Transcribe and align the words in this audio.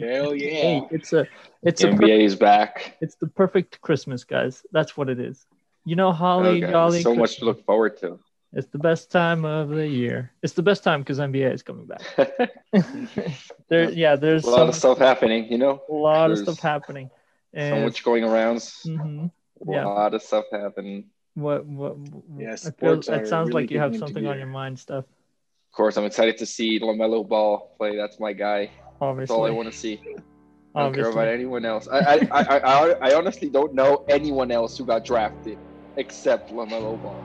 Hell 0.00 0.34
yeah. 0.42 0.50
Hey, 0.50 0.82
it's 0.90 1.12
a 1.12 1.26
it's 1.62 1.82
The 1.82 1.90
a 1.90 1.92
NBA 1.94 2.20
is 2.24 2.36
back. 2.36 2.96
it's 3.00 3.16
the 3.16 3.26
perfect 3.28 3.80
Christmas, 3.80 4.24
guys. 4.24 4.64
That's 4.72 4.96
what 4.96 5.08
it 5.08 5.18
is. 5.20 5.46
You 5.84 5.96
know, 5.96 6.12
holly, 6.12 6.62
Okay, 6.62 6.70
jolly. 6.72 7.02
so 7.02 7.14
much 7.14 7.36
to 7.38 7.44
look 7.44 7.64
forward 7.64 7.96
to. 7.98 8.18
It's 8.52 8.66
the 8.68 8.78
best 8.78 9.10
time 9.12 9.44
of 9.44 9.68
the 9.68 9.86
year. 9.86 10.32
It's 10.42 10.54
the 10.54 10.62
best 10.62 10.82
time 10.82 11.00
because 11.02 11.18
NBA 11.20 11.52
is 11.54 11.62
coming 11.62 11.86
back. 11.86 12.02
there, 13.68 13.90
yeah, 13.90 14.16
there's 14.16 14.44
a 14.44 14.50
lot 14.50 14.68
of 14.68 14.74
stuff 14.74 14.98
happening, 14.98 15.50
you 15.50 15.58
know. 15.58 15.82
a 15.88 15.92
lot 15.92 16.30
of 16.30 16.38
stuff 16.38 16.58
happening. 16.58 17.10
And 17.54 17.76
So 17.76 17.84
much 17.84 18.02
going 18.04 18.24
around. 18.24 18.56
mhm, 18.58 19.30
A 19.68 19.72
yeah. 19.72 19.84
lot 19.86 20.14
of 20.14 20.22
stuff 20.22 20.44
happening. 20.52 21.10
what 21.34 21.64
what? 21.64 21.96
Yeah, 22.36 22.56
feel, 22.56 22.98
it 22.98 23.04
sounds 23.04 23.32
really 23.32 23.52
like 23.52 23.70
you 23.70 23.78
have 23.78 23.96
something 23.96 24.26
on 24.26 24.36
your 24.38 24.46
mind, 24.48 24.78
stuff. 24.78 25.04
Of 25.04 25.72
course, 25.76 25.96
I'm 25.96 26.04
excited 26.04 26.36
to 26.38 26.46
see 26.46 26.80
Lamelo 26.80 27.26
Ball 27.26 27.72
play. 27.78 27.96
That's 27.96 28.18
my 28.18 28.32
guy. 28.32 28.70
That's 29.00 29.30
all 29.30 29.46
I 29.46 29.50
want 29.50 29.70
to 29.70 29.76
see. 29.76 30.00
I 30.74 30.84
don't 30.84 30.94
care 30.94 31.10
about 31.10 31.28
anyone 31.28 31.64
else. 31.64 31.88
I, 31.88 31.98
I, 31.98 32.28
I, 32.30 32.58
I, 32.58 32.94
I 33.10 33.14
honestly 33.14 33.50
don't 33.50 33.74
know 33.74 34.04
anyone 34.08 34.52
else 34.52 34.78
who 34.78 34.84
got 34.84 35.04
drafted 35.04 35.58
except 35.96 36.52
Lamelo 36.52 37.00
Ball. 37.02 37.24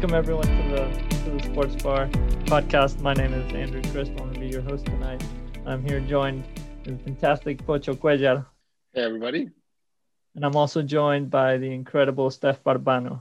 Welcome 0.00 0.14
everyone 0.16 0.46
to 0.46 0.68
the 0.70 1.16
to 1.24 1.30
the 1.32 1.42
Sports 1.52 1.82
Bar 1.82 2.06
podcast. 2.46 3.02
My 3.02 3.12
name 3.12 3.34
is 3.34 3.52
Andrew 3.52 3.82
Crisp. 3.92 4.12
I'm 4.12 4.16
going 4.16 4.32
to 4.32 4.40
be 4.40 4.48
your 4.48 4.62
host 4.62 4.86
tonight. 4.86 5.22
I'm 5.66 5.84
here 5.84 6.00
joined 6.00 6.42
with 6.86 6.96
the 6.96 7.04
fantastic 7.04 7.58
Pocho 7.66 7.92
Cuellar, 7.94 8.46
Hey, 8.94 9.02
everybody. 9.02 9.50
and 10.36 10.42
I'm 10.46 10.56
also 10.56 10.80
joined 10.80 11.28
by 11.30 11.58
the 11.58 11.70
incredible 11.70 12.30
Steph 12.30 12.64
Barbano 12.64 13.20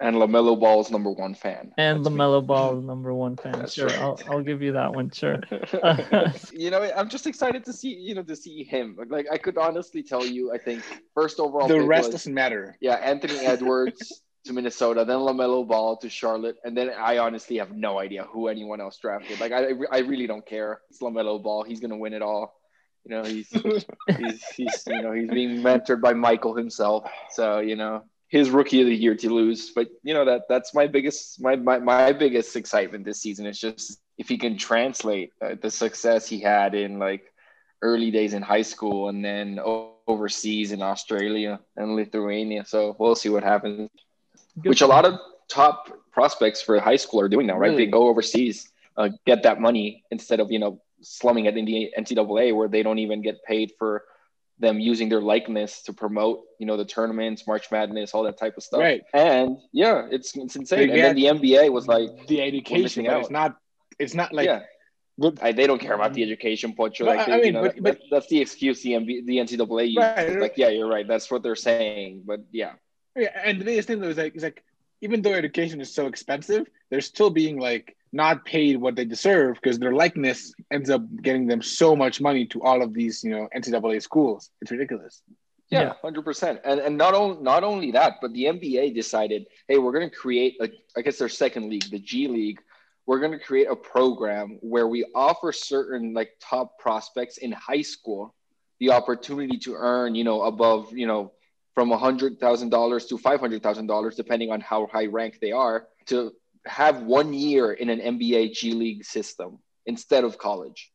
And 0.00 0.16
Lamelo 0.16 0.58
Ball's 0.58 0.90
number 0.90 1.12
one 1.12 1.32
fan. 1.32 1.72
and 1.78 2.04
That's 2.04 2.10
me. 2.12 2.18
Lamelo 2.18 2.44
Ball, 2.44 2.74
number 2.80 3.14
one 3.14 3.36
fan. 3.36 3.52
That's 3.52 3.74
sure, 3.74 3.86
right. 3.86 4.00
I'll, 4.00 4.18
I'll 4.28 4.42
give 4.42 4.62
you 4.62 4.72
that 4.72 4.92
one. 4.92 5.10
Sure. 5.12 5.38
you 6.52 6.70
know, 6.70 6.82
I'm 6.96 7.08
just 7.08 7.28
excited 7.28 7.64
to 7.66 7.72
see 7.72 7.94
you 7.94 8.16
know 8.16 8.24
to 8.24 8.34
see 8.34 8.64
him. 8.64 8.98
Like 9.08 9.26
I 9.30 9.38
could 9.38 9.56
honestly 9.56 10.02
tell 10.02 10.26
you, 10.26 10.52
I 10.52 10.58
think 10.58 10.82
first 11.14 11.38
overall 11.38 11.68
the 11.68 11.80
rest 11.82 12.06
was- 12.08 12.14
doesn't 12.16 12.34
matter. 12.34 12.76
yeah 12.80 12.94
Anthony 12.96 13.38
Edwards 13.46 14.22
to 14.44 14.52
Minnesota, 14.52 15.04
then 15.04 15.18
Lamelo 15.18 15.66
Ball 15.66 15.96
to 15.98 16.08
Charlotte, 16.08 16.56
and 16.64 16.76
then 16.76 16.90
I 16.90 17.18
honestly 17.18 17.58
have 17.58 17.72
no 17.72 17.98
idea 17.98 18.24
who 18.24 18.48
anyone 18.48 18.80
else 18.80 18.98
drafted. 18.98 19.40
Like 19.40 19.52
I, 19.52 19.70
I 19.90 19.98
really 20.00 20.26
don't 20.26 20.44
care. 20.44 20.80
It's 20.90 21.00
Lamelo 21.00 21.42
Ball. 21.42 21.62
He's 21.64 21.80
gonna 21.80 21.96
win 21.96 22.12
it 22.12 22.22
all. 22.22 22.54
You 23.04 23.16
know, 23.16 23.24
he's 23.24 23.48
he's 23.48 24.44
he's 24.56 24.84
you 24.86 25.02
know 25.02 25.12
he's 25.12 25.30
being 25.30 25.62
mentored 25.62 26.00
by 26.00 26.12
Michael 26.12 26.54
himself. 26.54 27.10
So 27.30 27.58
you 27.60 27.76
know 27.76 28.04
his 28.28 28.50
rookie 28.50 28.80
of 28.80 28.88
the 28.88 28.96
year 28.96 29.14
to 29.14 29.30
lose. 29.30 29.70
But 29.70 29.88
you 30.02 30.14
know 30.14 30.24
that 30.24 30.42
that's 30.48 30.74
my 30.74 30.86
biggest 30.86 31.40
my 31.40 31.56
my, 31.56 31.78
my 31.78 32.12
biggest 32.12 32.56
excitement 32.56 33.04
this 33.04 33.20
season 33.20 33.46
is 33.46 33.58
just 33.58 34.00
if 34.18 34.28
he 34.28 34.38
can 34.38 34.56
translate 34.56 35.30
uh, 35.42 35.54
the 35.60 35.70
success 35.70 36.28
he 36.28 36.40
had 36.40 36.74
in 36.74 36.98
like 36.98 37.32
early 37.82 38.10
days 38.10 38.32
in 38.32 38.42
high 38.42 38.62
school 38.62 39.08
and 39.08 39.24
then 39.24 39.60
overseas 40.06 40.72
in 40.72 40.82
Australia 40.82 41.60
and 41.76 41.94
Lithuania. 41.96 42.64
So 42.64 42.96
we'll 42.98 43.14
see 43.14 43.28
what 43.28 43.42
happens. 43.42 43.90
Good 44.62 44.68
Which 44.70 44.80
a 44.82 44.86
lot 44.86 45.04
of 45.04 45.18
top 45.48 45.88
prospects 46.12 46.62
for 46.62 46.78
high 46.78 46.96
school 46.96 47.20
are 47.20 47.28
doing 47.28 47.46
now, 47.46 47.58
right? 47.58 47.70
Really? 47.70 47.86
They 47.86 47.90
go 47.90 48.08
overseas, 48.08 48.70
uh, 48.96 49.08
get 49.26 49.42
that 49.42 49.60
money 49.60 50.04
instead 50.10 50.40
of 50.40 50.50
you 50.52 50.58
know 50.58 50.80
slumming 51.00 51.46
it 51.46 51.56
in 51.56 51.64
the 51.64 51.92
NCAA 51.98 52.54
where 52.54 52.68
they 52.68 52.82
don't 52.82 52.98
even 52.98 53.20
get 53.20 53.42
paid 53.44 53.72
for 53.78 54.04
them 54.58 54.78
using 54.78 55.08
their 55.08 55.20
likeness 55.20 55.82
to 55.82 55.92
promote, 55.92 56.44
you 56.58 56.66
know, 56.66 56.76
the 56.76 56.84
tournaments, 56.84 57.46
March 57.46 57.70
Madness, 57.72 58.14
all 58.14 58.22
that 58.22 58.38
type 58.38 58.56
of 58.56 58.62
stuff. 58.62 58.80
Right. 58.80 59.02
And 59.12 59.58
yeah, 59.72 60.06
it's 60.10 60.36
it's 60.36 60.56
insane. 60.56 60.90
And 60.90 60.98
then 60.98 61.16
the 61.16 61.24
NBA 61.24 61.72
was 61.72 61.88
like, 61.88 62.26
the 62.28 62.40
education, 62.40 63.04
but 63.06 63.18
it's 63.20 63.30
not. 63.30 63.56
It's 63.98 64.14
not 64.14 64.32
like 64.32 64.46
yeah. 64.46 64.62
I, 65.40 65.52
they 65.52 65.68
don't 65.68 65.80
care 65.80 65.94
about 65.94 66.12
the 66.14 66.24
education, 66.24 66.74
Pocho. 66.74 67.04
Like, 67.04 67.20
I 67.20 67.24
they- 67.24 67.36
you 67.36 67.42
mean, 67.44 67.54
know, 67.54 67.62
but- 67.62 67.74
that- 67.74 67.82
but- 67.82 68.00
that's 68.10 68.26
the 68.28 68.40
excuse 68.40 68.82
the, 68.82 68.92
MB, 68.92 69.26
the 69.26 69.36
NCAA 69.38 69.86
uses. 69.86 69.96
Right. 69.96 70.40
Like, 70.40 70.54
yeah, 70.56 70.68
you're 70.68 70.88
right. 70.88 71.06
That's 71.06 71.30
what 71.30 71.42
they're 71.44 71.54
saying. 71.54 72.22
But 72.26 72.40
yeah, 72.50 72.72
Yeah, 73.16 73.30
and 73.44 73.60
the 73.60 73.64
biggest 73.64 73.88
thing 73.88 74.00
though 74.00 74.08
is 74.08 74.16
like, 74.16 74.34
is 74.36 74.42
like, 74.42 74.62
even 75.00 75.22
though 75.22 75.32
education 75.32 75.80
is 75.80 75.92
so 75.94 76.06
expensive, 76.06 76.66
they're 76.90 77.00
still 77.00 77.30
being 77.30 77.58
like 77.58 77.96
not 78.12 78.44
paid 78.44 78.76
what 78.80 78.94
they 78.96 79.04
deserve 79.04 79.56
because 79.60 79.78
their 79.78 79.92
likeness 79.92 80.54
ends 80.72 80.88
up 80.88 81.02
getting 81.22 81.46
them 81.46 81.60
so 81.62 81.94
much 81.96 82.20
money 82.20 82.46
to 82.46 82.62
all 82.62 82.82
of 82.82 82.94
these, 82.94 83.22
you 83.24 83.30
know, 83.30 83.48
NCAA 83.54 84.00
schools. 84.02 84.50
It's 84.62 84.70
ridiculous. 84.70 85.22
Yeah, 85.70 85.80
Yeah. 85.82 85.92
hundred 86.00 86.22
percent. 86.24 86.60
And 86.64 86.80
and 86.80 86.96
not 86.96 87.14
only 87.14 87.42
not 87.42 87.64
only 87.64 87.90
that, 87.92 88.14
but 88.22 88.32
the 88.32 88.44
NBA 88.44 88.94
decided, 88.94 89.46
hey, 89.68 89.78
we're 89.78 89.92
going 89.92 90.08
to 90.08 90.14
create 90.16 90.56
a, 90.60 90.68
I 90.96 91.02
guess 91.02 91.18
their 91.18 91.28
second 91.28 91.68
league, 91.70 91.90
the 91.90 91.98
G 91.98 92.28
League. 92.28 92.60
We're 93.06 93.20
going 93.20 93.32
to 93.32 93.38
create 93.38 93.66
a 93.70 93.76
program 93.76 94.58
where 94.62 94.88
we 94.88 95.04
offer 95.14 95.52
certain 95.52 96.14
like 96.14 96.30
top 96.40 96.78
prospects 96.78 97.36
in 97.36 97.52
high 97.52 97.82
school 97.82 98.34
the 98.80 98.90
opportunity 98.92 99.58
to 99.58 99.74
earn, 99.74 100.14
you 100.14 100.24
know, 100.24 100.42
above, 100.42 100.92
you 100.96 101.06
know, 101.06 101.32
from 101.74 101.90
hundred 101.90 102.38
thousand 102.38 102.70
dollars 102.70 103.06
to 103.06 103.18
five 103.18 103.40
hundred 103.40 103.62
thousand 103.62 103.86
dollars, 103.86 104.16
depending 104.16 104.50
on 104.50 104.60
how 104.60 104.86
high 104.86 105.06
ranked 105.06 105.40
they 105.40 105.52
are, 105.52 105.88
to 106.06 106.32
have 106.66 107.02
one 107.02 107.34
year 107.34 107.72
in 107.72 107.90
an 107.90 108.00
NBA 108.00 108.52
G 108.52 108.72
League 108.72 109.04
system 109.04 109.58
instead 109.86 110.24
of 110.24 110.38
college. 110.38 110.90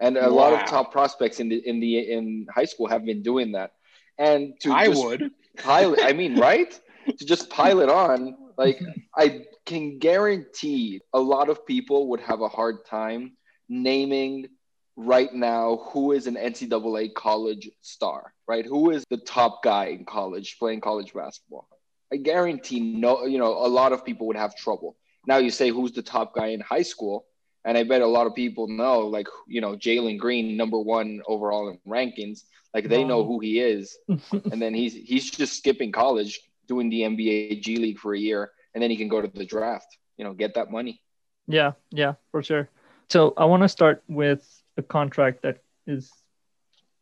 And 0.00 0.16
a 0.16 0.28
lot 0.28 0.52
of 0.52 0.66
top 0.66 0.90
prospects 0.90 1.38
in 1.38 1.48
the 1.48 1.56
in 1.66 1.80
the 1.80 2.10
in 2.10 2.46
high 2.52 2.64
school 2.64 2.88
have 2.88 3.04
been 3.04 3.22
doing 3.22 3.52
that. 3.52 3.72
And 4.18 4.54
to 4.60 4.72
I 4.72 4.86
just 4.86 5.04
would. 5.04 5.30
pilot, 5.58 6.00
I 6.02 6.12
mean, 6.12 6.38
right? 6.48 6.78
to 7.18 7.24
just 7.24 7.50
pile 7.50 7.80
it 7.80 7.88
on, 7.88 8.36
like 8.56 8.80
I 9.16 9.44
can 9.66 9.98
guarantee 9.98 11.00
a 11.12 11.20
lot 11.20 11.48
of 11.48 11.66
people 11.66 12.08
would 12.08 12.20
have 12.20 12.40
a 12.40 12.48
hard 12.48 12.84
time 12.86 13.36
naming 13.68 14.48
right 14.96 15.32
now 15.32 15.76
who 15.90 16.12
is 16.12 16.26
an 16.26 16.36
NCAA 16.36 17.14
college 17.14 17.70
star, 17.80 18.32
right? 18.46 18.64
Who 18.64 18.90
is 18.90 19.04
the 19.10 19.16
top 19.16 19.62
guy 19.62 19.86
in 19.86 20.04
college 20.04 20.58
playing 20.58 20.80
college 20.80 21.12
basketball? 21.12 21.68
I 22.12 22.16
guarantee 22.16 22.80
no, 22.80 23.24
you 23.24 23.38
know, 23.38 23.52
a 23.52 23.68
lot 23.68 23.92
of 23.92 24.04
people 24.04 24.26
would 24.28 24.36
have 24.36 24.54
trouble. 24.56 24.96
Now 25.26 25.38
you 25.38 25.50
say 25.50 25.70
who's 25.70 25.92
the 25.92 26.02
top 26.02 26.34
guy 26.34 26.48
in 26.48 26.60
high 26.60 26.82
school, 26.82 27.26
and 27.64 27.78
I 27.78 27.82
bet 27.82 28.02
a 28.02 28.06
lot 28.06 28.26
of 28.26 28.34
people 28.34 28.68
know, 28.68 29.00
like 29.00 29.26
you 29.48 29.60
know, 29.60 29.74
Jalen 29.76 30.18
Green, 30.18 30.56
number 30.56 30.78
one 30.78 31.22
overall 31.26 31.68
in 31.68 31.78
rankings, 31.86 32.42
like 32.74 32.88
they 32.88 33.04
know 33.04 33.24
who 33.24 33.40
he 33.40 33.60
is, 33.60 33.96
and 34.08 34.60
then 34.60 34.74
he's 34.74 34.92
he's 34.92 35.30
just 35.30 35.56
skipping 35.56 35.90
college, 35.90 36.40
doing 36.68 36.90
the 36.90 37.00
NBA 37.00 37.62
G 37.62 37.76
League 37.78 37.98
for 37.98 38.14
a 38.14 38.18
year, 38.18 38.52
and 38.74 38.82
then 38.82 38.90
he 38.90 38.96
can 38.96 39.08
go 39.08 39.20
to 39.20 39.28
the 39.28 39.46
draft. 39.46 39.96
You 40.18 40.24
know, 40.24 40.34
get 40.34 40.54
that 40.54 40.70
money. 40.70 41.00
Yeah, 41.48 41.72
yeah, 41.90 42.14
for 42.30 42.42
sure. 42.42 42.68
So 43.08 43.34
I 43.36 43.46
want 43.46 43.62
to 43.62 43.68
start 43.68 44.04
with 44.08 44.46
a 44.76 44.82
contract 44.82 45.42
that 45.42 45.58
is 45.86 46.10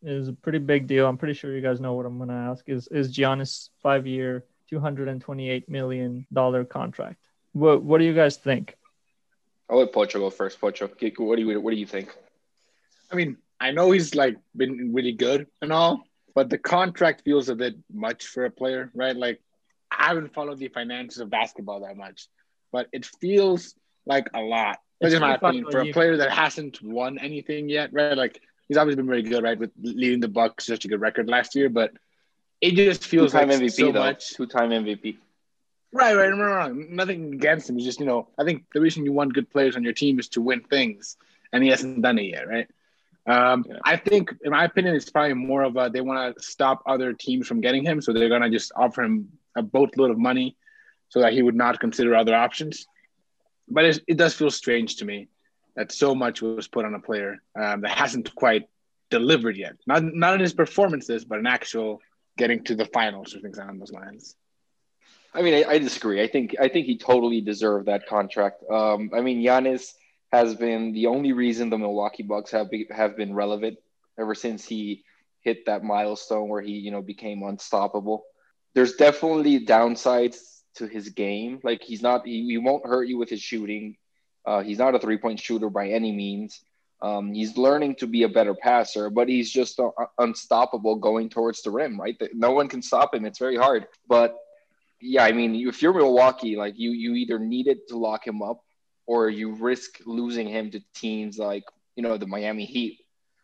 is 0.02 0.28
a 0.28 0.32
pretty 0.32 0.58
big 0.58 0.86
deal. 0.86 1.06
I'm 1.06 1.16
pretty 1.16 1.34
sure 1.34 1.54
you 1.54 1.60
guys 1.60 1.80
know 1.80 1.94
what 1.94 2.06
I'm 2.06 2.16
going 2.16 2.28
to 2.28 2.34
ask. 2.34 2.68
Is 2.68 2.88
is 2.88 3.16
Giannis 3.16 3.70
five 3.82 4.06
year, 4.06 4.44
two 4.68 4.80
hundred 4.80 5.08
and 5.08 5.20
twenty 5.20 5.50
eight 5.50 5.68
million 5.68 6.26
dollar 6.32 6.64
contract? 6.64 7.18
What 7.52 7.82
What 7.82 7.98
do 7.98 8.04
you 8.04 8.14
guys 8.14 8.36
think? 8.36 8.76
I'll 9.70 9.78
let 9.78 9.92
Pocho 9.92 10.18
go 10.18 10.30
first. 10.30 10.60
Pocho, 10.60 10.88
what 11.18 11.36
do 11.36 11.42
you 11.42 11.60
what 11.60 11.70
do 11.70 11.76
you 11.76 11.86
think? 11.86 12.14
I 13.10 13.14
mean, 13.14 13.36
I 13.60 13.70
know 13.70 13.90
he's 13.90 14.14
like 14.14 14.36
been 14.56 14.92
really 14.92 15.12
good 15.12 15.46
and 15.60 15.72
all, 15.72 16.04
but 16.34 16.50
the 16.50 16.58
contract 16.58 17.22
feels 17.24 17.48
a 17.48 17.54
bit 17.54 17.76
much 17.92 18.26
for 18.26 18.44
a 18.44 18.50
player, 18.50 18.90
right? 18.94 19.16
Like 19.16 19.40
I 19.90 20.08
haven't 20.08 20.34
followed 20.34 20.58
the 20.58 20.68
finances 20.68 21.20
of 21.20 21.30
basketball 21.30 21.80
that 21.80 21.96
much, 21.96 22.28
but 22.72 22.88
it 22.92 23.06
feels 23.06 23.74
like 24.04 24.28
a 24.34 24.40
lot. 24.40 24.78
That's 25.02 25.12
just 25.12 25.20
my 25.20 25.34
opinion 25.34 25.70
for 25.70 25.80
a 25.80 25.92
player 25.92 26.16
that 26.16 26.30
hasn't 26.30 26.82
won 26.82 27.18
anything 27.18 27.68
yet, 27.68 27.92
right? 27.92 28.16
Like 28.16 28.40
he's 28.68 28.76
obviously 28.76 28.96
been 29.02 29.08
very 29.08 29.22
good, 29.22 29.42
right, 29.42 29.58
with 29.58 29.70
leading 29.80 30.20
the 30.20 30.28
Bucks 30.28 30.66
such 30.66 30.84
a 30.84 30.88
good 30.88 31.00
record 31.00 31.28
last 31.28 31.54
year, 31.54 31.68
but 31.68 31.92
it 32.60 32.74
just 32.74 33.04
feels 33.04 33.32
Two-time 33.32 33.48
like 33.48 33.60
MVP 33.60 33.70
so 33.72 33.92
though. 33.92 33.98
much. 33.98 34.34
Two-time 34.34 34.70
MVP. 34.70 35.16
Right, 35.92 36.16
right, 36.16 36.30
right, 36.30 36.70
right. 36.70 36.74
Nothing 36.74 37.34
against 37.34 37.68
him. 37.68 37.76
It's 37.76 37.84
just, 37.84 38.00
you 38.00 38.06
know, 38.06 38.28
I 38.38 38.44
think 38.44 38.64
the 38.72 38.80
reason 38.80 39.04
you 39.04 39.12
want 39.12 39.34
good 39.34 39.50
players 39.50 39.76
on 39.76 39.82
your 39.82 39.92
team 39.92 40.18
is 40.18 40.28
to 40.30 40.40
win 40.40 40.60
things, 40.60 41.16
and 41.52 41.62
he 41.62 41.68
hasn't 41.68 42.00
done 42.00 42.18
it 42.18 42.30
yet, 42.30 42.48
right? 42.48 42.68
Um, 43.26 43.66
Yeah. 43.68 43.78
I 43.84 43.96
think, 43.96 44.34
in 44.42 44.52
my 44.52 44.64
opinion, 44.64 44.94
it's 44.96 45.10
probably 45.10 45.34
more 45.34 45.62
of 45.62 45.76
a 45.76 45.90
they 45.92 46.00
want 46.00 46.36
to 46.36 46.42
stop 46.42 46.82
other 46.86 47.12
teams 47.12 47.46
from 47.46 47.60
getting 47.60 47.84
him, 47.84 48.00
so 48.00 48.12
they're 48.12 48.28
gonna 48.30 48.50
just 48.50 48.72
offer 48.74 49.02
him 49.02 49.32
a 49.54 49.62
boatload 49.62 50.10
of 50.10 50.18
money, 50.18 50.56
so 51.08 51.20
that 51.20 51.32
he 51.34 51.42
would 51.42 51.54
not 51.54 51.78
consider 51.78 52.14
other 52.14 52.34
options. 52.34 52.86
But 53.72 53.84
it, 53.84 54.04
it 54.06 54.16
does 54.16 54.34
feel 54.34 54.50
strange 54.50 54.96
to 54.96 55.04
me 55.04 55.28
that 55.76 55.92
so 55.92 56.14
much 56.14 56.42
was 56.42 56.68
put 56.68 56.84
on 56.84 56.94
a 56.94 57.00
player 57.00 57.38
um, 57.58 57.80
that 57.80 57.90
hasn't 57.90 58.34
quite 58.34 58.68
delivered 59.10 59.56
yet. 59.56 59.74
Not 59.86 60.02
not 60.02 60.34
in 60.34 60.40
his 60.40 60.54
performances, 60.54 61.24
but 61.24 61.38
in 61.38 61.46
actual 61.46 62.00
getting 62.36 62.64
to 62.64 62.74
the 62.74 62.86
finals 62.86 63.34
or 63.34 63.40
things 63.40 63.58
along 63.58 63.78
those 63.78 63.92
lines. 63.92 64.36
I 65.34 65.42
mean, 65.42 65.54
I, 65.54 65.72
I 65.72 65.78
disagree. 65.78 66.22
I 66.22 66.26
think 66.26 66.56
I 66.60 66.68
think 66.68 66.86
he 66.86 66.98
totally 66.98 67.40
deserved 67.40 67.86
that 67.86 68.06
contract. 68.06 68.62
Um, 68.70 69.10
I 69.14 69.20
mean, 69.20 69.42
Giannis 69.42 69.92
has 70.32 70.54
been 70.54 70.92
the 70.92 71.06
only 71.06 71.32
reason 71.32 71.70
the 71.70 71.78
Milwaukee 71.78 72.22
Bucks 72.22 72.50
have 72.50 72.70
be, 72.70 72.86
have 72.90 73.16
been 73.16 73.34
relevant 73.34 73.78
ever 74.18 74.34
since 74.34 74.66
he 74.66 75.04
hit 75.40 75.66
that 75.66 75.82
milestone 75.82 76.48
where 76.48 76.62
he 76.62 76.72
you 76.72 76.90
know 76.90 77.02
became 77.02 77.42
unstoppable. 77.42 78.24
There's 78.74 78.94
definitely 78.94 79.64
downsides 79.64 80.61
to 80.76 80.86
his 80.86 81.10
game. 81.10 81.60
Like 81.62 81.82
he's 81.82 82.02
not 82.02 82.26
he, 82.26 82.46
he 82.46 82.58
won't 82.58 82.86
hurt 82.86 83.04
you 83.04 83.18
with 83.18 83.28
his 83.28 83.42
shooting. 83.42 83.96
Uh, 84.44 84.62
he's 84.62 84.78
not 84.78 84.94
a 84.94 84.98
three 84.98 85.18
point 85.18 85.40
shooter 85.40 85.70
by 85.70 85.88
any 85.88 86.12
means. 86.12 86.60
Um, 87.00 87.32
he's 87.32 87.56
learning 87.56 87.96
to 87.96 88.06
be 88.06 88.22
a 88.22 88.28
better 88.28 88.54
passer, 88.54 89.10
but 89.10 89.28
he's 89.28 89.50
just 89.50 89.80
uh, 89.80 89.90
unstoppable 90.18 90.96
going 90.96 91.28
towards 91.30 91.62
the 91.62 91.70
rim. 91.70 92.00
Right, 92.00 92.16
no 92.32 92.52
one 92.52 92.68
can 92.68 92.82
stop 92.82 93.14
him. 93.14 93.24
It's 93.24 93.40
very 93.40 93.56
hard, 93.56 93.88
but 94.08 94.36
yeah, 95.00 95.24
I 95.24 95.32
mean, 95.32 95.56
if 95.68 95.82
you're 95.82 95.92
Milwaukee, 95.92 96.54
like 96.54 96.74
you, 96.78 96.92
you 96.92 97.14
either 97.14 97.40
needed 97.40 97.88
to 97.88 97.98
lock 97.98 98.24
him 98.24 98.40
up, 98.40 98.62
or 99.04 99.28
you 99.28 99.54
risk 99.54 99.98
losing 100.06 100.48
him 100.48 100.70
to 100.70 100.80
teams 100.94 101.38
like 101.38 101.64
you 101.96 102.02
know 102.02 102.16
the 102.16 102.26
Miami 102.26 102.64
Heat. 102.64 103.00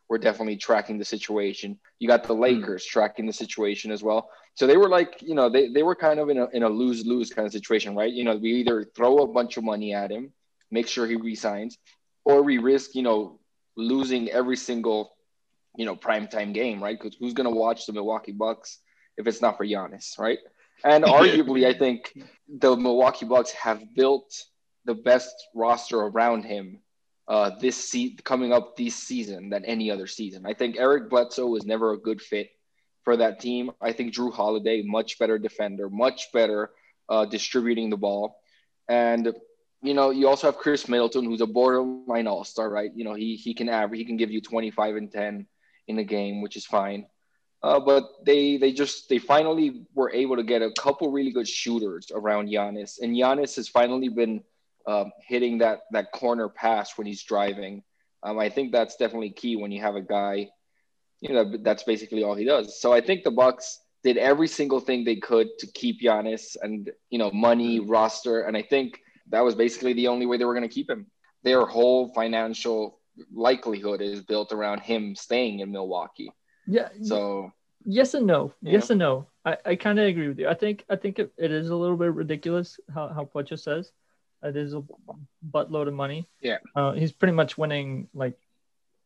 We're 0.08 0.18
definitely 0.18 0.56
tracking 0.56 0.98
the 0.98 1.04
situation. 1.04 1.78
You 1.98 2.08
got 2.08 2.24
the 2.24 2.34
hmm. 2.34 2.40
Lakers 2.40 2.84
tracking 2.84 3.26
the 3.26 3.32
situation 3.32 3.90
as 3.90 4.02
well. 4.02 4.30
So 4.54 4.66
they 4.66 4.76
were 4.76 4.88
like, 4.88 5.22
you 5.22 5.34
know, 5.34 5.48
they, 5.48 5.68
they 5.68 5.82
were 5.82 5.94
kind 5.94 6.18
of 6.18 6.30
in 6.30 6.38
a 6.38 6.48
in 6.48 6.62
a 6.62 6.68
lose 6.68 7.06
lose 7.06 7.30
kind 7.30 7.46
of 7.46 7.52
situation, 7.52 7.94
right? 7.94 8.12
You 8.12 8.24
know, 8.24 8.36
we 8.36 8.54
either 8.54 8.84
throw 8.96 9.18
a 9.18 9.26
bunch 9.26 9.56
of 9.56 9.64
money 9.64 9.94
at 9.94 10.10
him, 10.10 10.32
make 10.70 10.88
sure 10.88 11.06
he 11.06 11.16
resigns, 11.16 11.78
or 12.24 12.42
we 12.42 12.58
risk, 12.58 12.94
you 12.94 13.02
know, 13.02 13.38
losing 13.76 14.30
every 14.30 14.56
single, 14.56 15.14
you 15.76 15.86
know, 15.86 15.94
primetime 15.94 16.52
game, 16.52 16.82
right? 16.82 16.98
Because 16.98 17.16
who's 17.18 17.34
gonna 17.34 17.50
watch 17.50 17.86
the 17.86 17.92
Milwaukee 17.92 18.32
Bucks 18.32 18.78
if 19.16 19.26
it's 19.26 19.42
not 19.42 19.56
for 19.56 19.66
Giannis, 19.66 20.18
right? 20.18 20.38
And 20.84 21.04
arguably, 21.04 21.66
I 21.66 21.76
think 21.76 22.16
the 22.48 22.76
Milwaukee 22.76 23.26
Bucks 23.26 23.50
have 23.52 23.82
built 23.94 24.32
the 24.84 24.94
best 24.94 25.34
roster 25.54 25.98
around 25.98 26.44
him 26.44 26.80
uh, 27.28 27.50
this 27.60 27.76
se- 27.76 28.16
coming 28.24 28.52
up 28.52 28.76
this 28.76 28.96
season 28.96 29.50
than 29.50 29.64
any 29.66 29.90
other 29.90 30.06
season. 30.06 30.46
I 30.46 30.54
think 30.54 30.76
Eric 30.78 31.10
Bledsoe 31.10 31.46
was 31.46 31.66
never 31.66 31.92
a 31.92 31.98
good 31.98 32.22
fit 32.22 32.50
for 33.04 33.18
that 33.18 33.38
team. 33.38 33.70
I 33.80 33.92
think 33.92 34.14
Jrue 34.14 34.32
Holiday, 34.32 34.82
much 34.82 35.18
better 35.18 35.38
defender, 35.38 35.90
much 35.90 36.32
better 36.32 36.70
uh, 37.08 37.26
distributing 37.26 37.90
the 37.90 37.96
ball, 37.98 38.40
and 38.88 39.34
you 39.82 39.94
know 39.94 40.10
you 40.10 40.26
also 40.26 40.46
have 40.46 40.56
Khris 40.56 40.88
Middleton, 40.88 41.24
who's 41.24 41.42
a 41.42 41.46
borderline 41.46 42.26
All 42.26 42.44
Star, 42.44 42.68
right? 42.70 42.90
You 42.94 43.04
know 43.04 43.14
he 43.14 43.36
he 43.36 43.52
can 43.52 43.68
average, 43.68 43.98
he 43.98 44.06
can 44.06 44.16
give 44.16 44.30
you 44.30 44.40
25 44.40 44.96
and 44.96 45.12
10 45.12 45.46
in 45.86 45.98
a 45.98 46.04
game, 46.04 46.40
which 46.40 46.56
is 46.56 46.64
fine. 46.64 47.06
Uh, 47.62 47.80
but 47.80 48.04
they 48.24 48.56
they 48.56 48.72
just 48.72 49.08
they 49.08 49.18
finally 49.18 49.84
were 49.94 50.10
able 50.12 50.36
to 50.36 50.44
get 50.44 50.62
a 50.62 50.70
couple 50.78 51.10
really 51.10 51.32
good 51.32 51.48
shooters 51.48 52.10
around 52.14 52.48
Giannis, 52.48 53.00
and 53.02 53.14
Giannis 53.14 53.56
has 53.56 53.68
finally 53.68 54.08
been 54.08 54.42
um, 54.88 55.12
hitting 55.20 55.58
that 55.58 55.80
that 55.92 56.10
corner 56.12 56.48
pass 56.48 56.96
when 56.96 57.06
he's 57.06 57.22
driving. 57.22 57.82
Um, 58.22 58.38
I 58.38 58.48
think 58.48 58.72
that's 58.72 58.96
definitely 58.96 59.30
key 59.30 59.54
when 59.54 59.70
you 59.70 59.80
have 59.82 59.94
a 59.94 60.00
guy, 60.00 60.48
you 61.20 61.32
know, 61.34 61.52
that's 61.62 61.84
basically 61.84 62.24
all 62.24 62.34
he 62.34 62.44
does. 62.44 62.80
So 62.80 62.92
I 62.92 63.00
think 63.00 63.22
the 63.22 63.30
Bucks 63.30 63.78
did 64.02 64.16
every 64.16 64.48
single 64.48 64.80
thing 64.80 65.04
they 65.04 65.16
could 65.16 65.46
to 65.58 65.66
keep 65.72 66.00
Giannis 66.00 66.56
and 66.62 66.90
you 67.10 67.18
know 67.18 67.30
money 67.30 67.80
roster, 67.80 68.42
and 68.42 68.56
I 68.56 68.62
think 68.62 69.00
that 69.30 69.44
was 69.44 69.54
basically 69.54 69.92
the 69.92 70.08
only 70.08 70.24
way 70.24 70.38
they 70.38 70.46
were 70.46 70.54
going 70.54 70.68
to 70.68 70.74
keep 70.74 70.88
him. 70.88 71.06
Their 71.42 71.66
whole 71.66 72.08
financial 72.14 72.98
likelihood 73.32 74.00
is 74.00 74.22
built 74.22 74.52
around 74.52 74.80
him 74.80 75.14
staying 75.14 75.60
in 75.60 75.70
Milwaukee. 75.70 76.32
Yeah. 76.66 76.88
So 77.02 77.52
yes 77.84 78.14
and 78.14 78.26
no. 78.26 78.54
Yes 78.62 78.90
and 78.90 78.98
no. 78.98 79.26
I, 79.44 79.56
I 79.64 79.76
kind 79.76 79.98
of 79.98 80.06
agree 80.06 80.28
with 80.28 80.38
you. 80.38 80.48
I 80.48 80.54
think 80.54 80.84
I 80.88 80.96
think 80.96 81.18
it, 81.18 81.32
it 81.36 81.50
is 81.50 81.68
a 81.68 81.76
little 81.76 81.96
bit 81.96 82.14
ridiculous 82.14 82.80
how 82.94 83.08
how 83.08 83.24
Pocho 83.24 83.56
says. 83.56 83.92
It 84.42 84.56
is 84.56 84.74
a 84.74 84.82
buttload 85.50 85.88
of 85.88 85.94
money. 85.94 86.28
Yeah. 86.40 86.58
Uh, 86.74 86.92
he's 86.92 87.12
pretty 87.12 87.32
much 87.32 87.58
winning 87.58 88.08
like 88.14 88.38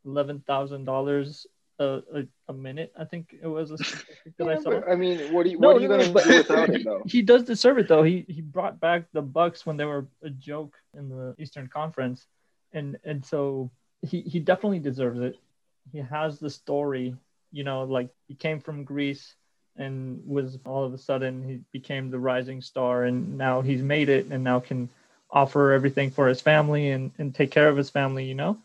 eleven 0.04 0.40
thousand 0.40 0.84
dollars 0.84 1.46
a 1.82 2.26
a 2.48 2.52
minute. 2.52 2.92
I 2.98 3.04
think 3.04 3.34
it 3.40 3.46
was 3.46 3.70
that 4.38 4.48
I 4.48 4.60
but, 4.62 4.88
I 4.88 4.94
mean, 4.94 5.32
what 5.32 5.46
are 5.46 5.48
you, 5.48 5.58
No, 5.58 5.68
what 5.68 5.76
are 5.78 5.80
you 5.80 5.88
no, 5.88 5.98
going 5.98 6.14
to 6.14 6.22
do 6.22 6.36
without 6.38 6.68
him 6.68 6.82
though? 6.84 7.02
he 7.06 7.22
does 7.22 7.44
deserve 7.44 7.78
it 7.78 7.88
though. 7.88 8.02
He 8.02 8.24
he 8.28 8.40
brought 8.40 8.80
back 8.80 9.04
the 9.12 9.22
Bucks 9.22 9.66
when 9.66 9.76
they 9.76 9.84
were 9.84 10.06
a 10.22 10.30
joke 10.30 10.74
in 10.96 11.08
the 11.08 11.34
Eastern 11.38 11.68
Conference, 11.68 12.26
and 12.72 12.98
and 13.04 13.24
so 13.24 13.70
he 14.02 14.20
he 14.22 14.40
definitely 14.40 14.80
deserves 14.80 15.20
it. 15.20 15.36
He 15.92 15.98
has 15.98 16.38
the 16.38 16.50
story, 16.50 17.16
you 17.50 17.64
know, 17.64 17.84
like 17.84 18.10
he 18.28 18.34
came 18.34 18.60
from 18.60 18.84
Greece 18.84 19.34
and 19.76 20.22
was 20.26 20.58
all 20.66 20.84
of 20.84 20.92
a 20.92 20.98
sudden 20.98 21.42
he 21.42 21.60
became 21.72 22.10
the 22.10 22.18
rising 22.18 22.60
star, 22.60 23.04
and 23.04 23.38
now 23.38 23.60
he's 23.62 23.82
made 23.82 24.08
it, 24.08 24.26
and 24.26 24.44
now 24.44 24.60
can 24.60 24.88
offer 25.32 25.72
everything 25.72 26.10
for 26.10 26.28
his 26.28 26.40
family 26.40 26.90
and 26.90 27.10
and 27.18 27.34
take 27.34 27.50
care 27.50 27.68
of 27.68 27.76
his 27.76 27.90
family, 27.90 28.24
you 28.24 28.34
know. 28.34 28.58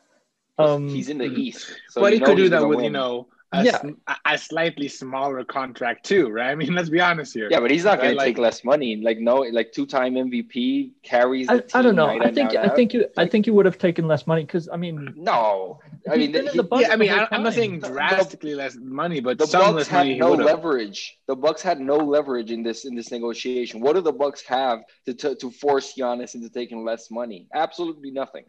Um, 0.60 0.90
he's 0.90 1.10
in 1.10 1.20
the 1.20 1.26
East, 1.26 1.72
so 1.90 2.02
but 2.02 2.14
he 2.14 2.20
could 2.20 2.38
do 2.38 2.50
that 2.50 2.68
with 2.68 2.78
win. 2.78 2.86
you 2.86 2.92
know 2.92 3.28
a, 3.54 3.64
Yeah. 3.64 3.82
a- 4.08 4.34
a 4.34 4.38
slightly 4.38 4.88
smaller 4.90 5.44
contract 5.44 6.06
too, 6.06 6.30
right? 6.30 6.50
I 6.52 6.56
mean, 6.56 6.74
let's 6.76 6.90
be 6.90 7.00
honest 7.00 7.34
here. 7.34 7.48
Yeah, 7.50 7.62
but 7.62 7.72
he's 7.72 7.86
not 7.86 8.00
going 8.00 8.10
Right, 8.18 8.20
to 8.20 8.26
take 8.26 8.38
like- 8.38 8.44
less 8.44 8.64
money. 8.64 8.98
Like 8.98 9.20
no, 9.20 9.38
like 9.38 9.72
two-time 9.72 10.16
MVP 10.16 10.92
carries. 11.04 11.48
The 11.48 11.54
I, 11.54 11.58
team 11.60 11.70
I 11.76 11.82
don't 11.82 11.96
know. 11.96 12.08
night 12.08 12.26
I 12.26 12.32
think 12.32 12.56
I 12.56 12.68
think 12.70 12.94
you 12.94 13.06
I 13.18 13.26
think 13.28 13.48
you 13.48 13.54
would 13.54 13.66
have 13.66 13.78
taken 13.78 14.06
less 14.08 14.28
money 14.28 14.44
because 14.44 14.68
I 14.68 14.76
mean 14.78 15.14
no. 15.16 15.80
I 16.12 16.18
mean, 16.18 16.32
been 16.34 16.48
he- 16.48 16.58
the 16.58 16.64
Bucks 16.64 16.84
yeah, 16.84 16.94
I 16.94 16.96
mean, 16.98 17.12
I, 17.12 17.28
I'm 17.32 17.44
not 17.44 17.52
time. 17.52 17.54
saying 17.54 17.80
The- 17.80 17.90
drastically 17.90 18.54
less 18.56 18.76
money, 18.76 19.20
but 19.22 19.38
the 19.38 19.48
some 19.48 19.62
Bucks 19.62 19.76
less 19.76 19.88
had 19.88 19.98
money 20.08 20.20
no 20.20 20.32
leverage. 20.34 21.18
The 21.28 21.36
Bucks 21.36 21.62
had 21.62 21.80
no 21.80 21.98
leverage 21.98 22.52
in 22.52 22.64
this 22.64 22.84
in 22.86 22.96
this 22.96 23.12
negotiation. 23.12 23.80
What 23.80 23.94
do 23.96 24.02
the 24.02 24.12
Bucks 24.14 24.42
have 24.44 24.80
to 25.06 25.14
to, 25.14 25.36
to 25.36 25.52
force 25.52 25.94
Giannis 25.98 26.36
into 26.36 26.50
taking 26.50 26.84
less 26.84 27.10
money? 27.12 27.48
Absolutely 27.54 28.12
nothing. 28.12 28.46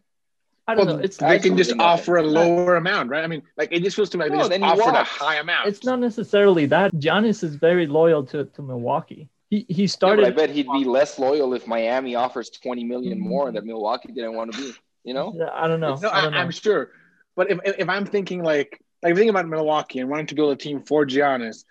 I 0.68 0.74
don't 0.74 0.86
Well, 0.86 0.96
know. 0.98 1.02
It's 1.02 1.20
I 1.22 1.38
can 1.38 1.56
just 1.56 1.72
offer 1.78 2.18
a 2.18 2.22
nothing. 2.22 2.34
lower 2.56 2.76
amount, 2.76 3.08
right? 3.10 3.24
I 3.24 3.26
mean, 3.26 3.42
like 3.56 3.70
it 3.72 3.82
just 3.82 3.96
feels 3.96 4.10
to 4.10 4.18
me 4.18 4.24
like 4.24 4.32
No, 4.32 4.36
they 4.36 4.40
just 4.42 4.50
then 4.50 4.62
he 4.62 4.68
offered 4.68 4.94
a 4.94 5.04
high 5.04 5.36
amount. 5.36 5.66
it's 5.68 5.82
not 5.84 5.98
necessarily 5.98 6.66
that. 6.66 6.92
Giannis 6.92 7.42
is 7.42 7.54
very 7.56 7.86
loyal 7.86 8.22
to, 8.26 8.44
to 8.44 8.62
Milwaukee. 8.62 9.28
He 9.50 9.64
he 9.68 9.86
started. 9.86 10.22
but 10.22 10.28
I 10.32 10.36
bet 10.46 10.50
he'd 10.54 10.68
be 10.70 10.84
less 10.84 11.18
loyal 11.18 11.54
if 11.54 11.66
Miami 11.66 12.14
offers 12.14 12.50
20 12.50 12.84
million 12.84 13.18
more 13.18 13.50
that 13.50 13.64
Milwaukee 13.64 14.12
didn't 14.12 14.34
want 14.34 14.52
to 14.52 14.58
be. 14.58 14.72
You 15.04 15.14
know? 15.14 15.32
Yeah, 15.34 15.48
I 15.54 15.66
don't 15.68 15.80
know. 15.80 15.94
No, 16.02 16.08
I 16.10 16.18
I 16.18 16.20
don't 16.22 16.32
know. 16.34 16.38
am 16.40 16.50
sure. 16.50 16.90
But 17.34 17.50
if, 17.50 17.58
if 17.64 17.74
if 17.78 17.88
I'm 17.88 18.04
thinking 18.04 18.42
like 18.42 18.78
like 19.02 19.14
thinking 19.14 19.30
about 19.30 19.48
Milwaukee 19.48 20.00
and 20.00 20.10
wanting 20.10 20.26
to 20.26 20.34
build 20.34 20.52
a 20.52 20.56
team 20.56 20.82
for 20.82 21.06
Giannis, 21.06 21.64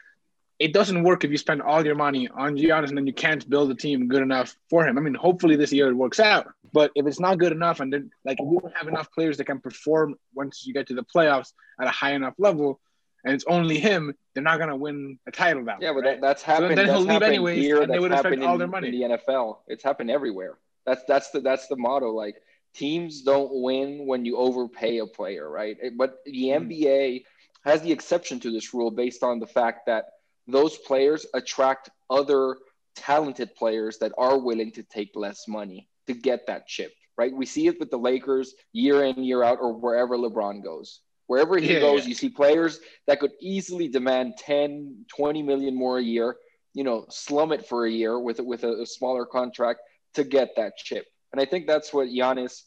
it 0.59 0.73
doesn't 0.73 1.03
work 1.03 1.23
if 1.23 1.29
you 1.31 1.37
spend 1.37 1.61
all 1.61 1.85
your 1.85 1.95
money 1.95 2.27
on 2.29 2.55
Giannis 2.57 2.89
and 2.89 2.97
then 2.97 3.05
you 3.05 3.13
can't 3.13 3.47
build 3.49 3.69
a 3.69 3.75
team 3.75 4.07
good 4.07 4.23
enough 4.23 4.55
for 4.69 4.87
him. 4.87 4.97
I 4.97 5.01
mean, 5.01 5.13
hopefully 5.13 5.55
this 5.55 5.71
year 5.71 5.87
it 5.89 5.93
works 5.93 6.19
out. 6.19 6.47
But 6.73 6.91
if 6.95 7.05
it's 7.05 7.19
not 7.19 7.37
good 7.37 7.51
enough 7.51 7.79
and 7.79 7.93
then 7.93 8.09
like 8.25 8.39
you 8.39 8.59
don't 8.61 8.75
have 8.75 8.87
enough 8.87 9.11
players 9.11 9.37
that 9.37 9.45
can 9.45 9.59
perform 9.59 10.15
once 10.33 10.65
you 10.65 10.73
get 10.73 10.87
to 10.87 10.95
the 10.95 11.03
playoffs 11.03 11.53
at 11.79 11.87
a 11.87 11.91
high 11.91 12.13
enough 12.13 12.33
level, 12.39 12.79
and 13.23 13.33
it's 13.33 13.45
only 13.47 13.77
him, 13.79 14.13
they're 14.33 14.43
not 14.43 14.57
gonna 14.59 14.75
win 14.75 15.19
a 15.27 15.31
title 15.31 15.65
that 15.65 15.77
Yeah, 15.81 15.91
way, 15.91 16.01
but 16.01 16.07
right? 16.07 16.21
that's 16.21 16.41
happened. 16.43 16.77
then 16.77 16.85
he'll 16.87 17.01
leave 17.01 17.21
anyways, 17.21 17.63
here. 17.63 17.81
and 17.81 17.91
they 17.93 17.99
would 17.99 18.11
have 18.11 18.21
spent 18.21 18.41
all 18.43 18.53
in, 18.53 18.59
their 18.59 18.67
money. 18.67 18.87
in 18.89 19.09
the 19.11 19.17
NFL. 19.17 19.59
It's 19.67 19.83
happened 19.83 20.09
everywhere. 20.11 20.57
That's 20.85 21.03
that's 21.07 21.29
the 21.31 21.41
that's 21.41 21.67
the 21.67 21.75
motto. 21.75 22.11
Like 22.11 22.35
teams 22.73 23.21
don't 23.21 23.49
win 23.61 24.05
when 24.07 24.23
you 24.25 24.37
overpay 24.37 24.99
a 24.99 25.05
player, 25.07 25.49
right? 25.49 25.77
But 25.95 26.19
the 26.25 26.47
Mhm. 26.47 26.67
NBA 26.69 27.25
has 27.65 27.81
the 27.81 27.91
exception 27.91 28.39
to 28.41 28.51
this 28.51 28.73
rule 28.73 28.91
based 28.91 29.23
on 29.23 29.39
the 29.39 29.47
fact 29.47 29.87
that 29.87 30.05
those 30.47 30.77
players 30.77 31.25
attract 31.33 31.89
other 32.09 32.57
talented 32.95 33.55
players 33.55 33.97
that 33.99 34.11
are 34.17 34.37
willing 34.39 34.71
to 34.73 34.83
take 34.83 35.11
less 35.15 35.47
money 35.47 35.87
to 36.07 36.13
get 36.13 36.47
that 36.47 36.67
chip, 36.67 36.93
right? 37.17 37.33
We 37.33 37.45
see 37.45 37.67
it 37.67 37.79
with 37.79 37.91
the 37.91 37.97
Lakers 37.97 38.55
year 38.73 39.03
in, 39.03 39.23
year 39.23 39.43
out, 39.43 39.59
or 39.61 39.73
wherever 39.73 40.17
LeBron 40.17 40.63
goes. 40.63 41.01
Wherever 41.27 41.57
he 41.57 41.73
Yeah, 41.73 41.79
goes, 41.79 42.03
yeah. 42.03 42.07
you 42.07 42.15
see 42.15 42.29
players 42.29 42.79
that 43.05 43.19
could 43.19 43.33
easily 43.41 43.87
demand 43.89 44.37
10, 44.37 45.05
20 45.15 45.43
million 45.43 45.75
more 45.75 45.97
a 45.99 46.03
year, 46.03 46.37
you 46.73 46.83
know, 46.83 47.05
slum 47.09 47.51
it 47.51 47.67
for 47.67 47.85
a 47.85 47.91
year 47.91 48.17
with, 48.19 48.39
with 48.39 48.63
a, 48.63 48.81
a 48.81 48.85
smaller 48.85 49.25
contract 49.25 49.81
to 50.13 50.23
get 50.23 50.55
that 50.55 50.77
chip. 50.77 51.05
And 51.33 51.41
I 51.41 51.45
think 51.45 51.67
that's 51.67 51.93
what 51.93 52.07
Giannis 52.07 52.63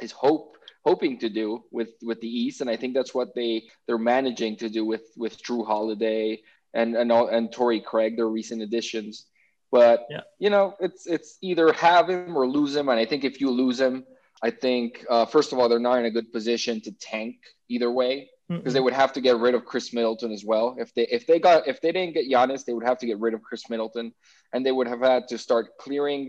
is 0.00 0.12
hope 0.12 0.56
hoping 0.84 1.18
to 1.18 1.28
do 1.28 1.64
with 1.72 1.90
with 2.02 2.20
the 2.20 2.28
East, 2.28 2.60
and 2.60 2.70
I 2.70 2.76
think 2.76 2.94
that's 2.94 3.12
what 3.12 3.34
they 3.34 3.64
they're 3.86 3.98
managing 3.98 4.56
to 4.58 4.68
do 4.68 4.84
with 4.84 5.02
with 5.16 5.42
Jrue 5.42 5.66
Holiday 5.66 6.40
and 6.76 6.94
and 7.00 7.10
all, 7.10 7.26
and 7.28 7.50
Torrey 7.50 7.80
Craig, 7.80 8.16
their 8.16 8.28
recent 8.28 8.60
additions. 8.62 9.26
But 9.72 10.06
Yeah. 10.10 10.20
you 10.38 10.50
know, 10.50 10.74
it's 10.86 11.06
it's 11.06 11.30
either 11.42 11.72
have 11.72 12.08
him 12.08 12.36
or 12.36 12.46
lose 12.58 12.74
him, 12.76 12.88
and 12.88 12.98
I 13.00 13.06
think 13.10 13.24
if 13.24 13.40
you 13.40 13.50
lose 13.50 13.80
him, 13.80 14.04
I 14.42 14.50
think 14.50 15.04
uh, 15.10 15.24
first 15.26 15.52
of 15.52 15.58
all 15.58 15.68
they're 15.68 15.88
not 15.90 15.98
in 15.98 16.04
a 16.06 16.10
good 16.18 16.30
position 16.32 16.80
to 16.82 16.92
tank 16.92 17.36
either 17.68 17.90
way. 17.90 18.14
because 18.58 18.74
they 18.74 18.84
would 18.86 18.92
have 19.02 19.12
to 19.14 19.20
get 19.20 19.36
rid 19.46 19.54
of 19.56 19.64
Khris 19.64 19.92
Middleton 19.92 20.30
as 20.30 20.44
well. 20.44 20.66
If 20.78 20.94
they 20.94 21.06
if 21.18 21.26
they 21.26 21.38
got 21.40 21.66
if 21.66 21.80
they 21.80 21.90
didn't 21.96 22.14
get 22.14 22.30
Giannis, 22.30 22.64
they 22.64 22.74
would 22.76 22.86
have 22.90 22.98
to 23.02 23.06
get 23.10 23.18
rid 23.18 23.34
of 23.34 23.40
Khris 23.42 23.68
Middleton, 23.68 24.14
and 24.52 24.64
they 24.64 24.70
would 24.76 24.86
have 24.86 25.00
had 25.00 25.22
to 25.32 25.36
start 25.46 25.76
clearing 25.84 26.22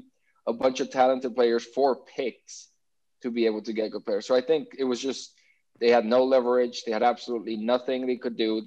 a 0.48 0.54
bunch 0.64 0.80
of 0.80 0.90
talented 0.90 1.36
players 1.36 1.64
for 1.76 1.90
picks 2.16 2.54
to 3.22 3.30
be 3.30 3.46
able 3.46 3.62
to 3.62 3.72
get 3.80 3.92
good 3.92 4.04
players. 4.04 4.26
So 4.26 4.34
I 4.36 4.42
think 4.50 4.64
it 4.80 4.84
was 4.92 5.00
just 5.00 5.37
they 5.80 5.90
had 5.90 6.06
no 6.06 6.24
leverage. 6.24 6.84
They 6.84 6.92
had 6.92 7.04
absolutely 7.04 7.56
nothing 7.56 8.08
they 8.08 8.18
could 8.18 8.38
do. 8.38 8.66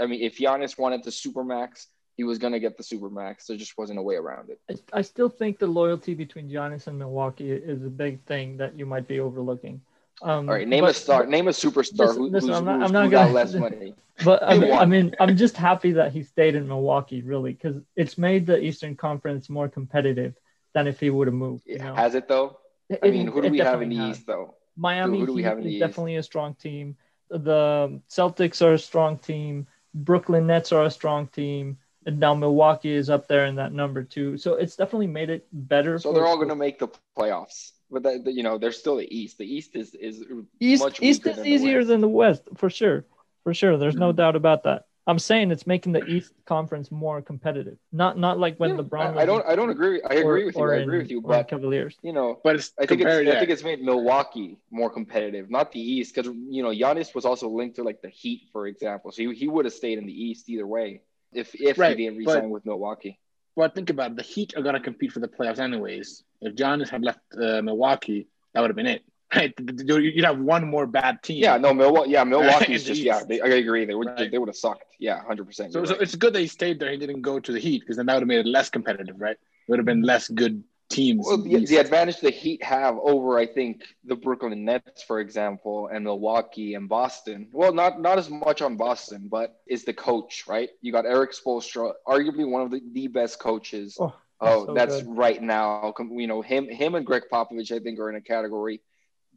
I 0.00 0.06
mean, 0.06 0.22
if 0.22 0.38
Giannis 0.38 0.78
wanted 0.78 1.04
the 1.04 1.10
supermax, 1.10 1.86
he 2.16 2.24
was 2.24 2.38
going 2.38 2.52
to 2.52 2.60
get 2.60 2.76
the 2.76 2.82
supermax. 2.82 3.46
There 3.46 3.56
just 3.56 3.76
wasn't 3.78 3.98
a 3.98 4.02
way 4.02 4.16
around 4.16 4.50
it. 4.50 4.80
I, 4.92 5.02
still 5.02 5.28
think 5.28 5.58
the 5.58 5.66
loyalty 5.66 6.14
between 6.14 6.50
Giannis 6.50 6.86
and 6.86 6.98
Milwaukee 6.98 7.50
is 7.50 7.82
a 7.84 7.90
big 7.90 8.22
thing 8.24 8.58
that 8.58 8.78
you 8.78 8.86
might 8.86 9.08
be 9.08 9.20
overlooking. 9.20 9.80
Um, 10.20 10.48
All 10.48 10.54
right, 10.54 10.68
name 10.68 10.84
but, 10.84 10.90
a 10.90 10.94
star, 10.94 11.26
name 11.26 11.48
a 11.48 11.50
superstar 11.50 12.06
listen, 12.06 12.16
who, 12.16 12.28
listen, 12.28 12.48
who's, 12.50 12.58
I'm 12.58 12.64
not, 12.64 12.80
who's, 12.80 12.86
I'm 12.86 12.92
not 12.92 13.10
gonna, 13.10 13.26
got 13.26 13.30
less 13.32 13.54
money. 13.54 13.94
But 14.24 14.42
I 14.42 14.58
mean, 14.58 14.72
I 14.72 14.84
mean, 14.84 15.14
I'm 15.18 15.36
just 15.38 15.56
happy 15.56 15.92
that 15.92 16.12
he 16.12 16.22
stayed 16.22 16.54
in 16.54 16.68
Milwaukee, 16.68 17.22
really, 17.22 17.54
because 17.54 17.80
it's 17.96 18.18
made 18.18 18.46
the 18.46 18.62
Eastern 18.62 18.94
Conference 18.94 19.48
more 19.48 19.68
competitive 19.68 20.34
than 20.74 20.86
if 20.86 21.00
he 21.00 21.08
would 21.08 21.26
have 21.28 21.34
moved. 21.34 21.64
You 21.66 21.78
know? 21.78 21.94
Has 21.94 22.14
it 22.14 22.28
though? 22.28 22.58
I 23.02 23.10
mean, 23.10 23.26
who 23.26 23.40
do 23.40 23.48
we 23.48 23.58
have 23.58 23.80
in 23.80 23.88
the 23.88 23.96
has. 23.96 24.18
East 24.18 24.26
though? 24.26 24.54
Miami 24.76 25.20
who 25.20 25.26
do 25.26 25.32
we 25.32 25.42
have 25.42 25.58
in 25.58 25.64
the 25.64 25.70
is 25.70 25.74
East? 25.74 25.80
definitely 25.80 26.16
a 26.16 26.22
strong 26.22 26.54
team. 26.54 26.96
The 27.30 28.00
Celtics 28.08 28.60
are 28.62 28.74
a 28.74 28.78
strong 28.78 29.18
team. 29.18 29.66
Brooklyn 29.94 30.46
Nets 30.46 30.72
are 30.72 30.84
a 30.84 30.90
strong 30.90 31.26
team. 31.28 31.78
And 32.06 32.18
now 32.18 32.34
Milwaukee 32.34 32.92
is 32.92 33.08
up 33.10 33.28
there 33.28 33.46
in 33.46 33.56
that 33.56 33.72
number 33.72 34.02
two. 34.02 34.36
So 34.36 34.54
it's 34.54 34.76
definitely 34.76 35.06
made 35.06 35.30
it 35.30 35.46
better. 35.52 35.98
So 35.98 36.12
they're 36.12 36.26
all 36.26 36.36
going 36.36 36.48
to 36.48 36.56
make 36.56 36.78
the 36.78 36.88
playoffs. 36.88 37.52
But 37.70 37.84
that, 37.84 38.12
you 38.14 38.24
know, 38.24 38.38
they're 38.38 38.50
still 38.52 38.78
the 38.78 38.92
East. 38.96 39.22
The 39.22 39.30
East 39.34 39.60
is 39.62 39.94
is 39.94 40.24
East. 40.60 40.82
much 40.82 41.00
East 41.00 41.26
is 41.26 41.36
than 41.36 41.46
easier 41.46 41.82
the 41.82 41.84
than 41.84 42.00
the 42.00 42.08
West 42.08 42.48
for 42.56 42.68
sure, 42.70 43.04
for 43.44 43.54
sure. 43.54 43.76
There's 43.76 43.96
no 43.96 44.12
Mhm. 44.12 44.16
doubt 44.16 44.36
about 44.36 44.64
that. 44.64 44.86
I'm 45.06 45.18
saying 45.18 45.50
it's 45.50 45.66
making 45.66 45.92
the 45.92 46.04
East 46.04 46.32
Conference 46.46 46.92
more 46.92 47.20
competitive. 47.20 47.76
Not 47.90 48.18
not 48.18 48.38
like 48.38 48.56
when 48.58 48.70
Yeah, 48.70 48.76
LeBron. 48.82 49.16
I, 49.16 49.22
I 49.22 49.26
don't. 49.26 49.44
I 49.46 49.56
don't 49.56 49.70
agree. 49.70 50.00
I 50.08 50.14
agree 50.14 50.42
or- 50.42 50.46
with 50.46 50.54
you. 50.54 50.60
or 50.62 50.74
I 50.74 50.78
agree 50.78 50.94
in- 50.98 51.02
with 51.02 51.10
you. 51.10 51.20
But 51.20 51.48
Cavaliers. 51.48 51.96
you 52.02 52.12
know, 52.12 52.38
But 52.44 52.56
it's 52.56 52.72
I 52.80 52.86
think 52.86 53.00
it's, 53.00 53.10
I 53.10 53.24
think 53.38 53.50
it's 53.50 53.64
made 53.64 53.82
Milwaukee 53.82 54.58
more 54.70 54.90
competitive, 54.90 55.50
not 55.50 55.72
the 55.72 55.80
East, 55.80 56.14
because 56.14 56.32
you 56.48 56.62
know 56.62 56.70
Giannis 56.70 57.14
was 57.14 57.24
also 57.24 57.48
linked 57.48 57.76
to 57.76 57.82
like 57.82 58.00
the 58.00 58.10
Heat, 58.10 58.48
for 58.52 58.68
example. 58.68 59.10
So 59.10 59.22
he, 59.22 59.34
he 59.34 59.48
would 59.48 59.64
have 59.64 59.74
stayed 59.74 59.98
in 59.98 60.06
the 60.06 60.12
East 60.12 60.48
either 60.48 60.66
way 60.66 61.02
if 61.32 61.52
if 61.60 61.78
Right, 61.78 61.96
he 61.98 62.04
didn't 62.06 62.24
but- 62.24 62.34
resign 62.36 62.50
with 62.50 62.64
Milwaukee. 62.64 63.18
But 63.56 63.74
think 63.74 63.90
about 63.90 64.12
it. 64.12 64.16
The 64.16 64.22
Heat 64.22 64.54
are 64.56 64.62
going 64.62 64.76
to 64.76 64.80
compete 64.80 65.12
for 65.12 65.20
the 65.20 65.28
playoffs 65.28 65.58
anyways. 65.58 66.24
If 66.40 66.54
Giannis 66.54 66.88
had 66.88 67.02
left 67.04 67.18
uh, 67.38 67.60
Milwaukee, 67.60 68.26
that 68.54 68.60
would 68.62 68.70
have 68.70 68.76
been 68.76 68.86
it. 68.86 69.02
Right? 69.34 69.52
You'd 69.58 70.24
have 70.24 70.38
one 70.38 70.66
more 70.66 70.86
bad 70.86 71.22
team. 71.22 71.42
Yeah, 71.42 71.56
no, 71.56 71.72
Milwaukee. 71.72 72.10
Yeah, 72.10 72.24
Milwaukee 72.34 72.74
is 72.74 72.84
just 72.84 73.00
yeah. 73.00 73.22
They, 73.26 73.40
I 73.40 73.46
agree. 73.46 73.84
They 73.84 73.94
would 73.94 74.08
Right. 74.08 74.30
they 74.30 74.38
would 74.38 74.48
have 74.48 74.56
sucked. 74.56 74.84
Yeah, 74.98 75.22
hundred 75.24 75.46
percent. 75.46 75.72
So, 75.72 75.84
so 75.84 75.94
it's 75.94 76.14
good 76.14 76.32
that 76.34 76.40
he 76.40 76.46
stayed 76.46 76.78
there. 76.78 76.90
He 76.90 76.96
didn't 76.98 77.22
go 77.22 77.40
to 77.40 77.52
the 77.52 77.58
Heat 77.58 77.80
because 77.80 77.96
then 77.96 78.06
that 78.06 78.14
would 78.14 78.22
have 78.22 78.28
made 78.28 78.40
it 78.40 78.46
less 78.46 78.68
competitive, 78.68 79.16
right? 79.18 79.36
It 79.36 79.68
would 79.68 79.78
have 79.78 79.86
been 79.86 80.02
less 80.02 80.28
good 80.28 80.62
teams. 80.90 81.24
Well, 81.26 81.38
the 81.38 81.64
the, 81.64 81.76
advantage 81.78 82.20
the 82.20 82.30
Heat 82.30 82.62
have 82.62 82.98
over, 82.98 83.38
I 83.38 83.46
think, 83.46 83.82
the 84.04 84.16
Brooklyn 84.16 84.64
Nets, 84.66 85.02
for 85.02 85.18
example, 85.20 85.88
and 85.88 86.04
Milwaukee 86.04 86.74
and 86.74 86.86
Boston. 86.88 87.48
Well, 87.52 87.72
not 87.72 88.00
not 88.02 88.18
as 88.18 88.28
much 88.28 88.60
on 88.60 88.76
Boston, 88.76 89.28
but 89.30 89.60
is 89.66 89.84
the 89.84 89.94
coach, 89.94 90.44
right? 90.46 90.68
You 90.82 90.92
got 90.92 91.06
Erik 91.06 91.32
Spoelstra, 91.32 91.92
arguably 92.06 92.46
one 92.46 92.62
of 92.62 92.70
the, 92.70 92.82
the 92.92 93.06
best 93.08 93.38
coaches. 93.38 93.96
Oh, 93.98 94.12
Oh, 94.44 94.66
so 94.66 94.74
that's 94.74 95.02
good. 95.02 95.16
right 95.16 95.40
now. 95.40 95.94
You 96.10 96.26
know, 96.26 96.42
him 96.42 96.68
him 96.68 96.96
and 96.96 97.06
Gregg 97.06 97.22
Popovich, 97.32 97.70
I 97.70 97.78
think, 97.78 98.00
are 98.00 98.10
in 98.10 98.16
a 98.16 98.20
category 98.20 98.80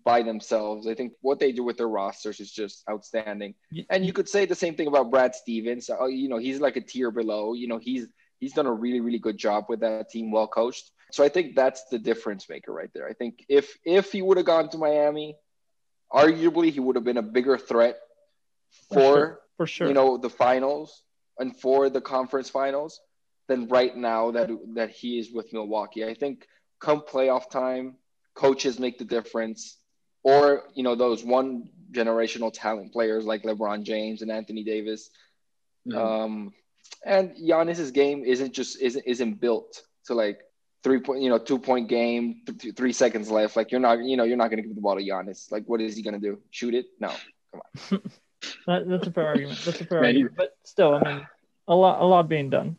by 0.06 0.22
themselves. 0.24 0.88
I 0.88 0.94
think 0.94 1.14
what 1.22 1.40
they 1.40 1.52
do 1.52 1.64
with 1.64 1.78
their 1.78 1.90
rosters 1.90 2.40
is 2.40 2.52
just 2.52 2.84
outstanding. 2.90 3.56
And 3.90 4.06
you 4.06 4.14
could 4.14 4.30
say 4.30 4.46
the 4.46 4.56
same 4.56 4.76
thing 4.76 4.88
about 4.88 5.12
Brad 5.12 5.36
Stevens. 5.36 5.90
Uh, 5.90 6.06
you 6.06 6.30
know, 6.30 6.38
he's 6.38 6.60
like 6.62 6.78
a 6.78 6.82
tier 6.82 7.12
below. 7.12 7.54
You 7.54 7.68
know, 7.68 7.80
he's 7.80 8.08
he's 8.40 8.54
done 8.54 8.68
a 8.68 8.74
really 8.74 9.02
really 9.02 9.20
good 9.20 9.38
job 9.38 9.66
with 9.70 9.82
that 9.82 10.10
team, 10.10 10.32
well 10.32 10.48
coached. 10.48 10.92
So 11.12 11.24
I 11.24 11.30
think 11.30 11.56
that's 11.56 11.86
the 11.92 12.00
difference 12.00 12.48
maker 12.50 12.72
right 12.72 12.92
there. 12.94 13.08
I 13.08 13.14
think 13.14 13.44
if 13.50 13.78
if 13.84 14.12
he 14.12 14.22
would 14.22 14.38
have 14.38 14.46
gone 14.46 14.70
to 14.70 14.78
Miami, 14.78 15.38
arguably 16.14 16.72
he 16.72 16.80
would 16.80 16.96
have 16.96 17.04
been 17.06 17.18
a 17.18 17.24
bigger 17.38 17.58
threat 17.58 17.98
For 18.90 18.94
for 18.94 19.04
sure. 19.04 19.40
for 19.58 19.68
sure. 19.68 19.88
you 19.88 19.94
know 19.94 20.18
the 20.18 20.30
finals 20.30 21.04
and 21.40 21.56
for 21.56 21.90
the 21.90 22.02
conference 22.02 22.50
finals 22.50 23.02
than 23.48 23.68
right 23.68 23.96
now 23.96 24.32
that 24.32 24.50
that 24.76 24.90
he 24.92 25.20
is 25.20 25.32
with 25.32 25.52
Milwaukee. 25.54 26.06
I 26.06 26.14
think 26.14 26.48
come 26.80 27.02
playoff 27.02 27.50
time, 27.50 27.96
coaches 28.36 28.80
make 28.80 28.98
the 28.98 29.06
difference, 29.06 29.78
or 30.26 30.64
you 30.74 30.84
know 30.84 30.96
those 30.96 31.24
one 31.24 31.70
generational 31.92 32.52
talent 32.52 32.92
players 32.92 33.26
like 33.26 33.44
LeBron 33.44 33.84
James 33.84 34.22
and 34.24 34.32
Anthony 34.32 34.64
Davis. 34.64 35.12
Mhm. 35.88 35.96
Um, 35.96 36.54
and 37.06 37.36
Giannis's 37.38 37.92
game 37.92 38.26
isn't 38.26 38.54
just 38.54 38.82
isn't 38.82 39.06
isn't 39.06 39.40
built 39.40 39.84
to 40.08 40.16
like 40.16 40.40
three 40.84 41.00
point 41.00 41.22
you 41.22 41.30
know 41.30 41.38
two 41.38 41.60
point 41.60 41.88
game 41.88 42.42
th- 42.46 42.58
th- 42.58 42.76
three 42.76 42.92
seconds 42.92 43.30
left 43.30 43.56
like 43.56 43.72
you're 43.72 43.80
not 43.80 44.00
you 44.04 44.18
know 44.18 44.24
you're 44.24 44.38
not 44.38 44.50
going 44.50 44.62
to 44.62 44.68
give 44.68 44.76
the 44.76 44.82
ball 44.82 44.96
to 44.98 45.04
Giannis 45.04 45.52
like 45.52 45.64
what 45.68 45.80
is 45.80 45.96
he 45.96 46.02
going 46.02 46.20
to 46.20 46.26
do 46.30 46.40
shoot 46.50 46.74
it 46.74 46.88
no 47.00 47.12
come 47.52 47.62
on. 47.94 48.02
That, 48.68 48.88
that's 48.88 49.08
a 49.08 49.12
fair 49.12 49.28
argument. 49.28 49.60
That's 49.66 49.82
a 49.82 49.86
fair 49.86 50.02
Man, 50.02 50.10
argument. 50.10 50.36
But 50.38 50.56
still, 50.66 50.94
I 50.94 51.00
mean, 51.04 51.28
a 51.68 51.74
lot, 51.74 52.00
a 52.00 52.06
lot 52.06 52.30
being 52.30 52.52
done. 52.52 52.78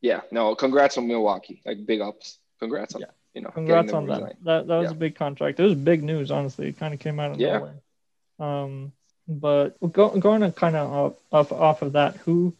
Yeah, 0.00 0.20
no, 0.30 0.54
congrats 0.54 0.96
on 0.96 1.08
Milwaukee. 1.08 1.60
Like 1.66 1.84
big 1.86 2.00
ups. 2.00 2.38
Congrats 2.60 2.94
on 2.94 3.00
Yeah. 3.00 3.08
You 3.34 3.42
know. 3.42 3.50
Congrats 3.50 3.92
on 3.92 4.06
that. 4.08 4.36
That 4.44 4.66
that 4.66 4.78
was 4.78 4.90
Yeah. 4.90 4.96
a 4.96 4.98
big 4.98 5.14
contract. 5.14 5.60
It 5.60 5.64
was 5.64 5.74
big 5.74 6.02
news, 6.02 6.30
honestly. 6.30 6.68
It 6.68 6.78
kind 6.78 6.94
of 6.94 7.00
came 7.00 7.20
out 7.20 7.32
of 7.32 7.40
Yeah. 7.40 7.58
nowhere. 7.58 7.80
Um, 8.38 8.92
but 9.28 9.76
go, 9.92 10.08
going 10.18 10.40
to 10.40 10.50
kind 10.50 10.76
of 10.76 10.90
off, 10.90 11.14
off 11.32 11.52
off 11.52 11.82
of 11.82 11.92
that, 11.92 12.16
who 12.16 12.56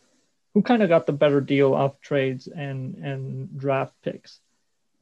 who 0.54 0.62
kind 0.62 0.82
of 0.82 0.88
got 0.88 1.06
the 1.06 1.12
better 1.12 1.40
deal 1.40 1.74
off 1.74 2.00
trades 2.00 2.46
and 2.46 2.96
and 2.96 3.58
draft 3.58 3.94
picks? 4.02 4.40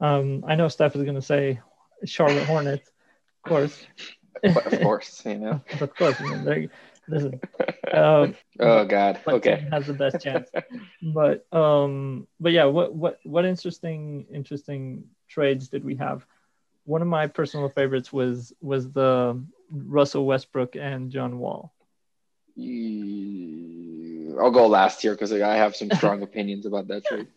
Um, 0.01 0.45
I 0.47 0.55
know 0.55 0.69
Steph 0.69 0.95
is 0.97 1.03
going 1.03 1.17
to 1.17 1.23
say 1.23 1.61
Charlotte 2.05 2.47
Hornets, 2.47 2.89
of 3.45 3.49
course, 3.49 3.87
But 4.43 4.73
of 4.73 4.81
course, 4.81 5.25
you 5.27 5.35
know. 5.37 5.61
of 5.81 5.97
course. 5.97 6.21
I 6.21 6.25
mean, 6.25 6.45
they, 6.45 6.69
listen, 7.09 7.41
uh, 7.93 8.29
Oh 8.61 8.85
God. 8.85 9.21
Okay. 9.27 9.67
has 9.71 9.87
the 9.87 9.95
best 9.95 10.23
chance. 10.23 10.49
but 11.03 11.47
um 11.53 12.27
but 12.41 12.53
yeah 12.53 12.65
what 12.65 12.95
what 12.95 13.19
what 13.25 13.45
interesting 13.45 14.27
interesting 14.33 15.05
trades 15.29 15.69
did 15.69 15.85
we 15.85 15.97
have 15.97 16.27
one 16.85 17.03
of 17.03 17.09
my 17.09 17.27
personal 17.27 17.69
favorites 17.69 18.13
was 18.13 18.53
was 18.61 18.91
the 18.93 19.41
russell 19.71 20.27
westbrook 20.27 20.77
and 20.77 21.11
john 21.11 21.39
wall 21.39 21.73
I'll 24.41 24.51
go 24.51 24.67
last 24.67 25.03
here 25.03 25.13
because 25.13 25.33
I 25.33 25.57
have 25.57 25.77
some 25.77 25.91
strong 25.91 26.23
opinions 26.23 26.67
about 26.67 26.89
that 26.89 27.05
trade. 27.05 27.29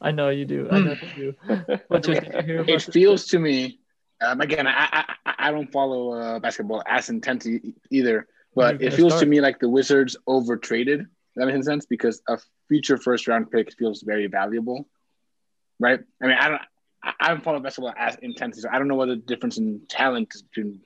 i 0.00 0.10
know 0.10 0.28
you 0.28 0.44
do 0.44 0.68
i 0.70 0.78
know 0.78 0.94
you 1.00 1.08
do 1.14 1.34
what 1.88 2.02
did 2.02 2.22
you 2.22 2.42
hear 2.44 2.60
about 2.60 2.74
it 2.76 2.82
feels 2.82 3.26
to 3.26 3.38
me, 3.38 3.78
um, 4.20 4.40
again, 4.40 4.66
I, 4.66 4.88
I 4.92 5.04
I- 5.26 5.34
I 5.42 5.50
don't 5.52 5.70
follow 5.72 6.12
uh, 6.14 6.38
basketball 6.40 6.82
as 6.86 7.08
intensely 7.08 7.74
either, 7.90 8.26
but 8.54 8.76
it 8.80 8.90
gonna 8.90 8.90
feels 8.92 9.14
to 9.16 9.26
me 9.26 9.40
like 9.40 9.58
the 9.58 9.68
Wizards 9.68 10.16
over 10.26 10.56
traded. 10.56 11.06
That 11.36 11.46
makes 11.46 11.66
sense 11.66 11.86
because 11.86 12.20
a 12.28 12.38
future 12.68 12.96
first 12.98 13.26
round 13.26 13.50
pick 13.50 13.72
feels 13.78 14.02
very 14.02 14.26
valuable, 14.26 14.88
right? 15.78 16.00
I 16.22 16.26
mean, 16.26 16.36
I 16.38 16.48
don't 16.48 16.60
I, 17.02 17.12
I 17.20 17.28
don't 17.28 17.42
follow 17.42 17.60
basketball 17.60 17.94
as 17.96 18.16
intensely, 18.16 18.62
so 18.62 18.68
I 18.70 18.78
don't 18.78 18.88
know 18.88 18.94
what 18.94 19.08
the 19.08 19.16
difference 19.16 19.58
in 19.58 19.82
talent 19.88 20.32
is 20.34 20.42
between 20.42 20.80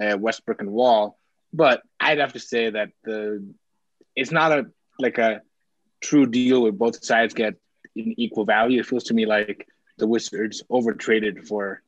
uh, 0.00 0.16
Westbrook 0.18 0.60
and 0.60 0.70
Wall, 0.72 1.18
but 1.52 1.82
I'd 2.00 2.18
have 2.18 2.32
to 2.34 2.40
say 2.40 2.70
that 2.70 2.90
the 3.04 3.44
it's 4.14 4.30
not 4.30 4.52
a 4.52 4.66
like 4.98 5.18
a 5.18 5.42
true 6.00 6.26
deal 6.26 6.62
where 6.62 6.72
both 6.72 7.04
sides 7.04 7.34
get 7.34 7.54
an 7.96 8.14
equal 8.16 8.44
value. 8.44 8.80
It 8.80 8.86
feels 8.86 9.04
to 9.04 9.14
me 9.14 9.26
like 9.26 9.66
the 9.96 10.06
Wizards 10.06 10.62
over 10.70 10.92
traded 10.94 11.46
for 11.46 11.82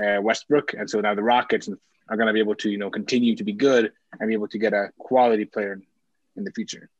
uh, 0.00 0.20
Westbrook, 0.20 0.74
and 0.74 0.88
so 0.88 1.00
now 1.00 1.14
the 1.14 1.22
Rockets 1.22 1.68
are 2.10 2.16
going 2.16 2.26
to 2.26 2.32
be 2.32 2.40
able 2.40 2.56
to 2.56 2.68
you 2.70 2.78
know 2.78 2.90
continue 2.90 3.36
to 3.36 3.44
be 3.44 3.52
good 3.52 3.92
and 4.18 4.28
be 4.28 4.34
able 4.34 4.48
to 4.48 4.58
get 4.58 4.72
a 4.72 4.90
quality 4.98 5.44
player 5.44 5.80
in 6.36 6.44
the 6.44 6.50
future. 6.50 6.90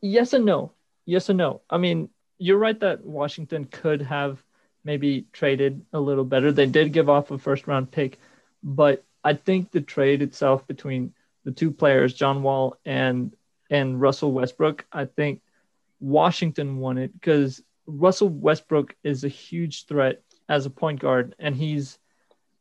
yes 0.00 0.32
and 0.32 0.44
no 0.44 0.72
yes 1.06 1.28
and 1.28 1.38
no 1.38 1.60
i 1.70 1.76
mean 1.76 2.08
you're 2.38 2.58
right 2.58 2.80
that 2.80 3.04
washington 3.04 3.64
could 3.64 4.00
have 4.02 4.42
maybe 4.88 5.26
traded 5.34 5.84
a 5.92 6.00
little 6.00 6.24
better 6.24 6.50
they 6.50 6.64
did 6.64 6.94
give 6.94 7.10
off 7.10 7.30
a 7.30 7.36
first 7.36 7.66
round 7.66 7.90
pick 7.90 8.18
but 8.62 9.04
i 9.22 9.34
think 9.34 9.70
the 9.70 9.82
trade 9.82 10.22
itself 10.22 10.66
between 10.66 11.12
the 11.44 11.52
two 11.52 11.70
players 11.70 12.14
john 12.14 12.42
wall 12.42 12.74
and 12.86 13.36
and 13.70 14.00
russell 14.00 14.32
westbrook 14.32 14.86
i 14.90 15.04
think 15.04 15.42
washington 16.00 16.78
won 16.78 16.96
it 16.96 17.12
because 17.12 17.62
russell 17.86 18.30
westbrook 18.30 18.96
is 19.04 19.24
a 19.24 19.28
huge 19.28 19.84
threat 19.84 20.22
as 20.48 20.64
a 20.64 20.70
point 20.70 20.98
guard 20.98 21.34
and 21.38 21.54
he's 21.54 21.98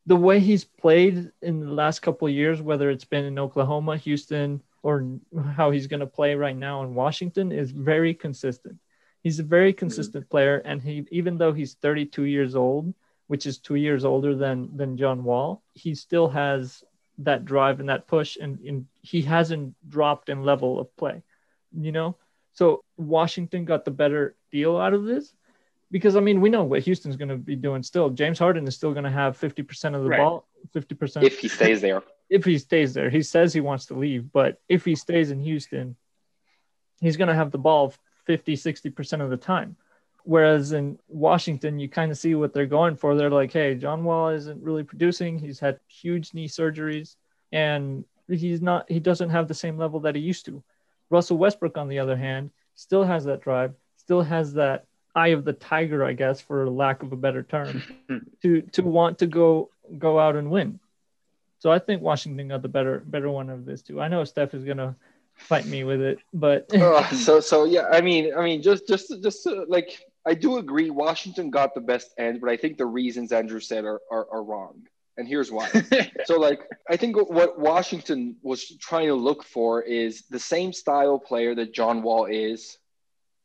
the 0.05 0.15
way 0.15 0.41
he's 0.41 0.65
played 0.65 1.31
in 1.41 1.61
the 1.61 1.71
last 1.71 2.01
couple 2.01 2.27
of 2.27 2.33
years 2.33 2.61
whether 2.61 2.89
it's 2.89 3.05
been 3.05 3.23
in 3.23 3.39
oklahoma 3.39 3.95
houston 3.95 4.61
or 4.83 5.05
how 5.55 5.71
he's 5.71 5.87
going 5.87 5.99
to 5.99 6.07
play 6.07 6.35
right 6.35 6.55
now 6.55 6.83
in 6.83 6.95
Washington 6.95 7.51
is 7.51 7.71
very 7.71 8.13
consistent. 8.13 8.77
He's 9.23 9.39
a 9.39 9.43
very 9.43 9.71
mm-hmm. 9.71 9.79
consistent 9.79 10.29
player, 10.29 10.57
and 10.63 10.81
he 10.81 11.05
even 11.11 11.37
though 11.37 11.53
he's 11.53 11.73
32 11.75 12.23
years 12.23 12.55
old, 12.55 12.93
which 13.27 13.45
is 13.45 13.57
two 13.57 13.75
years 13.75 14.05
older 14.05 14.35
than 14.35 14.75
than 14.75 14.97
John 14.97 15.23
Wall, 15.23 15.61
he 15.73 15.95
still 15.95 16.29
has 16.29 16.83
that 17.19 17.45
drive 17.45 17.79
and 17.79 17.89
that 17.89 18.07
push, 18.07 18.37
and, 18.39 18.59
and 18.59 18.85
he 19.01 19.21
hasn't 19.23 19.75
dropped 19.89 20.29
in 20.29 20.43
level 20.43 20.79
of 20.79 20.95
play, 20.97 21.23
you 21.75 21.91
know. 21.91 22.15
So 22.53 22.83
Washington 22.95 23.65
got 23.65 23.85
the 23.85 23.91
better 23.91 24.35
deal 24.51 24.77
out 24.77 24.93
of 24.93 25.05
this 25.05 25.33
because 25.91 26.15
I 26.15 26.19
mean 26.19 26.41
we 26.41 26.49
know 26.49 26.63
what 26.63 26.81
Houston's 26.81 27.15
going 27.15 27.29
to 27.29 27.37
be 27.37 27.55
doing 27.55 27.83
still. 27.83 28.09
James 28.09 28.39
Harden 28.39 28.67
is 28.67 28.75
still 28.75 28.93
going 28.93 29.03
to 29.03 29.11
have 29.11 29.37
fifty 29.37 29.63
percent 29.63 29.95
of 29.95 30.03
the 30.03 30.09
Right. 30.09 30.19
ball, 30.19 30.47
fifty 30.73 30.95
percent 30.95 31.25
if 31.25 31.39
he 31.39 31.47
stays 31.47 31.81
there. 31.81 32.03
if 32.29 32.45
he 32.45 32.57
stays 32.57 32.93
there. 32.93 33.09
He 33.09 33.21
says 33.21 33.53
he 33.53 33.61
wants 33.61 33.87
to 33.87 33.93
leave, 33.93 34.31
but 34.31 34.61
if 34.67 34.85
he 34.85 34.95
stays 34.95 35.31
in 35.31 35.39
Houston, 35.39 35.95
he's 36.99 37.17
going 37.17 37.29
to 37.29 37.35
have 37.35 37.51
the 37.51 37.57
ball 37.57 37.93
50, 38.27 38.55
60% 38.55 39.21
of 39.21 39.29
the 39.29 39.37
time. 39.37 39.75
Whereas 40.23 40.73
in 40.73 40.99
Washington, 41.07 41.79
you 41.79 41.87
kind 41.87 42.11
of 42.11 42.17
see 42.17 42.35
what 42.35 42.53
they're 42.53 42.65
going 42.65 42.97
for. 42.97 43.15
They're 43.15 43.29
like, 43.31 43.53
hey, 43.53 43.75
John 43.75 44.03
Wall 44.03 44.29
isn't 44.29 44.61
really 44.61 44.83
producing. 44.83 45.39
He's 45.39 45.59
had 45.59 45.79
huge 45.87 46.33
knee 46.33 46.49
surgeries 46.49 47.15
and 47.51 48.03
he's 48.27 48.61
not, 48.61 48.91
he 48.91 48.99
doesn't 48.99 49.29
have 49.29 49.47
the 49.47 49.53
same 49.53 49.77
level 49.77 50.01
that 50.01 50.15
he 50.15 50.21
used 50.21 50.45
to. 50.45 50.61
Russell 51.09 51.37
Westbrook, 51.37 51.77
on 51.77 51.87
the 51.87 51.99
other 51.99 52.17
hand, 52.17 52.51
still 52.75 53.05
has 53.05 53.23
that 53.23 53.41
drive, 53.41 53.73
still 53.95 54.21
has 54.21 54.53
that 54.53 54.85
eye 55.15 55.29
of 55.29 55.45
the 55.45 55.53
tiger, 55.53 56.05
I 56.05 56.13
guess, 56.13 56.39
for 56.41 56.69
lack 56.69 57.03
of 57.03 57.11
a 57.11 57.15
better 57.15 57.43
term, 57.43 57.81
to 58.41 58.61
to 58.61 58.81
want 58.83 59.19
to 59.19 59.27
go 59.27 59.69
go 59.97 60.19
out 60.19 60.35
and 60.35 60.51
win. 60.51 60.79
So 61.59 61.71
I 61.71 61.79
think 61.79 62.01
Washington 62.01 62.49
got 62.49 62.61
the 62.61 62.67
better 62.67 62.99
better 63.05 63.29
one 63.29 63.49
of 63.49 63.65
this 63.65 63.81
too. 63.81 63.99
I 63.99 64.07
know 64.07 64.23
Steph 64.23 64.53
is 64.53 64.63
gonna 64.63 64.95
fight 65.37 65.65
me 65.65 65.83
with 65.83 66.01
it, 66.01 66.19
but 66.33 66.73
Uh, 66.73 67.07
so 67.15 67.39
so 67.39 67.63
yeah, 67.63 67.87
I 67.91 68.01
mean, 68.01 68.33
I 68.35 68.43
mean, 68.43 68.61
just 68.61 68.87
just 68.87 69.11
just 69.21 69.47
uh, 69.47 69.65
like 69.67 70.05
I 70.25 70.33
do 70.33 70.57
agree, 70.57 70.89
Washington 70.89 71.49
got 71.49 71.73
the 71.73 71.81
best 71.81 72.13
end, 72.17 72.41
but 72.41 72.49
I 72.49 72.57
think 72.57 72.77
the 72.77 72.85
reasons 72.85 73.31
Andrew 73.31 73.59
said 73.59 73.85
are 73.85 74.01
are, 74.11 74.27
are 74.31 74.43
wrong, 74.43 74.87
and 75.17 75.27
here's 75.27 75.51
why. 75.51 75.69
so 76.25 76.39
like 76.39 76.61
I 76.89 76.97
think 76.97 77.15
what 77.17 77.59
Washington 77.59 78.35
was 78.41 78.77
trying 78.77 79.07
to 79.07 79.15
look 79.15 79.43
for 79.43 79.81
is 79.81 80.23
the 80.29 80.39
same 80.39 80.73
style 80.73 81.19
player 81.19 81.55
that 81.55 81.73
John 81.73 82.01
Wall 82.01 82.25
is, 82.25 82.77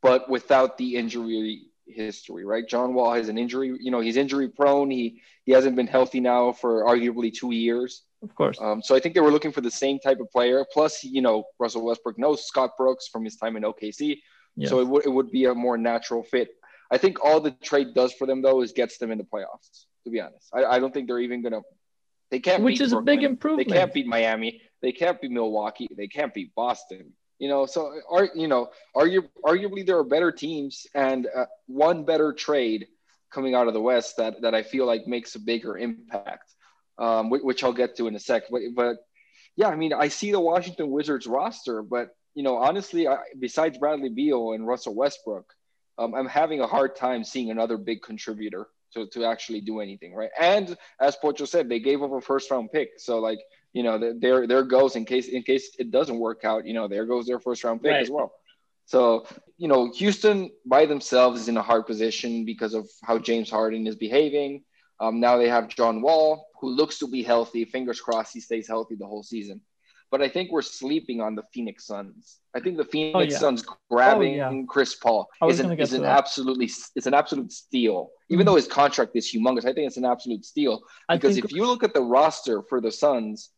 but 0.03 0.29
without 0.29 0.79
the 0.79 0.97
injury 0.97 1.67
history, 1.87 2.45
right? 2.45 2.67
John 2.67 2.95
Wall 2.95 3.13
has 3.15 3.29
an 3.29 3.39
injury, 3.39 3.77
you 3.81 3.91
know, 3.91 4.01
he's 4.01 4.17
injury 4.17 4.49
prone. 4.49 4.91
He 4.91 5.23
he 5.45 5.53
hasn't 5.53 5.77
been 5.77 5.87
healthy 5.87 6.21
now 6.21 6.53
for 6.53 6.85
arguably 6.85 7.33
two 7.33 7.53
years. 7.53 8.03
Of 8.23 8.35
course, 8.35 8.59
Um, 8.61 8.83
so 8.83 8.95
I 8.95 9.01
think 9.01 9.15
they 9.15 9.21
were 9.21 9.31
looking 9.31 9.53
for 9.53 9.61
the 9.61 9.71
same 9.71 9.99
type 9.99 10.21
of 10.21 10.31
player. 10.31 10.65
Plus, 10.73 11.03
you 11.05 11.23
know, 11.23 11.45
Russell 11.59 11.85
Westbrook 11.85 12.19
knows 12.19 12.47
Scott 12.47 12.71
Brooks 12.79 13.09
from 13.09 13.25
his 13.25 13.37
time 13.37 13.57
in 13.57 13.63
OKC, 13.65 14.19
yes. 14.57 14.71
so 14.71 14.81
it 14.81 14.87
would 14.89 15.05
it 15.07 15.11
would 15.11 15.31
be 15.31 15.47
a 15.47 15.55
more 15.55 15.77
natural 15.77 16.23
fit. 16.23 16.51
I 16.91 16.99
think 16.99 17.25
all 17.25 17.41
the 17.41 17.51
trade 17.51 17.95
does 17.95 18.13
for 18.13 18.27
them 18.27 18.43
though 18.43 18.61
is 18.63 18.73
gets 18.73 18.99
them 18.99 19.11
in 19.11 19.19
the 19.19 19.25
playoffs. 19.25 19.87
To 20.05 20.11
be 20.11 20.21
honest, 20.21 20.49
I, 20.53 20.65
I 20.65 20.79
don't 20.79 20.93
think 20.93 21.07
they're 21.09 21.21
even 21.21 21.43
gonna. 21.43 21.63
They 22.31 22.41
can't. 22.41 22.63
which 22.63 22.81
is 22.81 22.93
a 22.93 23.01
big 23.01 23.23
improvement. 23.23 23.69
They 23.69 23.75
can't 23.75 23.93
beat 23.93 24.07
Miami. 24.07 24.63
They 24.81 24.93
can't 24.93 25.21
beat 25.21 25.31
Milwaukee. 25.31 25.89
They 25.97 26.09
can't 26.09 26.33
beat 26.33 26.55
Boston. 26.55 27.13
You 27.39 27.49
know, 27.49 27.67
so 27.67 28.01
are 28.11 28.29
you 28.35 28.47
know, 28.47 28.71
argu- 28.97 29.29
arguably 29.45 29.85
there 29.85 29.99
are 29.99 30.05
better 30.05 30.31
teams 30.31 30.87
and 30.95 31.27
uh, 31.35 31.47
one 31.67 32.05
better 32.05 32.33
trade 32.33 32.87
coming 33.33 33.55
out 33.55 33.67
of 33.67 33.75
the 33.75 33.81
West 33.81 34.17
that 34.19 34.41
that 34.43 34.55
I 34.55 34.63
feel 34.63 34.87
like 34.87 35.07
makes 35.07 35.35
a 35.35 35.41
bigger 35.41 35.77
impact, 35.77 36.55
um, 36.99 37.31
which, 37.31 37.43
which 37.43 37.65
I'll 37.65 37.73
get 37.73 37.97
to 37.97 38.07
in 38.07 38.15
a 38.15 38.19
sec. 38.21 38.45
But, 38.51 38.63
but 38.75 38.97
yeah, 39.57 39.69
I 39.69 39.77
mean, 39.77 39.93
I 39.93 40.09
see 40.09 40.33
the 40.33 40.41
Washington 40.41 40.91
Wizards 40.91 41.27
roster, 41.27 41.83
but 41.83 42.15
you 42.35 42.43
know, 42.43 42.57
honestly, 42.57 43.07
I, 43.07 43.19
besides 43.39 43.79
Bradley 43.79 44.09
Beal 44.09 44.53
and 44.53 44.67
Russell 44.67 44.95
Westbrook, 44.95 45.53
um, 45.99 46.15
I'm 46.15 46.27
having 46.27 46.61
a 46.61 46.67
hard 46.67 46.97
time 46.97 47.25
seeing 47.25 47.51
another 47.51 47.77
big 47.77 48.03
contributor 48.03 48.69
to, 48.95 49.07
to 49.09 49.25
actually 49.25 49.61
do 49.61 49.81
anything, 49.81 50.15
right? 50.15 50.31
And 50.41 50.77
as 51.01 51.17
Pocho 51.17 51.45
said, 51.47 51.69
they 51.69 51.81
gave 51.81 52.03
up 52.03 52.13
a 52.13 52.21
first 52.21 52.51
round 52.51 52.73
pick, 52.73 52.93
so 52.99 53.19
like 53.19 53.39
you 53.75 53.83
know, 53.83 54.13
there 54.19 54.47
there 54.47 54.63
goes 54.65 54.97
in 54.97 55.05
case 55.05 55.29
in 55.29 55.43
case 55.43 55.75
it 55.79 55.91
doesn't 55.91 56.19
work 56.19 56.45
out, 56.45 56.67
you 56.67 56.75
know, 56.75 56.89
there 56.89 57.07
goes 57.07 57.27
their 57.27 57.41
first 57.41 57.65
round 57.65 57.83
pick 57.83 57.93
Right. 57.93 58.03
as 58.03 58.11
well. 58.11 58.33
So 58.87 59.27
you 59.57 59.69
know, 59.69 59.91
Houston 59.93 60.51
by 60.67 60.87
themselves 60.87 61.43
is 61.43 61.49
in 61.49 61.57
a 61.57 61.63
hard 61.63 61.87
position 61.87 62.45
because 62.45 62.75
of 62.75 62.89
how 63.03 63.19
James 63.19 63.49
Harden 63.51 63.87
is 63.87 63.97
behaving. 63.97 64.65
Um, 65.01 65.21
now 65.21 65.37
they 65.39 65.49
have 65.49 65.69
John 65.69 66.03
Wall, 66.03 66.47
who 66.63 66.71
looks 66.71 66.99
to 67.01 67.09
be 67.09 67.23
healthy. 67.25 67.65
Fingers 67.67 68.01
crossed 68.01 68.33
he 68.33 68.41
stays 68.41 68.69
healthy 68.69 68.95
the 68.95 69.05
whole 69.05 69.25
season. 69.25 69.61
But 70.13 70.23
I 70.23 70.29
think 70.29 70.53
we're 70.53 70.63
sleeping 70.63 71.21
on 71.21 71.35
the 71.35 71.43
Phoenix 71.53 71.87
Suns. 71.87 72.39
I 72.55 72.61
think 72.61 72.77
the 72.77 72.85
Phoenix 72.85 73.33
yeah. 73.33 73.39
Suns 73.39 73.65
grabbing 73.91 74.41
Oh, 74.41 74.51
yeah. 74.51 74.63
Chris 74.69 74.95
Paul 74.95 75.29
is 75.49 75.59
an, 75.59 75.79
is 75.81 75.93
an 75.93 76.05
absolutely 76.05 76.71
it's 76.95 77.07
an 77.07 77.15
absolute 77.15 77.51
steal. 77.51 78.11
Even 78.29 78.45
Mhm. 78.45 78.47
though 78.47 78.57
his 78.57 78.69
contract 78.69 79.13
is 79.17 79.33
humongous, 79.33 79.65
I 79.65 79.73
think 79.73 79.89
it's 79.89 79.97
an 79.97 80.05
absolute 80.05 80.45
steal. 80.45 80.83
Because 81.11 81.35
think 81.35 81.47
if 81.47 81.53
you 81.53 81.67
look 81.67 81.83
at 81.83 81.95
the 81.95 82.03
roster 82.03 82.63
for 82.63 82.81
the 82.81 82.93
Suns, 82.93 83.51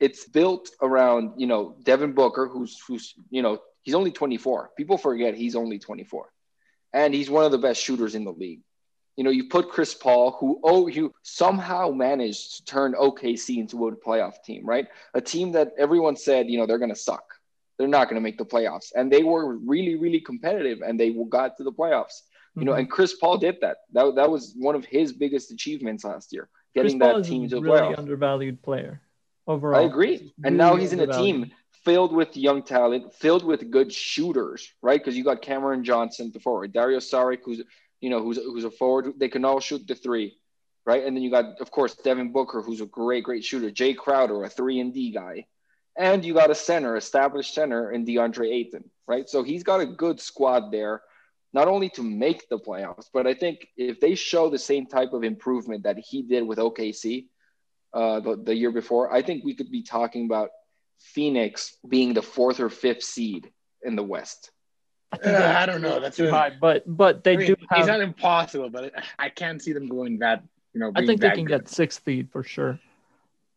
it's 0.00 0.28
built 0.28 0.70
around 0.82 1.40
you 1.40 1.46
know 1.46 1.76
Devin 1.84 2.14
Booker, 2.14 2.48
who's 2.48 2.80
who's 2.88 3.14
you 3.30 3.42
know 3.42 3.60
he's 3.82 3.94
only 3.94 4.10
24. 4.10 4.70
People 4.76 4.98
forget 4.98 5.34
he's 5.34 5.54
only 5.54 5.78
24, 5.78 6.32
and 6.92 7.14
he's 7.14 7.30
one 7.30 7.44
of 7.44 7.52
the 7.52 7.58
best 7.58 7.80
shooters 7.80 8.16
in 8.16 8.24
the 8.24 8.32
league. 8.32 8.62
You 9.18 9.24
know, 9.24 9.30
you 9.30 9.48
put 9.48 9.68
Chris 9.68 9.94
Paul, 9.94 10.36
who 10.38 10.60
oh 10.62 10.86
you 10.86 11.12
somehow 11.22 11.90
managed 11.90 12.42
to 12.58 12.64
turn 12.64 12.94
OKC 12.94 13.58
into 13.58 13.88
a 13.88 13.96
playoff 13.96 14.36
team, 14.44 14.64
right? 14.64 14.86
A 15.12 15.20
team 15.20 15.50
that 15.56 15.72
everyone 15.76 16.14
said 16.14 16.48
you 16.48 16.56
know 16.56 16.66
they're 16.66 16.78
gonna 16.78 16.94
suck, 17.10 17.26
they're 17.76 17.88
not 17.98 18.08
gonna 18.08 18.20
make 18.20 18.38
the 18.38 18.44
playoffs, 18.54 18.92
and 18.94 19.10
they 19.12 19.24
were 19.24 19.56
really 19.72 19.96
really 19.96 20.20
competitive, 20.20 20.78
and 20.86 20.94
they 21.00 21.10
got 21.38 21.56
to 21.56 21.64
the 21.64 21.72
playoffs. 21.72 22.16
You 22.54 22.64
know, 22.64 22.74
Mhm. 22.74 22.78
and 22.78 22.90
Chris 22.94 23.12
Paul 23.22 23.38
did 23.38 23.56
that. 23.64 23.78
That 23.92 24.14
that 24.14 24.30
was 24.30 24.54
one 24.68 24.76
of 24.76 24.84
his 24.84 25.12
biggest 25.12 25.50
achievements 25.50 26.04
last 26.04 26.32
year, 26.32 26.48
Chris 26.72 26.92
getting 26.92 27.00
Paul 27.00 27.20
team 27.22 27.42
a 27.42 27.48
to 27.48 27.56
the 27.56 27.62
really 27.62 27.80
playoffs. 27.80 27.98
undervalued 27.98 28.62
player 28.62 29.02
overall. 29.48 29.80
I 29.80 29.84
agree. 29.92 30.32
And 30.44 30.56
now 30.56 30.76
he's 30.76 30.92
in 30.92 31.00
a 31.00 31.12
team 31.22 31.50
filled 31.84 32.12
with 32.12 32.36
young 32.36 32.62
talent, 32.62 33.12
filled 33.14 33.44
with 33.44 33.68
good 33.76 33.90
shooters, 33.92 34.60
right? 34.80 35.00
Because 35.00 35.16
you 35.18 35.24
got 35.24 35.42
Cameron 35.42 35.82
Johnson, 35.82 36.30
the 36.32 36.38
forward, 36.38 36.72
Dario 36.72 36.98
Saric, 36.98 37.40
who's 37.44 37.62
you 38.00 38.10
know 38.10 38.22
who's 38.22 38.36
who's 38.36 38.64
a 38.64 38.70
forward. 38.70 39.14
They 39.18 39.28
can 39.28 39.44
all 39.44 39.60
shoot 39.60 39.86
the 39.86 39.94
three, 39.94 40.36
right? 40.86 41.04
And 41.04 41.16
then 41.16 41.22
you 41.22 41.30
got, 41.30 41.60
of 41.60 41.70
course, 41.70 41.94
Devin 41.94 42.32
Booker, 42.32 42.62
who's 42.62 42.80
a 42.80 42.86
great, 42.86 43.24
great 43.24 43.44
shooter. 43.44 43.70
Jae 43.70 43.96
Crowder, 43.96 44.44
a 44.44 44.48
three 44.48 44.80
and 44.80 44.92
D 44.92 45.12
guy, 45.12 45.46
and 45.96 46.24
you 46.24 46.34
got 46.34 46.50
a 46.50 46.54
center, 46.54 46.96
established 46.96 47.54
center, 47.54 47.90
in 47.90 48.06
DeAndre 48.06 48.52
Ayton, 48.52 48.90
right? 49.06 49.28
So 49.28 49.42
he's 49.42 49.64
got 49.64 49.80
a 49.80 49.86
good 49.86 50.20
squad 50.20 50.70
there. 50.70 51.02
Not 51.52 51.66
only 51.66 51.88
to 51.90 52.02
make 52.02 52.48
the 52.48 52.58
playoffs, 52.58 53.06
but 53.12 53.26
I 53.26 53.32
think 53.32 53.68
if 53.76 54.00
they 54.00 54.14
show 54.14 54.50
the 54.50 54.58
same 54.58 54.86
type 54.86 55.14
of 55.14 55.24
improvement 55.24 55.84
that 55.84 55.98
he 55.98 56.22
did 56.22 56.46
with 56.46 56.58
OKC, 56.58 57.26
uh, 57.94 58.20
the, 58.20 58.36
the 58.36 58.54
year 58.54 58.70
before, 58.70 59.12
I 59.12 59.22
think 59.22 59.44
we 59.44 59.54
could 59.54 59.70
be 59.70 59.82
talking 59.82 60.26
about 60.26 60.50
Phoenix 60.98 61.76
being 61.88 62.12
the 62.12 62.22
fourth 62.22 62.60
or 62.60 62.68
fifth 62.68 63.02
seed 63.02 63.50
in 63.82 63.96
the 63.96 64.02
West. 64.02 64.50
I, 65.12 65.16
Uh, 65.30 65.54
I 65.62 65.66
don't 65.66 65.80
know. 65.80 66.00
That's 66.00 66.16
too 66.16 66.30
high, 66.30 66.52
but 66.60 66.84
but 66.86 67.24
they 67.24 67.34
I 67.34 67.36
mean, 67.36 67.46
do 67.48 67.52
it's 67.54 67.64
have. 67.70 67.86
not 67.86 68.00
impossible, 68.00 68.68
but 68.70 68.92
I 69.18 69.28
can't 69.30 69.62
see 69.62 69.72
them 69.72 69.88
going 69.88 70.18
that. 70.18 70.42
You 70.74 70.80
know, 70.80 70.88
I 70.88 71.00
being 71.00 71.06
think 71.06 71.20
they 71.22 71.30
can 71.30 71.44
good. 71.46 71.62
get 71.62 71.68
six 71.68 71.98
feet 71.98 72.30
for 72.30 72.42
sure. 72.42 72.78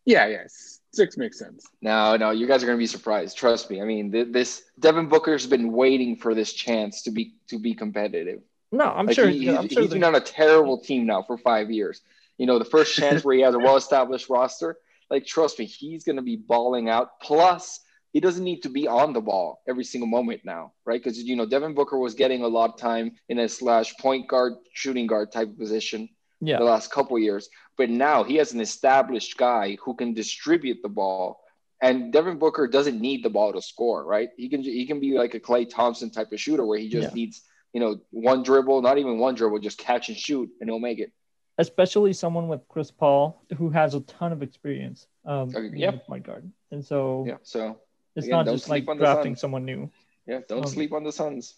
Yeah, 0.05 0.27
yes, 0.27 0.79
six 0.93 1.17
makes 1.17 1.37
sense. 1.37 1.67
No, 1.81 2.15
no, 2.17 2.31
you 2.31 2.47
guys 2.47 2.63
are 2.63 2.65
going 2.65 2.77
to 2.77 2.81
be 2.81 2.87
surprised. 2.87 3.37
Trust 3.37 3.69
me. 3.69 3.81
I 3.81 3.85
mean, 3.85 4.11
th- 4.11 4.29
this 4.31 4.63
Devin 4.79 5.07
Booker's 5.09 5.45
been 5.45 5.71
waiting 5.73 6.15
for 6.15 6.33
this 6.33 6.53
chance 6.53 7.03
to 7.03 7.11
be 7.11 7.35
to 7.49 7.59
be 7.59 7.73
competitive. 7.75 8.41
No, 8.71 8.85
I'm 8.85 9.05
Like, 9.05 9.15
sure. 9.15 9.27
he- 9.27 9.49
I'm 9.49 9.63
he's, 9.63 9.73
sure 9.73 9.81
he's 9.83 9.91
they- 9.91 9.97
been 9.97 10.03
on 10.05 10.15
a 10.15 10.21
terrible 10.21 10.79
team 10.79 11.05
now 11.05 11.21
for 11.21 11.37
five 11.37 11.69
years. 11.69 12.01
You 12.37 12.45
know, 12.47 12.57
the 12.57 12.65
first 12.65 12.95
chance 12.95 13.23
where 13.23 13.35
he 13.35 13.41
has 13.41 13.53
a 13.53 13.59
well-established 13.59 14.29
roster, 14.29 14.77
like 15.11 15.25
trust 15.27 15.59
me, 15.59 15.65
he's 15.65 16.05
going 16.05 16.15
to 16.15 16.21
be 16.23 16.37
balling 16.37 16.89
out. 16.89 17.19
Plus, 17.21 17.81
he 18.13 18.19
doesn't 18.19 18.43
need 18.43 18.61
to 18.63 18.69
be 18.69 18.87
on 18.87 19.13
the 19.13 19.21
ball 19.21 19.61
every 19.67 19.83
single 19.83 20.07
moment 20.07 20.41
now, 20.43 20.73
right? 20.85 21.01
Because 21.01 21.17
you 21.17 21.35
know, 21.35 21.45
Devin 21.45 21.73
Booker 21.73 21.97
was 21.97 22.13
getting 22.13 22.43
a 22.43 22.47
lot 22.47 22.71
of 22.71 22.77
time 22.77 23.11
in 23.29 23.39
a 23.39 23.47
slash 23.49 23.95
point 23.97 24.27
guard, 24.27 24.53
shooting 24.73 25.07
guard 25.07 25.31
type 25.31 25.49
of 25.49 25.57
position 25.57 26.09
yeah, 26.41 26.57
the 26.57 26.63
last 26.65 26.91
couple 26.91 27.15
of 27.17 27.23
years. 27.23 27.49
But 27.77 27.89
now 27.89 28.23
he 28.23 28.35
has 28.35 28.53
an 28.53 28.61
established 28.61 29.37
guy 29.37 29.77
who 29.83 29.95
can 29.95 30.13
distribute 30.13 30.79
the 30.83 30.89
ball. 30.89 31.39
And 31.83 32.13
Devin 32.13 32.37
Booker 32.37 32.67
doesn't 32.67 32.99
need 33.01 33.23
the 33.23 33.29
ball 33.29 33.53
to 33.53 33.61
score, 33.61 34.05
right? 34.05 34.29
He 34.37 34.49
can 34.49 34.61
he 34.61 34.85
can 34.85 34.99
be 34.99 35.17
like 35.17 35.33
a 35.33 35.39
Klay 35.39 35.67
Thompson 35.67 36.11
type 36.11 36.31
of 36.31 36.39
shooter 36.39 36.65
where 36.65 36.77
he 36.77 36.89
just 36.89 37.09
Yeah. 37.09 37.13
needs, 37.15 37.41
you 37.73 37.79
know, 37.79 37.99
one 38.11 38.43
dribble, 38.43 38.81
not 38.83 38.97
even 38.99 39.17
one 39.17 39.33
dribble, 39.35 39.59
just 39.59 39.77
catch 39.79 40.09
and 40.09 40.17
shoot, 40.17 40.49
and 40.59 40.69
he'll 40.69 40.79
make 40.79 40.99
it. 40.99 41.11
especially 41.57 42.13
someone 42.13 42.47
with 42.47 42.61
Chris 42.69 42.89
Paul 42.91 43.43
who 43.57 43.69
has 43.69 43.93
a 43.93 44.01
ton 44.01 44.31
of 44.31 44.41
experience. 44.41 45.07
Um, 45.25 45.49
Okay, 45.55 45.69
yeah. 45.75 45.91
point 45.91 46.25
guard, 46.25 46.43
and 46.71 46.83
so 46.83 47.25
Yeah. 47.27 47.37
So 47.43 47.77
it's 48.15 48.27
Again, 48.27 48.37
not 48.37 48.45
just 48.47 48.69
like 48.69 48.83
sleep 48.83 48.89
on 48.89 48.97
the 48.97 49.03
drafting 49.03 49.33
Suns. 49.33 49.41
someone 49.41 49.65
new. 49.65 49.89
yeah, 50.27 50.39
don't 50.47 50.65
Um, 50.65 50.71
sleep 50.71 50.93
on 50.93 51.03
the 51.03 51.11
Suns. 51.11 51.55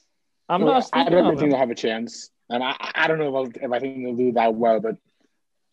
I'm 0.49 0.61
Well, 0.61 0.73
not. 0.75 0.89
I 0.93 1.09
don't 1.09 1.37
think 1.37 1.49
they'll 1.51 1.57
have 1.59 1.71
a 1.71 1.75
chance, 1.75 2.29
and 2.49 2.63
I, 2.63 2.75
I 2.95 3.07
don't 3.07 3.17
know 3.19 3.29
if, 3.29 3.35
I'll, 3.57 3.63
if 3.65 3.71
I 3.71 3.79
think 3.79 4.03
they'll 4.03 4.15
do 4.15 4.31
that 4.33 4.53
well, 4.53 4.79
but 4.79 4.97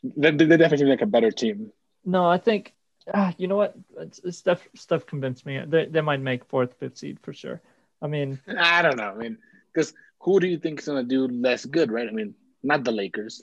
they, 0.03 0.31
they 0.31 0.47
definitely 0.57 0.79
seem 0.79 0.89
like 0.89 1.03
a 1.03 1.07
better 1.07 1.31
team. 1.31 1.73
No, 2.05 2.25
I 2.27 2.39
think 2.39 2.75
ah, 3.13 3.35
you 3.37 3.49
know 3.49 3.57
what? 3.57 3.75
It's, 3.99 4.21
it's 4.21 4.39
Steph. 4.39 4.67
Steph 4.75 5.07
convinced 5.07 5.45
me. 5.45 5.61
They, 5.67 5.87
they 5.87 6.01
might 6.01 6.21
make 6.21 6.45
fourth, 6.47 6.75
fifth 6.79 6.99
seed 6.99 7.19
for 7.23 7.33
sure. 7.33 7.61
I 8.01 8.07
mean, 8.07 8.41
I 8.59 8.83
don't 8.83 8.97
know. 8.97 9.11
I 9.11 9.15
mean, 9.15 9.39
because 9.73 9.93
who 10.21 10.41
do 10.41 10.47
you 10.47 10.59
think 10.59 10.81
is 10.81 10.87
going 10.87 11.07
to 11.07 11.09
do 11.09 11.27
less 11.29 11.65
good, 11.67 11.91
right? 11.91 12.09
I 12.09 12.13
mean, 12.13 12.35
not 12.63 12.85
the 12.85 12.93
Lakers, 12.93 13.43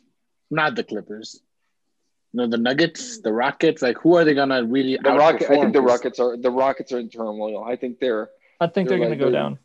not 0.49 0.75
the 0.75 0.83
Clippers. 0.83 1.41
You 2.37 2.43
know, 2.43 2.49
the 2.51 2.57
Nuggets, 2.61 3.17
the 3.21 3.33
Rockets. 3.33 3.81
Like, 3.81 3.97
who 3.97 4.15
are 4.15 4.23
they 4.23 4.35
gonna 4.35 4.63
really? 4.63 4.99
The 5.01 5.11
Rocket, 5.11 5.49
I 5.49 5.55
think 5.59 5.73
the 5.73 5.79
'Cause- 5.79 5.89
Rockets 5.89 6.19
are 6.19 6.37
the 6.37 6.51
Rockets 6.51 6.91
are 6.91 6.99
in 6.99 7.09
turmoil. 7.09 7.63
I 7.63 7.75
think 7.75 7.97
they're 7.99 8.29
I 8.61 8.67
think 8.67 8.87
they're, 8.89 8.99
They're 8.99 9.07
gonna 9.07 9.15
go 9.17 9.25
they're- 9.25 9.33
down. 9.33 9.59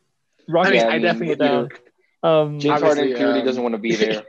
I 0.48 0.52
Rockets 0.52 0.82
mean, 0.84 0.92
I 0.92 0.94
I 0.94 0.98
definitely 0.98 1.34
go 1.36 1.46
down. 1.46 1.68
think. 1.68 1.82
Um, 2.22 2.58
James 2.60 2.80
Harden 2.80 3.14
clearly 3.14 3.40
um, 3.40 3.44
doesn't 3.46 3.62
want 3.62 3.74
to 3.74 3.78
be 3.78 3.94
there. 4.02 4.22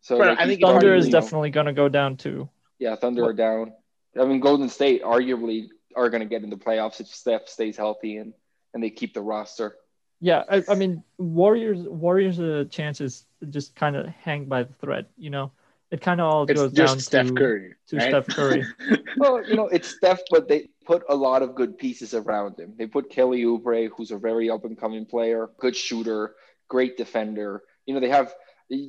So 0.00 0.16
Bro, 0.16 0.28
like, 0.28 0.38
I 0.38 0.46
think 0.46 0.60
Thunder 0.60 0.80
probably, 0.80 0.98
is 0.98 1.06
you 1.06 1.12
know, 1.12 1.20
definitely 1.20 1.50
going 1.50 1.66
to 1.66 1.72
go 1.72 1.88
down 1.88 2.16
too. 2.16 2.48
yeah, 2.78 2.94
Thunder 2.94 3.24
are 3.24 3.32
down. 3.32 3.72
I 4.18 4.24
mean, 4.26 4.38
Golden 4.38 4.68
State 4.68 5.02
arguably 5.02 5.66
are 5.96 6.08
going 6.08 6.20
to 6.20 6.26
get 6.28 6.44
in 6.44 6.50
the 6.50 6.56
playoffs 6.56 7.00
if 7.00 7.08
Steph 7.08 7.48
stays 7.48 7.76
healthy 7.76 8.18
and 8.18 8.32
and 8.74 8.80
they 8.82 8.90
keep 8.90 9.12
the 9.12 9.22
roster. 9.22 9.74
Yeah, 10.20 10.44
I, 10.48 10.62
I 10.68 10.74
mean, 10.76 11.02
Warriors 11.18 11.80
Warriors' 11.80 12.38
uh, 12.38 12.64
chances 12.70 13.24
just 13.50 13.74
kind 13.74 13.96
of 13.96 14.06
hang 14.06 14.44
by 14.44 14.62
the 14.62 14.72
thread. 14.74 15.06
You 15.16 15.30
know, 15.30 15.50
it 15.90 16.00
kind 16.00 16.20
of 16.20 16.26
all 16.26 16.44
It's 16.44 16.60
goes 16.60 16.72
down 16.72 16.98
Steph 17.00 17.28
to 17.28 17.32
Curry. 17.34 17.74
to 17.88 17.96
right? 17.96 18.08
Steph 18.08 18.26
Curry. 18.28 18.64
Well, 19.16 19.44
you 19.44 19.56
know, 19.56 19.66
it's 19.66 19.88
Steph, 19.88 20.20
but 20.30 20.48
they 20.48 20.68
put 20.84 21.02
a 21.08 21.14
lot 21.16 21.42
of 21.42 21.54
good 21.54 21.76
pieces 21.76 22.14
around 22.14 22.58
him. 22.58 22.74
They 22.78 22.86
put 22.86 23.10
Kelly 23.10 23.42
Oubre, 23.42 23.90
who's 23.96 24.10
a 24.10 24.18
very 24.18 24.48
up 24.50 24.64
and 24.64 24.78
coming 24.78 25.06
player, 25.06 25.48
good 25.58 25.74
shooter, 25.74 26.34
great 26.68 26.96
defender. 26.96 27.62
You 27.86 27.94
know, 27.94 28.00
they 28.00 28.10
have 28.10 28.32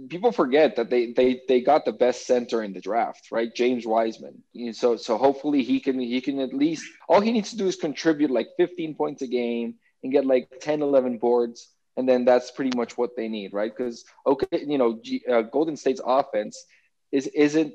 people 0.10 0.32
forget 0.32 0.76
that 0.76 0.90
they 0.90 1.14
they 1.14 1.42
they 1.48 1.62
got 1.62 1.86
the 1.86 1.94
best 1.94 2.28
center 2.28 2.62
in 2.64 2.74
the 2.74 2.82
draft, 2.82 3.32
right? 3.32 3.54
James 3.56 3.88
Wiseman. 3.88 4.44
You 4.54 4.68
know, 4.68 4.72
so 4.74 4.98
so 4.98 5.18
hopefully 5.18 5.64
he 5.64 5.80
can 5.80 6.00
he 6.00 6.22
can 6.22 6.40
at 6.40 6.54
least 6.54 6.86
all 7.08 7.22
he 7.22 7.32
needs 7.32 7.52
to 7.52 7.58
do 7.58 7.68
is 7.68 7.76
contribute 7.78 8.30
like 8.30 8.50
15 8.58 8.96
points 8.96 9.22
a 9.22 9.28
game 9.28 9.76
and 10.04 10.12
get 10.12 10.26
like 10.26 10.50
10 10.62 10.82
11 10.82 11.18
boards 11.18 11.70
and 11.98 12.08
then 12.08 12.24
that's 12.24 12.52
pretty 12.52 12.76
much 12.78 12.98
what 12.98 13.18
they 13.18 13.28
need, 13.28 13.52
right? 13.54 13.72
Because 13.76 14.06
okay, 14.26 14.64
you 14.66 14.78
know, 14.78 15.00
G, 15.04 15.22
uh, 15.30 15.42
Golden 15.42 15.76
State's 15.76 16.02
offense 16.06 16.66
is 17.12 17.28
isn't 17.28 17.74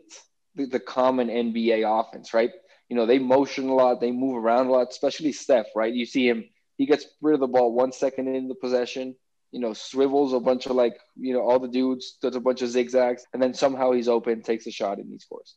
the, 0.54 0.66
the 0.66 0.80
common 0.80 1.28
NBA 1.28 1.82
offense, 2.00 2.32
right? 2.34 2.50
You 2.88 2.96
know, 2.96 3.06
they 3.06 3.18
motion 3.18 3.68
a 3.68 3.74
lot, 3.74 4.00
they 4.00 4.12
move 4.12 4.36
around 4.36 4.66
a 4.66 4.72
lot, 4.72 4.88
especially 4.90 5.32
Steph, 5.32 5.66
right? 5.74 5.92
You 5.92 6.06
see 6.06 6.28
him, 6.28 6.44
he 6.76 6.86
gets 6.86 7.06
rid 7.20 7.34
of 7.34 7.40
the 7.40 7.46
ball 7.46 7.72
one 7.74 7.92
second 7.92 8.28
in 8.28 8.48
the 8.48 8.54
possession, 8.54 9.16
you 9.52 9.60
know, 9.60 9.72
swivels 9.72 10.32
a 10.32 10.40
bunch 10.40 10.66
of 10.66 10.72
like, 10.72 10.96
you 11.16 11.32
know, 11.32 11.40
all 11.40 11.58
the 11.58 11.68
dudes, 11.68 12.18
does 12.20 12.36
a 12.36 12.40
bunch 12.40 12.62
of 12.62 12.68
zigzags, 12.68 13.24
and 13.32 13.42
then 13.42 13.54
somehow 13.54 13.92
he's 13.92 14.08
open, 14.08 14.42
takes 14.42 14.66
a 14.66 14.70
shot, 14.70 14.98
and 14.98 15.10
he 15.10 15.18
scores. 15.18 15.56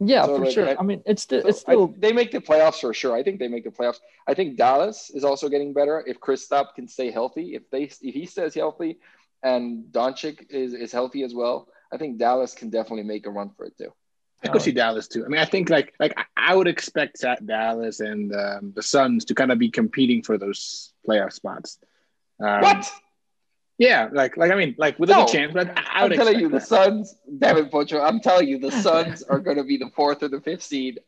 Yeah, 0.00 0.26
So, 0.26 0.36
for 0.36 0.44
like, 0.44 0.52
sure. 0.52 0.68
I- 0.68 0.76
I, 0.78 0.82
mean, 0.82 1.02
it's 1.06 1.22
still 1.22 1.42
So 1.42 1.48
it's 1.48 1.64
I- 1.68 1.86
they 1.98 2.12
make 2.12 2.32
the 2.32 2.40
playoffs 2.40 2.80
for 2.80 2.92
sure. 2.92 3.14
I 3.14 3.22
think 3.22 3.38
they 3.38 3.48
make 3.48 3.64
the 3.64 3.70
playoffs. 3.70 4.00
I 4.26 4.34
think 4.34 4.56
Dallas 4.56 5.10
is 5.10 5.24
also 5.24 5.48
getting 5.48 5.72
better 5.72 6.02
if 6.06 6.18
Chris 6.20 6.48
Kristaps 6.48 6.74
can 6.74 6.88
stay 6.88 7.10
healthy. 7.10 7.54
If 7.54 7.70
they 7.70 7.84
if 7.84 8.14
he 8.14 8.26
stays 8.26 8.54
healthy, 8.54 8.98
and 9.42 9.84
Doncic 9.92 10.50
is 10.50 10.74
is 10.74 10.92
healthy 10.92 11.22
as 11.22 11.34
well, 11.34 11.68
I 11.92 11.96
think 11.98 12.18
Dallas 12.18 12.54
can 12.54 12.70
definitely 12.70 13.04
make 13.04 13.26
a 13.26 13.30
run 13.30 13.50
for 13.56 13.64
it 13.66 13.76
too. 13.76 13.92
I 14.44 14.48
could 14.48 14.62
see 14.62 14.72
Dallas 14.72 15.06
too. 15.06 15.24
I 15.24 15.28
mean, 15.28 15.40
I 15.40 15.44
think 15.44 15.70
like 15.70 15.94
like 16.00 16.14
I- 16.36 16.56
would 16.56 16.66
expect 16.66 17.20
that 17.20 17.46
Dallas 17.46 18.00
and 18.00 18.34
um, 18.34 18.72
the 18.74 18.82
Suns 18.82 19.24
to 19.26 19.34
kind 19.34 19.52
of 19.52 19.58
be 19.58 19.68
competing 19.70 20.22
for 20.22 20.36
those 20.36 20.92
playoff 21.08 21.32
spots. 21.32 21.78
Um, 22.40 22.60
what? 22.60 22.90
Yeah, 23.78 24.08
like 24.12 24.36
like 24.36 24.50
I 24.50 24.56
mean, 24.56 24.74
like 24.78 24.98
with 24.98 25.10
a 25.10 25.12
No. 25.14 25.24
good 25.24 25.32
chance, 25.32 25.52
but 25.52 25.68
I, 25.78 26.04
I'm 26.04 26.10
telling 26.12 26.40
you, 26.40 26.48
the 26.48 26.58
that. 26.58 26.66
Suns, 26.66 27.14
damn 27.38 27.56
it, 27.56 27.70
Pocho, 27.70 28.00
I'm 28.00 28.20
telling 28.20 28.48
you, 28.48 28.58
the 28.58 28.70
Suns 28.72 29.22
are 29.22 29.38
going 29.38 29.56
to 29.58 29.64
be 29.64 29.76
the 29.76 29.90
fourth 29.94 30.22
or 30.22 30.28
the 30.28 30.40
fifth 30.40 30.62
seed. 30.64 31.00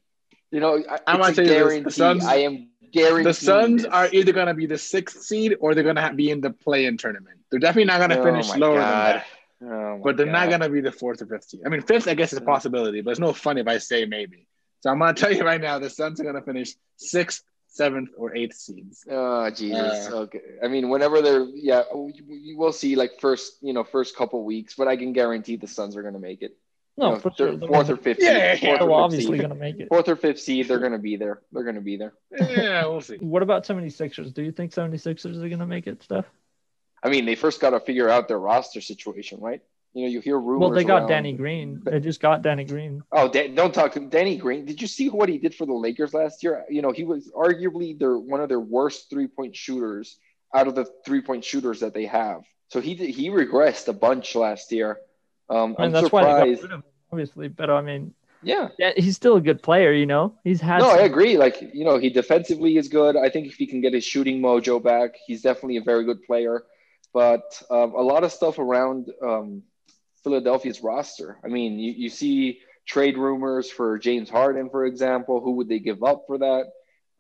You 0.53 0.61
know, 0.61 0.83
I- 0.89 1.01
I'm 1.07 1.19
gonna 1.21 1.33
a 1.33 1.35
this, 1.35 1.85
the. 1.85 1.91
Suns- 1.91 2.25
I 2.25 2.37
am 2.37 2.69
guaranteeing. 2.93 3.25
The 3.25 3.35
Suns 3.35 3.83
this. 3.83 3.91
are 3.93 4.09
either 4.13 4.33
going 4.33 4.47
to 4.47 4.55
be 4.55 4.67
the 4.67 4.79
sixth 4.79 5.23
seed 5.23 5.57
or 5.61 5.75
they're 5.75 5.83
going 5.85 5.97
to 5.97 6.13
be 6.15 6.31
in 6.31 6.41
the 6.41 6.51
play-in 6.51 6.97
tournament. 6.97 7.41
They're 7.51 7.59
definitely 7.61 7.87
not 7.87 7.99
going 7.99 8.11
to 8.11 8.21
Oh 8.21 8.25
finish 8.25 8.55
lower 8.55 8.79
God. 8.79 8.83
than 8.83 9.17
that. 9.17 9.27
Oh 9.67 10.01
But 10.03 10.17
they're 10.17 10.27
not 10.27 10.49
going 10.49 10.61
to 10.61 10.69
be 10.69 10.81
the 10.81 10.93
fourth 10.93 11.23
or 11.23 11.27
fifth 11.27 11.45
seed. 11.45 11.61
I 11.65 11.69
mean, 11.69 11.81
fifth, 11.83 12.07
I 12.09 12.15
guess, 12.15 12.33
is 12.33 12.39
a 12.39 12.43
possibility, 12.43 13.01
but 13.01 13.13
it's 13.13 13.21
no 13.21 13.33
fun 13.33 13.59
if 13.59 13.67
I 13.69 13.79
say 13.79 14.05
maybe. 14.05 14.47
So 14.81 14.91
I'm 14.91 14.99
going 14.99 15.15
to 15.15 15.21
tell 15.21 15.33
you 15.33 15.45
right 15.45 15.61
now, 15.61 15.79
the 15.79 15.89
Suns 15.89 16.21
are 16.21 16.25
going 16.25 16.35
to 16.35 16.43
finish 16.43 16.75
sixth, 16.97 17.43
seventh, 17.69 18.11
or 18.19 18.35
eighth 18.37 18.57
seeds. 18.57 19.05
Oh 19.11 19.49
Jesus. 19.51 20.09
Uh, 20.13 20.17
okay. 20.23 20.41
I 20.63 20.69
mean, 20.69 20.91
whenever 20.91 21.23
they're 21.23 21.45
yeah, 21.55 21.83
we 21.95 22.55
will 22.57 22.73
see 22.73 22.95
like 22.97 23.13
first 23.21 23.57
you 23.63 23.73
know 23.73 23.85
first 23.85 24.17
couple 24.17 24.45
weeks, 24.45 24.75
but 24.75 24.89
I 24.89 24.97
can 24.97 25.13
guarantee 25.13 25.57
the 25.57 25.67
Suns 25.69 25.97
are 25.97 26.03
going 26.03 26.15
to 26.15 26.21
make 26.21 26.43
it. 26.43 26.57
no 26.99 27.07
You 27.07 27.13
know, 27.15 27.19
for 27.21 27.31
third- 27.31 27.61
sure. 27.61 27.69
Fourth 27.69 27.91
or 27.91 27.97
fifth. 27.97 28.19
Yeah, 28.21 28.29
seed, 28.29 28.37
yeah, 28.37 28.53
yeah. 28.53 28.57
fourth 28.57 28.61
they're 28.81 28.89
or 28.89 28.91
fifth 28.91 29.05
obviously 29.05 29.33
seed. 29.33 29.41
going 29.41 29.51
to 29.51 29.55
make 29.67 29.81
it. 29.81 29.89
Fourth 29.89 30.09
or 30.09 30.17
fifth 30.17 30.41
seed, 30.41 30.69
they're 30.69 30.79
going 30.79 30.93
to 30.93 30.99
be 30.99 31.17
there. 31.17 31.41
They're 31.53 31.65
going 31.65 31.75
to 31.77 31.81
be 31.81 31.97
there. 31.97 32.13
Yeah, 32.39 32.87
we'll 32.87 33.01
see. 33.01 33.17
What 33.17 33.43
about 33.43 33.65
76ers? 33.67 34.35
Do 34.35 34.43
you 34.43 34.53
think 34.53 34.73
76ers 34.73 35.37
are 35.43 35.49
going 35.49 35.59
to 35.61 35.67
make 35.67 35.87
it, 35.87 36.03
Steph? 36.03 36.27
I 37.05 37.11
mean, 37.11 37.27
they 37.27 37.35
first 37.35 37.61
got 37.61 37.71
to 37.71 37.81
figure 37.81 38.09
out 38.09 38.29
their 38.29 38.39
roster 38.39 38.81
situation, 38.81 39.39
right? 39.41 39.61
You 39.93 40.03
know, 40.07 40.09
you 40.09 40.21
hear 40.21 40.39
rumors. 40.39 40.61
Well, 40.61 40.71
they 40.71 40.83
got 40.85 41.03
around- 41.03 41.09
Danny 41.09 41.33
Green. 41.35 41.81
They 41.85 42.01
just 42.01 42.21
got 42.21 42.43
Danny 42.43 42.65
Green. 42.65 43.03
Oh, 43.13 43.29
Dan, 43.29 43.55
don't 43.55 43.73
talk 43.73 43.93
to 43.93 44.01
Danny 44.01 44.37
Green. 44.37 44.65
Did 44.65 44.81
you 44.81 44.89
see 44.89 45.09
what 45.09 45.29
he 45.29 45.39
did 45.39 45.55
for 45.55 45.67
the 45.67 45.73
Lakers 45.75 46.13
last 46.15 46.43
year? 46.43 46.65
You 46.69 46.83
know, 46.83 46.91
he 46.91 47.05
was 47.05 47.31
arguably 47.31 47.97
their 47.97 48.19
one 48.19 48.41
of 48.41 48.49
their 48.49 48.59
worst 48.59 49.09
three 49.11 49.29
point 49.29 49.55
shooters 49.55 50.17
out 50.53 50.67
of 50.67 50.75
the 50.75 50.87
three 51.05 51.21
point 51.21 51.45
shooters 51.45 51.81
that 51.81 51.95
they 51.95 52.07
have. 52.07 52.43
So 52.69 52.81
he 52.81 52.95
did- 52.95 53.11
he 53.11 53.29
regressed 53.29 53.87
a 53.87 53.93
bunch 53.93 54.35
last 54.35 54.73
year. 54.73 54.99
Um, 55.49 55.77
I 55.79 55.85
I'm 55.85 55.93
that's 55.93 56.11
why 56.11 56.23
they 56.23 56.27
got 56.29 56.39
surprised. 56.39 56.63
rid 56.63 56.73
of 56.73 56.79
him, 56.79 56.85
obviously. 57.13 57.49
But 57.49 57.71
I 57.71 57.83
mean, 57.83 58.15
Yeah, 58.43 58.69
yeah, 58.79 58.93
he's 58.97 59.15
still 59.15 59.37
a 59.37 59.41
good 59.41 59.63
player. 59.63 59.93
You 59.93 60.07
know, 60.07 60.35
he's 60.43 60.61
had. 60.61 60.79
no, 60.79 60.89
some- 60.91 60.99
I 60.99 61.03
agree. 61.03 61.37
Like 61.39 61.71
you 61.73 61.85
know, 61.85 61.99
he 61.99 62.11
defensively 62.11 62.77
is 62.79 62.89
good. 62.89 63.17
I 63.17 63.29
think 63.29 63.47
if 63.47 63.55
he 63.55 63.67
can 63.67 63.81
get 63.81 63.93
his 63.95 64.05
shooting 64.05 64.41
mojo 64.41 64.83
back, 64.83 65.15
he's 65.27 65.43
definitely 65.43 65.77
a 65.77 65.83
very 65.83 66.05
good 66.05 66.23
player. 66.25 66.65
But 67.15 67.63
um, 67.71 67.95
a 67.95 68.03
lot 68.03 68.25
of 68.25 68.33
stuff 68.33 68.59
around 68.59 69.09
um, 69.23 69.63
Philadelphia's 70.25 70.83
roster. 70.83 71.39
I 71.45 71.49
mean, 71.49 71.79
you, 71.79 71.93
you 71.93 72.09
see 72.11 72.61
trade 72.87 73.17
rumors 73.17 73.71
for 73.71 73.99
James 73.99 74.29
Harden, 74.29 74.69
for 74.69 74.85
example. 74.85 75.41
Who 75.41 75.53
would 75.53 75.69
they 75.69 75.79
give 75.79 76.03
up 76.03 76.25
for 76.27 76.39
that? 76.39 76.65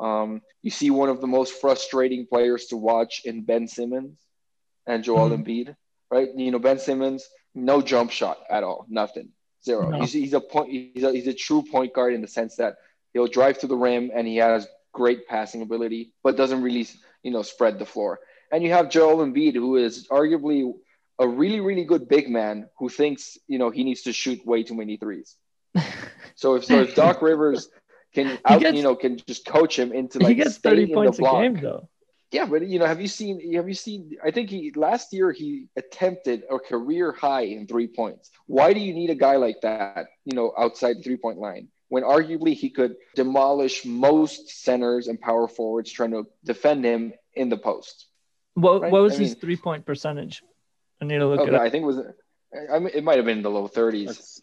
Um, 0.00 0.42
you 0.62 0.70
see 0.72 0.90
one 0.90 1.08
of 1.08 1.20
the 1.20 1.28
most 1.28 1.60
frustrating 1.60 2.26
players 2.26 2.66
to 2.66 2.76
watch 2.76 3.22
in 3.24 3.44
Ben 3.44 3.68
Simmons 3.68 4.18
and 4.86 5.04
Joel 5.04 5.30
Mhm. 5.30 5.44
Embiid, 5.44 5.76
right? 6.10 6.28
You 6.34 6.50
know, 6.50 6.58
Ben 6.58 6.80
Simmons, 6.80 7.28
no 7.54 7.80
jump 7.80 8.10
shot 8.10 8.38
at 8.50 8.64
all, 8.64 8.86
nothing, 8.88 9.28
zero. 9.64 9.90
No. 9.90 10.00
He's, 10.00 10.12
he's 10.12 10.34
a 10.34 10.40
point. 10.40 10.70
He's 10.72 11.04
a, 11.04 11.12
he's 11.12 11.28
a 11.28 11.32
true 11.32 11.62
point 11.62 11.94
guard 11.94 12.12
in 12.12 12.20
the 12.20 12.26
sense 12.28 12.56
that 12.56 12.74
he'll 13.12 13.28
drive 13.28 13.60
to 13.60 13.68
the 13.68 13.76
rim 13.76 14.10
and 14.12 14.26
he 14.26 14.36
has 14.38 14.66
great 14.92 15.28
passing 15.28 15.62
ability, 15.62 16.12
but 16.24 16.36
doesn't 16.36 16.62
really, 16.62 16.86
you 17.22 17.30
know, 17.30 17.42
spread 17.42 17.78
the 17.78 17.86
floor. 17.86 18.18
And 18.52 18.62
you 18.62 18.72
have 18.72 18.90
Joel 18.90 19.24
Embiid, 19.24 19.54
who 19.54 19.76
is 19.76 20.06
arguably 20.08 20.72
a 21.18 21.28
really, 21.28 21.60
really 21.60 21.84
good 21.84 22.08
big 22.08 22.28
man 22.28 22.68
who 22.78 22.88
thinks, 22.88 23.38
you 23.46 23.58
know, 23.58 23.70
he 23.70 23.84
needs 23.84 24.02
to 24.02 24.12
shoot 24.12 24.44
way 24.46 24.62
too 24.62 24.74
many 24.74 24.96
threes. 24.96 25.36
So 26.36 26.56
if 26.56 26.64
so, 26.64 26.80
if 26.80 26.96
Doc 26.96 27.22
Rivers 27.22 27.68
can 28.12 28.38
out, 28.44 28.60
gets- 28.60 28.76
you 28.76 28.82
know, 28.82 28.96
can 28.96 29.18
just 29.28 29.46
coach 29.46 29.78
him 29.78 29.92
into 29.92 30.18
like 30.18 30.30
he 30.30 30.34
gets 30.34 30.58
30 30.58 30.82
in 30.82 30.88
the 30.88 30.94
points 30.94 31.18
a 31.18 31.20
block. 31.20 31.42
game, 31.42 31.60
though. 31.60 31.88
Yeah, 32.32 32.46
but 32.46 32.66
you 32.66 32.80
know, 32.80 32.86
have 32.86 33.00
you 33.00 33.06
seen? 33.06 33.52
Have 33.54 33.68
you 33.68 33.74
seen? 33.74 34.16
I 34.24 34.32
think 34.32 34.50
he 34.50 34.72
last 34.74 35.12
year 35.12 35.30
he 35.30 35.68
attempted 35.76 36.42
a 36.50 36.58
career 36.58 37.12
high 37.12 37.42
in 37.42 37.68
three 37.68 37.86
points. 37.86 38.32
Why 38.46 38.72
do 38.72 38.80
you 38.80 38.92
need 38.92 39.10
a 39.10 39.14
guy 39.14 39.36
like 39.36 39.60
that? 39.60 40.06
You 40.24 40.34
know, 40.34 40.52
outside 40.58 40.98
the 40.98 41.02
three 41.04 41.16
point 41.16 41.38
line 41.38 41.68
when 41.88 42.02
arguably 42.02 42.54
he 42.54 42.70
could 42.70 42.96
demolish 43.14 43.84
most 43.84 44.50
centers 44.64 45.06
and 45.06 45.20
power 45.20 45.46
forwards 45.46 45.92
trying 45.92 46.10
to 46.10 46.26
defend 46.44 46.84
him 46.84 47.12
in 47.34 47.48
the 47.50 47.56
post. 47.56 48.06
What, 48.54 48.82
Right? 48.82 48.92
what 48.92 49.02
was 49.02 49.14
I 49.14 49.18
his 49.18 49.30
mean- 49.32 49.40
three 49.40 49.56
point 49.56 49.84
percentage? 49.84 50.42
I 51.00 51.04
need 51.06 51.18
to 51.18 51.26
look 51.26 51.40
Okay, 51.40 51.48
it 51.50 51.54
up. 51.54 51.60
I 51.62 51.70
think 51.70 51.82
it 51.82 51.86
was. 51.86 52.00
I 52.72 52.78
mean, 52.78 52.90
it 52.94 53.02
might 53.02 53.16
have 53.16 53.24
been 53.26 53.38
in 53.38 53.42
the 53.42 53.50
low 53.50 53.66
thirties. 53.66 54.06
That's, 54.06 54.42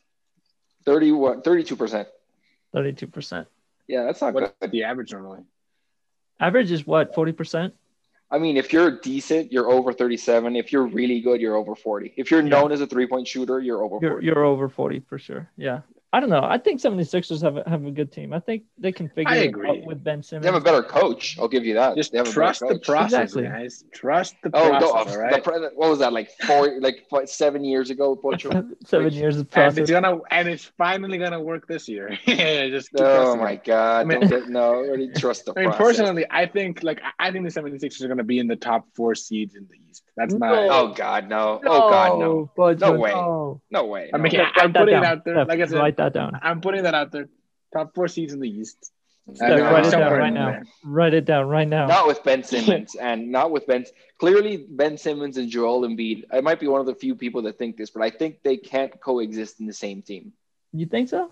30 0.86 1.12
what 1.14 1.44
32 1.44 1.76
percent. 1.76 2.08
32%. 2.76 3.46
Yeah, 3.88 4.04
that's 4.04 4.22
not 4.22 4.34
what's 4.34 4.52
good. 4.60 4.72
the 4.72 4.84
average 4.84 5.12
normally? 5.14 5.42
Average 6.40 6.72
is 6.72 6.88
what, 6.88 7.14
40%? 7.14 7.72
I 8.32 8.38
mean, 8.40 8.56
if 8.58 8.72
you're 8.74 9.00
decent, 9.00 9.52
you're 9.52 9.70
over 9.70 9.92
37. 9.94 10.56
If 10.56 10.72
you're 10.72 10.88
really 10.88 11.20
good, 11.20 11.42
you're 11.42 11.56
over 11.56 11.76
40. 11.76 12.14
If 12.16 12.32
you're 12.32 12.42
Yeah. 12.42 12.48
known 12.50 12.72
as 12.72 12.80
a 12.82 12.88
three 12.88 13.06
point 13.08 13.28
shooter, 13.28 13.60
you're 13.60 13.84
over 13.84 14.00
You're, 14.02 14.12
40. 14.14 14.26
you're 14.26 14.44
over 14.46 14.70
40 14.70 15.02
for 15.02 15.20
sure. 15.20 15.50
Yeah. 15.58 15.82
I 16.14 16.20
don't 16.20 16.30
know. 16.30 16.44
I 16.44 16.58
think 16.58 16.82
76ers 16.82 17.42
have 17.42 17.56
a, 17.56 17.70
have 17.70 17.86
a 17.86 17.92
good 17.92 18.12
team. 18.12 18.34
I 18.34 18.40
think 18.42 18.64
they 18.78 18.92
can 18.92 19.08
figure 19.08 19.32
I 19.32 19.38
it 19.38 19.48
agree. 19.48 19.70
out 19.70 19.86
with 19.86 20.04
Ben 20.04 20.22
Simmons. 20.22 20.44
They 20.44 20.52
have 20.52 20.62
a 20.62 20.64
better 20.64 20.84
coach. 20.84 21.38
I'll 21.40 21.48
give 21.48 21.64
you 21.66 21.74
that. 21.76 21.96
Just 21.96 22.12
They 22.12 22.18
have 22.18 22.28
a 22.28 22.32
trust 22.32 22.60
the 22.60 22.80
process, 22.80 23.34
Exactly. 23.34 23.44
guys. 23.44 23.86
Trust 23.94 24.36
the 24.44 24.50
Oh, 24.54 24.70
process, 24.70 24.82
no, 24.82 24.92
all 24.92 25.06
the 25.06 25.18
right? 25.18 25.42
pre- 25.42 25.60
what 25.76 25.90
was 25.90 26.00
that 26.00 26.12
like 26.12 26.30
four, 26.46 26.82
like 26.82 27.06
what, 27.12 27.30
seven 27.30 27.64
years 27.64 27.92
ago? 27.92 28.16
Pocho? 28.18 28.50
Seven 28.86 29.06
Which- 29.06 29.14
years 29.14 29.36
of 29.36 29.42
and 29.44 29.52
process. 29.52 29.78
it's 29.78 29.92
gonna 29.92 30.18
and 30.32 30.50
it's 30.50 30.66
finally 30.78 31.18
gonna 31.18 31.40
work 31.42 31.66
this 31.68 31.88
year. 31.88 32.10
Just 32.26 32.90
Oh 33.00 33.38
my 33.38 33.52
it. 33.54 33.64
God! 33.64 34.02
I 34.02 34.04
mean- 34.04 34.20
don't 34.20 34.30
get, 34.30 34.50
no, 34.50 34.64
already 34.76 35.10
trust 35.16 35.46
the 35.46 35.54
I 35.56 35.62
mean, 35.62 35.70
process. 35.70 35.98
personally, 35.98 36.26
I 36.30 36.46
think 36.46 36.84
like 36.84 37.00
I- 37.20 37.28
I 37.30 37.32
think 37.32 37.46
the 37.50 37.62
76ers 37.62 38.02
are 38.04 38.10
gonna 38.10 38.24
be 38.26 38.40
in 38.40 38.48
the 38.48 38.58
top 38.58 38.86
four 38.96 39.16
seeds 39.16 39.56
in 39.56 39.66
the 39.70 39.91
East. 39.92 40.04
That's 40.18 40.34
my. 40.34 40.48
No. 40.50 40.68
oh 40.72 40.94
God, 40.94 41.30
no! 41.30 41.60
Oh 41.66 41.90
God, 41.90 42.20
no! 42.20 42.52
Budge, 42.56 42.80
No 42.80 42.94
way. 42.94 43.12
no. 43.12 43.62
No 43.70 43.86
way! 43.86 44.10
I 44.14 44.18
mean, 44.18 44.32
yeah, 44.32 44.50
I'm 44.56 44.72
write 44.72 44.74
that 44.74 44.80
putting 44.80 44.96
it 44.96 45.02
down. 45.02 45.06
out 45.06 45.26
there. 45.26 45.36
Steph, 45.36 45.48
Like 45.48 45.60
I 45.60 45.66
said, 45.68 45.78
write 45.78 45.98
that 45.98 46.14
down. 46.14 46.40
I'm 46.42 46.62
putting 46.62 46.84
that 46.84 46.96
out 46.96 47.12
there. 47.12 47.30
Top 47.74 47.94
four 47.96 48.08
seeds 48.08 48.34
in 48.34 48.40
the 48.40 48.50
East. 48.50 48.92
Steph, 49.34 49.52
uh, 49.60 49.64
write 49.64 49.86
it 49.86 49.92
down 49.92 50.12
right 50.14 50.34
now. 50.34 50.46
there. 50.48 50.64
Write 50.84 51.14
it 51.14 51.26
down 51.26 51.48
right 51.48 51.68
now. 51.68 51.86
not 51.88 52.08
with 52.08 52.24
Ben 52.24 52.44
Simmons 52.44 52.96
and 52.96 53.32
not 53.32 53.52
with 53.52 53.68
Ben. 53.68 53.86
Clearly, 54.20 54.66
Ben 54.70 54.98
Simmons 54.98 55.38
and 55.38 55.48
Joel 55.50 55.82
Embiid. 55.88 56.24
I 56.32 56.42
might 56.42 56.60
be 56.60 56.68
one 56.68 56.82
of 56.82 56.88
the 56.88 56.96
few 56.96 57.16
people 57.16 57.44
that 57.44 57.58
think 57.60 57.78
this, 57.78 57.92
but 57.92 58.02
I 58.04 58.10
think 58.10 58.42
they 58.44 58.58
can't 58.58 59.00
coexist 59.00 59.60
in 59.60 59.68
the 59.68 59.74
same 59.74 60.02
team. 60.02 60.34
You 60.74 60.86
think 60.88 61.10
so? 61.10 61.32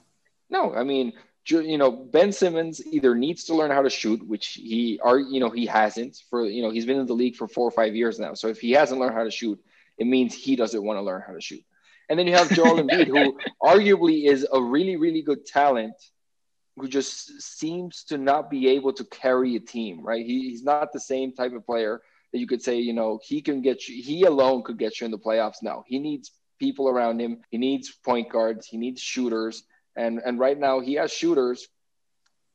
No, 0.50 0.74
I 0.74 0.84
mean, 0.84 1.14
you 1.52 1.78
know, 1.78 1.92
Ben 1.92 2.32
Simmons 2.32 2.86
either 2.86 3.16
needs 3.16 3.46
to 3.46 3.56
learn 3.56 3.72
how 3.72 3.82
to 3.82 3.90
shoot, 3.90 4.26
which 4.28 4.48
he 4.48 5.00
are, 5.04 5.20
you 5.20 5.40
know, 5.40 5.50
he 5.50 5.66
hasn't 5.66 6.22
for, 6.30 6.46
you 6.46 6.62
know, 6.62 6.70
he's 6.70 6.86
been 6.86 7.00
in 7.00 7.06
the 7.06 7.14
league 7.14 7.36
for 7.36 7.48
four 7.48 7.68
or 7.68 7.72
five 7.72 7.96
years 7.96 8.20
now. 8.20 8.34
So 8.34 8.48
if 8.48 8.60
he 8.60 8.72
hasn't 8.72 9.00
learned 9.00 9.16
how 9.16 9.24
to 9.24 9.32
shoot, 9.32 9.60
it 9.98 10.08
means 10.08 10.34
he 10.34 10.56
doesn't 10.56 10.84
want 10.84 10.98
to 10.98 11.02
learn 11.02 11.24
how 11.26 11.34
to 11.34 11.42
shoot. 11.42 11.64
And 12.10 12.18
then 12.18 12.28
you 12.28 12.34
have 12.34 12.50
Joel 12.52 12.78
Embiid, 12.84 13.08
who 13.08 13.38
arguably 13.62 14.28
is 14.28 14.48
a 14.52 14.62
really, 14.62 14.96
really 14.96 15.22
good 15.22 15.46
talent, 15.46 15.94
who 16.78 16.88
just 16.88 17.42
seems 17.42 18.04
to 18.06 18.18
not 18.18 18.50
be 18.50 18.70
able 18.70 18.94
to 18.94 19.04
carry 19.06 19.56
a 19.56 19.60
team, 19.60 20.02
right? 20.02 20.26
He, 20.26 20.50
he's 20.50 20.64
not 20.64 20.92
the 20.94 21.00
same 21.00 21.34
type 21.34 21.54
of 21.54 21.66
player 21.66 22.02
that 22.32 22.40
you 22.40 22.48
could 22.48 22.62
say, 22.62 22.80
you 22.80 22.94
know, 22.94 23.20
he 23.24 23.42
can 23.42 23.62
get 23.62 23.88
you, 23.88 24.02
he 24.02 24.24
alone 24.24 24.64
could 24.64 24.78
get 24.78 25.00
you 25.00 25.06
in 25.06 25.12
the 25.12 25.18
playoffs 25.18 25.62
now. 25.62 25.84
He 25.88 26.00
needs 26.00 26.32
people 26.60 26.90
around 26.90 27.20
him. 27.20 27.40
He 27.50 27.58
needs 27.58 27.92
point 27.92 28.30
guards. 28.30 28.68
He 28.68 28.78
needs 28.78 29.02
shooters. 29.02 29.64
And 29.96 30.22
and 30.26 30.40
right 30.40 30.58
now 30.58 30.80
he 30.80 30.96
has 30.96 31.12
shooters. 31.12 31.68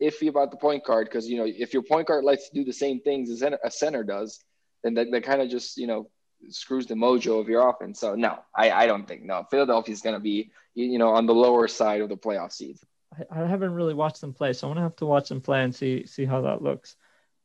Iffy 0.03 0.29
about 0.29 0.51
the 0.51 0.57
point 0.57 0.85
guard 0.85 1.07
because 1.07 1.29
you 1.29 1.39
know 1.39 1.47
if 1.47 1.73
your 1.73 1.83
point 1.83 2.09
guard 2.09 2.25
likes 2.25 2.49
to 2.49 2.55
do 2.55 2.65
the 2.65 2.73
same 2.73 3.01
things 3.01 3.31
as 3.31 3.43
a 3.43 3.71
center 3.71 4.03
does, 4.03 4.41
then 4.83 4.95
that, 4.95 5.07
that 5.13 5.23
kind 5.23 5.41
of 5.41 5.49
just 5.49 5.77
you 5.77 5.87
know 5.87 6.11
screws 6.49 6.87
the 6.87 6.95
mojo 6.95 7.41
of 7.41 7.49
your 7.49 7.69
offense. 7.69 8.01
So 8.01 8.15
no, 8.15 8.39
I, 8.55 8.71
I 8.71 8.87
don't 8.87 9.07
think 9.07 9.23
no. 9.23 9.47
Philadelphia's 9.51 10.03
going 10.03 10.15
to 10.15 10.21
be 10.21 10.51
you 10.75 10.99
know 10.99 11.11
on 11.11 11.27
the 11.27 11.35
lower 11.35 11.69
side 11.69 12.01
of 12.01 12.09
the 12.09 12.17
playoff 12.17 12.53
seeds. 12.53 12.85
I, 13.31 13.43
I 13.43 13.47
haven't 13.47 13.75
really 13.75 13.95
watched 13.95 14.21
them 14.21 14.33
play, 14.33 14.53
so 14.53 14.67
I'm 14.67 14.75
gonna 14.75 14.83
have 14.83 14.97
to 14.97 15.07
watch 15.07 15.29
them 15.29 15.41
play 15.41 15.63
and 15.63 15.75
see 15.75 16.07
see 16.07 16.25
how 16.25 16.43
that 16.43 16.63
looks. 16.63 16.97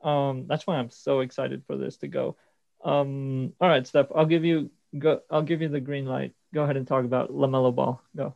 Um, 0.03 0.45
that's 0.47 0.65
why 0.65 0.77
I'm 0.77 0.89
so 0.89 1.19
excited 1.19 1.63
for 1.67 1.77
this 1.77 1.97
to 1.97 2.07
go. 2.07 2.37
Um, 2.83 3.53
all 3.59 3.67
right, 3.67 3.85
Steph, 3.85 4.07
I'll 4.15 4.25
give 4.25 4.45
you 4.45 4.71
go. 4.97 5.21
I'll 5.29 5.43
give 5.43 5.61
you 5.61 5.69
the 5.69 5.79
green 5.79 6.05
light. 6.05 6.33
Go 6.53 6.63
ahead 6.63 6.77
and 6.77 6.87
talk 6.87 7.05
about 7.05 7.31
Lamelo 7.31 7.73
Ball. 7.73 8.01
Go. 8.15 8.35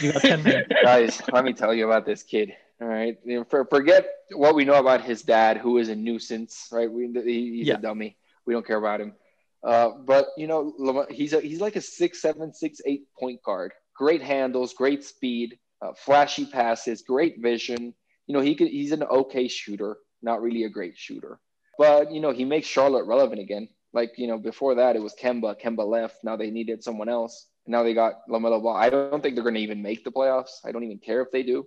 You 0.00 0.12
got 0.12 0.22
ten 0.22 0.42
minutes, 0.42 0.68
guys. 0.82 1.22
let 1.32 1.44
me 1.44 1.52
tell 1.52 1.74
you 1.74 1.86
about 1.86 2.06
this 2.06 2.22
kid. 2.22 2.52
All 2.80 2.86
right, 2.86 3.18
for, 3.48 3.64
forget 3.64 4.08
what 4.32 4.54
we 4.54 4.64
know 4.64 4.74
about 4.74 5.02
his 5.02 5.22
dad, 5.22 5.56
who 5.56 5.78
is 5.78 5.88
a 5.88 5.96
nuisance. 5.96 6.68
Right, 6.70 6.90
we, 6.90 7.10
he, 7.12 7.56
he's 7.58 7.66
yeah. 7.66 7.74
a 7.74 7.78
dummy. 7.78 8.16
We 8.46 8.54
don't 8.54 8.66
care 8.66 8.78
about 8.78 9.00
him. 9.00 9.14
Uh, 9.62 9.90
but 10.06 10.28
you 10.36 10.46
know, 10.46 11.06
he's 11.10 11.32
a, 11.32 11.40
he's 11.40 11.60
like 11.60 11.76
a 11.76 11.80
six 11.80 12.22
seven, 12.22 12.54
six 12.54 12.80
eight 12.86 13.08
point 13.18 13.42
guard. 13.42 13.72
Great 13.96 14.22
handles, 14.22 14.74
great 14.74 15.02
speed, 15.02 15.58
uh, 15.82 15.92
flashy 15.96 16.46
passes, 16.46 17.02
great 17.02 17.40
vision. 17.40 17.94
You 18.26 18.34
know, 18.34 18.40
he 18.40 18.54
could 18.54 18.68
he's 18.68 18.92
an 18.92 19.02
okay 19.02 19.48
shooter, 19.48 19.96
not 20.22 20.42
really 20.42 20.64
a 20.64 20.68
great 20.68 20.96
shooter. 20.96 21.40
But 21.76 22.12
you 22.12 22.20
know, 22.20 22.30
he 22.30 22.44
makes 22.44 22.66
Charlotte 22.66 23.06
relevant 23.06 23.40
again. 23.40 23.68
Like 23.92 24.12
you 24.16 24.28
know, 24.28 24.38
before 24.38 24.76
that 24.76 24.96
it 24.96 25.02
was 25.02 25.14
Kemba. 25.20 25.60
Kemba 25.60 25.86
left. 25.86 26.22
Now 26.22 26.36
they 26.36 26.50
needed 26.50 26.84
someone 26.84 27.08
else. 27.08 27.46
And 27.68 27.74
now 27.74 27.82
they 27.82 27.92
got 27.92 28.26
Lamelo 28.30 28.62
Ball. 28.62 28.74
I 28.74 28.88
don't 28.88 29.22
think 29.22 29.34
they're 29.34 29.44
going 29.44 29.56
to 29.56 29.60
even 29.60 29.82
make 29.82 30.02
the 30.02 30.10
playoffs. 30.10 30.64
I 30.64 30.72
don't 30.72 30.84
even 30.84 30.96
care 30.96 31.20
if 31.20 31.30
they 31.30 31.42
do. 31.42 31.66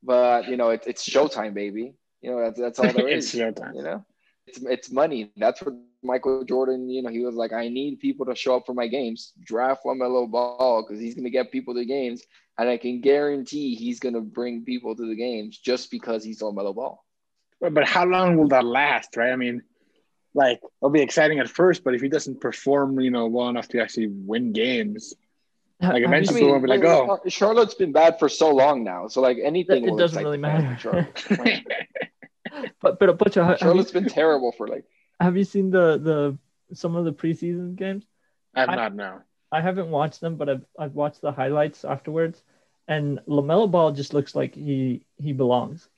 But 0.00 0.46
you 0.46 0.56
know, 0.56 0.70
it, 0.70 0.84
it's 0.86 1.04
Showtime, 1.04 1.52
baby. 1.52 1.94
You 2.20 2.30
know, 2.30 2.40
that's 2.44 2.60
that's 2.60 2.78
all 2.78 2.92
there 2.92 3.08
is. 3.08 3.34
You 3.34 3.52
know, 3.82 4.04
it's 4.46 4.58
it's 4.62 4.92
money. 4.92 5.32
That's 5.36 5.60
what 5.60 5.74
Michael 6.04 6.44
Jordan. 6.44 6.88
You 6.88 7.02
know, 7.02 7.10
he 7.10 7.24
was 7.24 7.34
like, 7.34 7.52
I 7.52 7.66
need 7.66 7.98
people 7.98 8.24
to 8.26 8.36
show 8.36 8.54
up 8.54 8.66
for 8.66 8.72
my 8.72 8.86
games. 8.86 9.32
Draft 9.44 9.82
Lamelo 9.84 10.30
Ball 10.30 10.84
because 10.86 11.00
he's 11.02 11.16
going 11.16 11.24
to 11.24 11.30
get 11.30 11.50
people 11.50 11.74
to 11.74 11.84
games, 11.84 12.22
and 12.56 12.68
I 12.68 12.76
can 12.76 13.00
guarantee 13.00 13.74
he's 13.74 13.98
going 13.98 14.14
to 14.14 14.20
bring 14.20 14.64
people 14.64 14.94
to 14.94 15.08
the 15.08 15.16
games 15.16 15.58
just 15.58 15.90
because 15.90 16.22
he's 16.22 16.40
Lamelo 16.40 16.72
Ball. 16.72 17.04
But 17.60 17.88
how 17.88 18.04
long 18.04 18.36
will 18.36 18.48
that 18.48 18.64
last, 18.64 19.16
right? 19.16 19.32
I 19.32 19.36
mean, 19.36 19.62
like 20.34 20.60
it'll 20.80 20.90
be 20.90 21.02
exciting 21.02 21.40
at 21.40 21.48
first, 21.48 21.82
but 21.82 21.96
if 21.96 22.00
he 22.00 22.08
doesn't 22.08 22.40
perform, 22.40 23.00
you 23.00 23.10
know, 23.10 23.26
well 23.26 23.48
enough 23.48 23.66
to 23.70 23.82
actually 23.82 24.06
win 24.06 24.52
games, 24.52 25.14
like 25.82 26.04
eventually 26.04 26.40
I 26.40 26.44
mean, 26.44 26.52
will 26.52 26.60
be 26.60 26.68
like, 26.68 26.84
oh, 26.84 27.20
Charlotte's 27.28 27.74
been 27.74 27.92
bad 27.92 28.18
for 28.18 28.28
so 28.28 28.50
long 28.50 28.84
now, 28.84 29.08
so 29.08 29.20
like 29.20 29.38
anything, 29.42 29.88
it 29.88 29.96
doesn't 29.96 30.22
really 30.22 30.38
matter. 30.38 31.08
but 32.80 32.98
but 32.98 33.18
but 33.18 33.32
Charlotte's 33.32 33.92
you, 33.92 34.00
been 34.00 34.08
terrible 34.08 34.52
for 34.52 34.68
like. 34.68 34.84
Have 35.20 35.36
you 35.36 35.44
seen 35.44 35.70
the 35.70 35.98
the 35.98 36.76
some 36.76 36.96
of 36.96 37.04
the 37.04 37.12
preseason 37.12 37.74
games? 37.74 38.04
I 38.54 38.60
have 38.60 38.68
I, 38.68 38.74
not. 38.76 38.94
No, 38.94 39.20
I 39.50 39.60
haven't 39.60 39.90
watched 39.90 40.20
them, 40.20 40.36
but 40.36 40.48
I've 40.48 40.64
I've 40.78 40.94
watched 40.94 41.20
the 41.20 41.32
highlights 41.32 41.84
afterwards, 41.84 42.42
and 42.86 43.20
Lamelo 43.26 43.70
Ball 43.70 43.92
just 43.92 44.14
looks 44.14 44.34
like 44.34 44.54
he 44.54 45.04
he 45.18 45.32
belongs. 45.32 45.88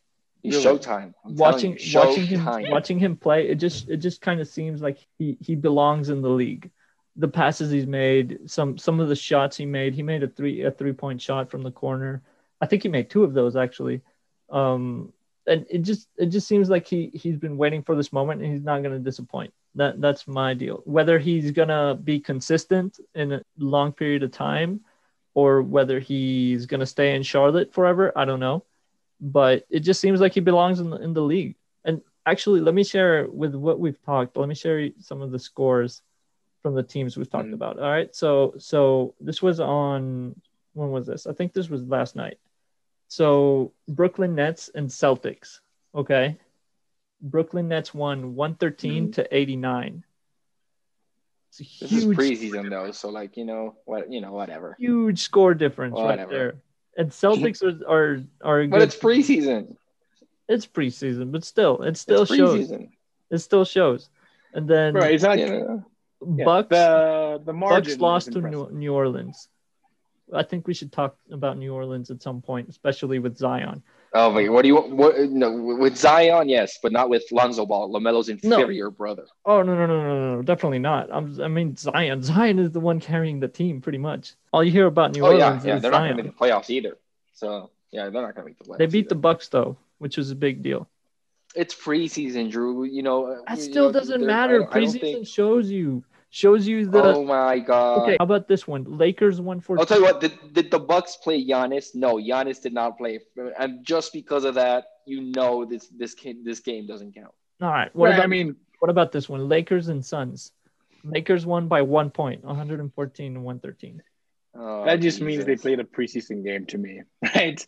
He's 0.42 0.62
Showtime. 0.62 1.14
I'm 1.25 1.37
watching 1.37 1.79
you, 1.79 1.99
watching 1.99 2.27
him 2.27 2.44
watching 2.70 2.99
him 2.99 3.16
play, 3.16 3.49
it 3.49 3.57
just 3.57 3.88
it 3.88 3.99
just 3.99 4.20
kind 4.20 4.40
of 4.40 4.49
seems 4.49 4.83
like 4.83 4.99
he 5.18 5.38
he 5.40 5.55
belongs 5.55 6.11
in 6.11 6.23
the 6.23 6.29
league. 6.29 6.70
The 7.16 7.29
passes 7.29 7.70
he's 7.70 7.87
made, 7.87 8.50
some 8.50 8.77
some 8.79 9.00
of 9.00 9.09
the 9.09 9.16
shots 9.16 9.57
he 9.57 9.66
made. 9.66 9.94
He 9.94 10.03
made 10.03 10.22
a 10.22 10.29
three 10.29 10.62
a 10.62 10.70
three 10.70 10.92
point 10.92 11.20
shot 11.20 11.50
from 11.50 11.62
the 11.62 11.70
corner. 11.70 12.22
I 12.61 12.66
think 12.66 12.83
he 12.83 12.88
made 12.88 13.11
two 13.11 13.24
of 13.24 13.35
those 13.35 13.57
actually. 13.57 14.03
Um, 14.50 15.12
and 15.46 15.66
it 15.70 15.83
just 15.83 16.09
it 16.16 16.27
just 16.27 16.48
seems 16.48 16.68
like 16.70 16.87
he 16.87 17.11
he's 17.14 17.37
been 17.37 17.57
waiting 17.57 17.83
for 17.83 17.94
this 17.94 18.12
moment 18.12 18.42
and 18.42 18.53
he's 18.53 18.64
not 18.64 18.83
going 18.83 18.96
to 18.96 18.98
disappoint. 18.98 19.53
That 19.77 20.00
that's 20.00 20.27
my 20.27 20.55
deal. 20.55 20.83
Whether 20.85 21.18
he's 21.18 21.50
going 21.50 21.68
to 21.68 21.98
be 22.03 22.20
consistent 22.20 22.98
in 23.14 23.33
a 23.33 23.42
long 23.59 23.92
period 23.92 24.22
of 24.22 24.33
time 24.33 24.81
or 25.35 25.62
whether 25.62 25.98
he's 26.00 26.66
going 26.66 26.81
to 26.81 26.87
stay 26.87 27.14
in 27.14 27.22
Charlotte 27.22 27.72
forever, 27.72 28.12
I 28.16 28.24
don't 28.24 28.40
know 28.40 28.64
but 29.20 29.64
it 29.70 29.81
just 29.81 30.00
seems 30.00 30.20
like 30.20 30.35
he 30.35 30.40
belongs 30.40 30.81
in 30.81 30.90
the, 30.90 30.96
in 30.96 31.14
the 31.14 31.22
league. 31.22 31.57
And 31.85 32.03
actually, 32.27 32.61
let 32.61 32.74
me 32.74 32.85
share 32.85 33.27
with 33.29 33.55
what 33.55 33.81
we've 33.81 34.00
talked. 34.05 34.37
Let 34.37 34.48
me 34.48 34.55
share 34.55 34.90
some 35.00 35.22
of 35.22 35.31
the 35.31 35.38
scores 35.38 36.03
from 36.64 36.74
the 36.74 36.83
teams 36.83 37.16
we've 37.16 37.31
talked 37.31 37.44
mm-hmm. 37.44 37.55
about. 37.55 37.79
All 37.79 37.90
right, 37.90 38.12
so 38.12 38.55
so 38.59 39.14
this 39.20 39.40
was 39.40 39.61
on 39.61 40.35
when 40.72 40.90
was 40.90 41.07
this? 41.07 41.29
I 41.29 41.33
think 41.33 41.53
this 41.53 41.68
was 41.68 41.83
last 41.85 42.16
night. 42.16 42.38
So 43.07 43.72
Brooklyn 43.87 44.35
Nets 44.35 44.70
and 44.74 44.88
Celtics. 44.88 45.61
Okay, 45.94 46.37
Brooklyn 47.20 47.68
Nets 47.68 47.94
won 47.94 48.35
one 48.35 48.57
thirteen 48.57 49.05
mm-hmm. 49.05 49.12
to 49.12 49.37
eighty 49.37 49.55
nine. 49.55 50.03
it's 51.50 51.79
This 51.79 51.92
is 51.92 52.07
preseason 52.07 52.70
though, 52.70 52.90
so 52.90 53.11
like 53.11 53.37
you 53.37 53.44
know 53.44 53.77
what 53.85 54.11
you 54.11 54.20
know 54.20 54.33
whatever. 54.33 54.74
Huge 54.81 55.20
score 55.20 55.55
difference 55.55 55.94
whatever. 55.94 56.22
right 56.22 56.29
there 56.29 56.55
and 56.96 57.11
Celtics 57.11 57.62
are 57.62 57.79
are 57.88 58.22
are. 58.42 58.66
But 58.66 58.83
it's 58.83 58.96
preseason. 58.96 59.77
It's 60.48 60.66
preseason, 60.66 61.33
but 61.33 61.44
still, 61.44 61.83
it 61.83 61.96
still 61.96 62.22
it's 62.22 62.35
shows. 62.35 62.70
It 63.31 63.38
still 63.38 63.64
shows, 63.64 64.11
and 64.53 64.68
then 64.68 64.94
right, 64.94 65.14
it's 65.14 65.24
not. 65.24 65.38
Yeah. 65.38 65.79
Bucks. 66.25 66.69
the 66.69 67.43
the 67.45 67.53
Bucks 67.53 67.99
lost 67.99 68.33
to 68.33 68.41
New, 68.41 68.69
New 68.71 68.93
Orleans. 68.93 69.49
I 70.33 70.43
think 70.43 70.67
we 70.67 70.75
should 70.75 70.93
talk 70.93 71.17
about 71.31 71.59
New 71.59 71.75
Orleans 71.75 72.11
at 72.11 72.23
some 72.23 72.41
point, 72.41 72.69
especially 72.69 73.19
with 73.19 73.37
Zion. 73.37 73.83
Oh 74.17 74.33
wait, 74.33 74.49
what 74.49 74.63
do 74.63 74.69
you 74.69 74.77
what 74.77 75.19
no 75.31 75.51
with 75.53 75.97
Zion, 75.97 76.49
yes, 76.49 76.79
but 76.81 76.93
not 76.93 77.09
with 77.09 77.25
Lonzo 77.33 77.67
Ball, 77.67 77.91
Lamelo's 77.91 78.29
inferior 78.29 78.85
no. 78.85 78.91
brother. 78.91 79.27
Oh 79.45 79.63
no 79.63 79.75
no 79.75 79.87
no 79.87 80.03
no 80.03 80.37
no 80.37 80.43
definitely 80.43 80.79
not. 80.79 81.09
I'm, 81.13 81.41
i 81.43 81.49
mean 81.49 81.77
Zion, 81.77 82.23
Zion 82.23 82.61
is 82.61 82.71
the 82.71 82.81
one 82.81 83.01
carrying 83.01 83.41
the 83.41 83.49
team 83.49 83.81
pretty 83.81 83.99
much. 83.99 84.35
All 84.53 84.63
you 84.63 84.71
hear 84.71 84.87
about 84.87 85.13
New 85.13 85.23
oh, 85.23 85.33
Orleans 85.33 85.65
yeah, 85.65 85.75
yeah. 85.75 85.79
they're 85.81 85.91
Zion. 85.91 85.93
not 85.93 85.99
going 85.99 86.17
to 86.17 86.23
make 86.23 86.39
the 86.39 86.45
playoffs 86.45 86.71
either. 86.71 86.97
So 87.33 87.71
yeah, 87.91 88.09
they're 88.09 88.23
not 88.23 88.35
going 88.35 88.45
to 88.47 88.51
make 88.51 88.59
the 88.59 88.65
playoffs. 88.65 88.79
They 88.79 88.87
beat 88.87 89.07
either. 89.07 89.09
the 89.09 89.15
Bucks 89.17 89.49
though, 89.49 89.77
which 89.99 90.17
was 90.17 90.31
a 90.31 90.37
big 90.37 90.63
deal. 90.63 90.89
It's 91.57 91.75
preseason, 91.75 92.51
Drew. 92.51 92.85
You 92.85 93.03
know 93.03 93.43
that 93.49 93.59
still 93.59 93.87
you 93.87 93.93
know, 93.93 93.99
doesn't 93.99 94.25
matter. 94.25 94.63
preseason 94.63 95.01
think... 95.01 95.27
shows 95.27 95.71
you 95.71 96.05
shows 96.35 96.66
you 96.66 96.87
the. 96.87 97.03
Oh 97.03 97.25
my 97.25 97.61
god. 97.61 98.03
Okay, 98.03 98.16
how 98.18 98.25
about 98.25 98.49
this 98.49 98.66
one? 98.66 98.85
Lakers 98.85 99.40
one 99.40 99.61
for. 99.61 99.79
I'll 99.79 99.87
tell 99.87 99.99
you 99.99 100.05
what. 100.05 100.20
Did, 100.20 100.33
did 100.53 100.70
the 100.70 100.79
Bucks 100.79 101.16
play 101.16 101.44
Giannis? 101.47 101.94
No, 101.94 102.16
Giannis 102.16 102.61
did 102.61 102.75
not 102.75 102.99
play, 102.99 103.20
and 103.59 103.85
just 103.85 104.12
because 104.12 104.44
of 104.44 104.55
that, 104.57 104.85
you 105.07 105.23
know 105.23 105.64
this 105.64 105.88
this 105.97 106.14
game 106.14 106.44
this 106.44 106.61
game 106.61 106.87
doesn't 106.87 107.14
count. 107.14 107.33
All 107.62 107.70
right. 107.70 107.94
What 107.94 108.07
right, 108.07 108.14
about, 108.14 108.25
I 108.25 108.27
mean, 108.27 108.57
what 108.81 108.90
about 108.90 109.12
this 109.12 109.29
one? 109.29 109.49
Lakers 109.49 109.88
and 109.88 110.05
Suns. 110.05 110.51
Lakers 111.05 111.47
won 111.47 111.68
by 111.68 111.83
one 111.83 112.11
point, 112.11 112.42
114 112.44 113.37
and 113.37 113.44
113. 113.44 114.03
Oh, 114.57 114.85
that 114.87 115.01
just 115.01 115.18
Jesus. 115.18 115.20
means 115.20 115.44
they 115.44 115.57
played 115.57 115.79
a 115.79 115.85
preseason 115.85 116.42
game 116.42 116.64
to 116.66 116.79
me, 116.79 117.03
right? 117.23 117.64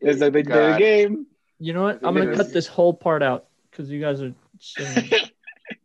It's 0.00 0.20
like 0.20 0.32
they 0.32 0.42
played 0.42 0.74
a 0.74 0.78
game. 0.78 1.26
You 1.58 1.72
know 1.72 1.84
what? 1.84 2.00
I'm 2.02 2.14
gonna 2.14 2.36
cut 2.36 2.52
this 2.52 2.66
whole 2.66 2.92
part 2.92 3.22
out 3.22 3.46
because 3.70 3.90
you 3.90 4.00
guys 4.00 4.20
are. 4.20 4.34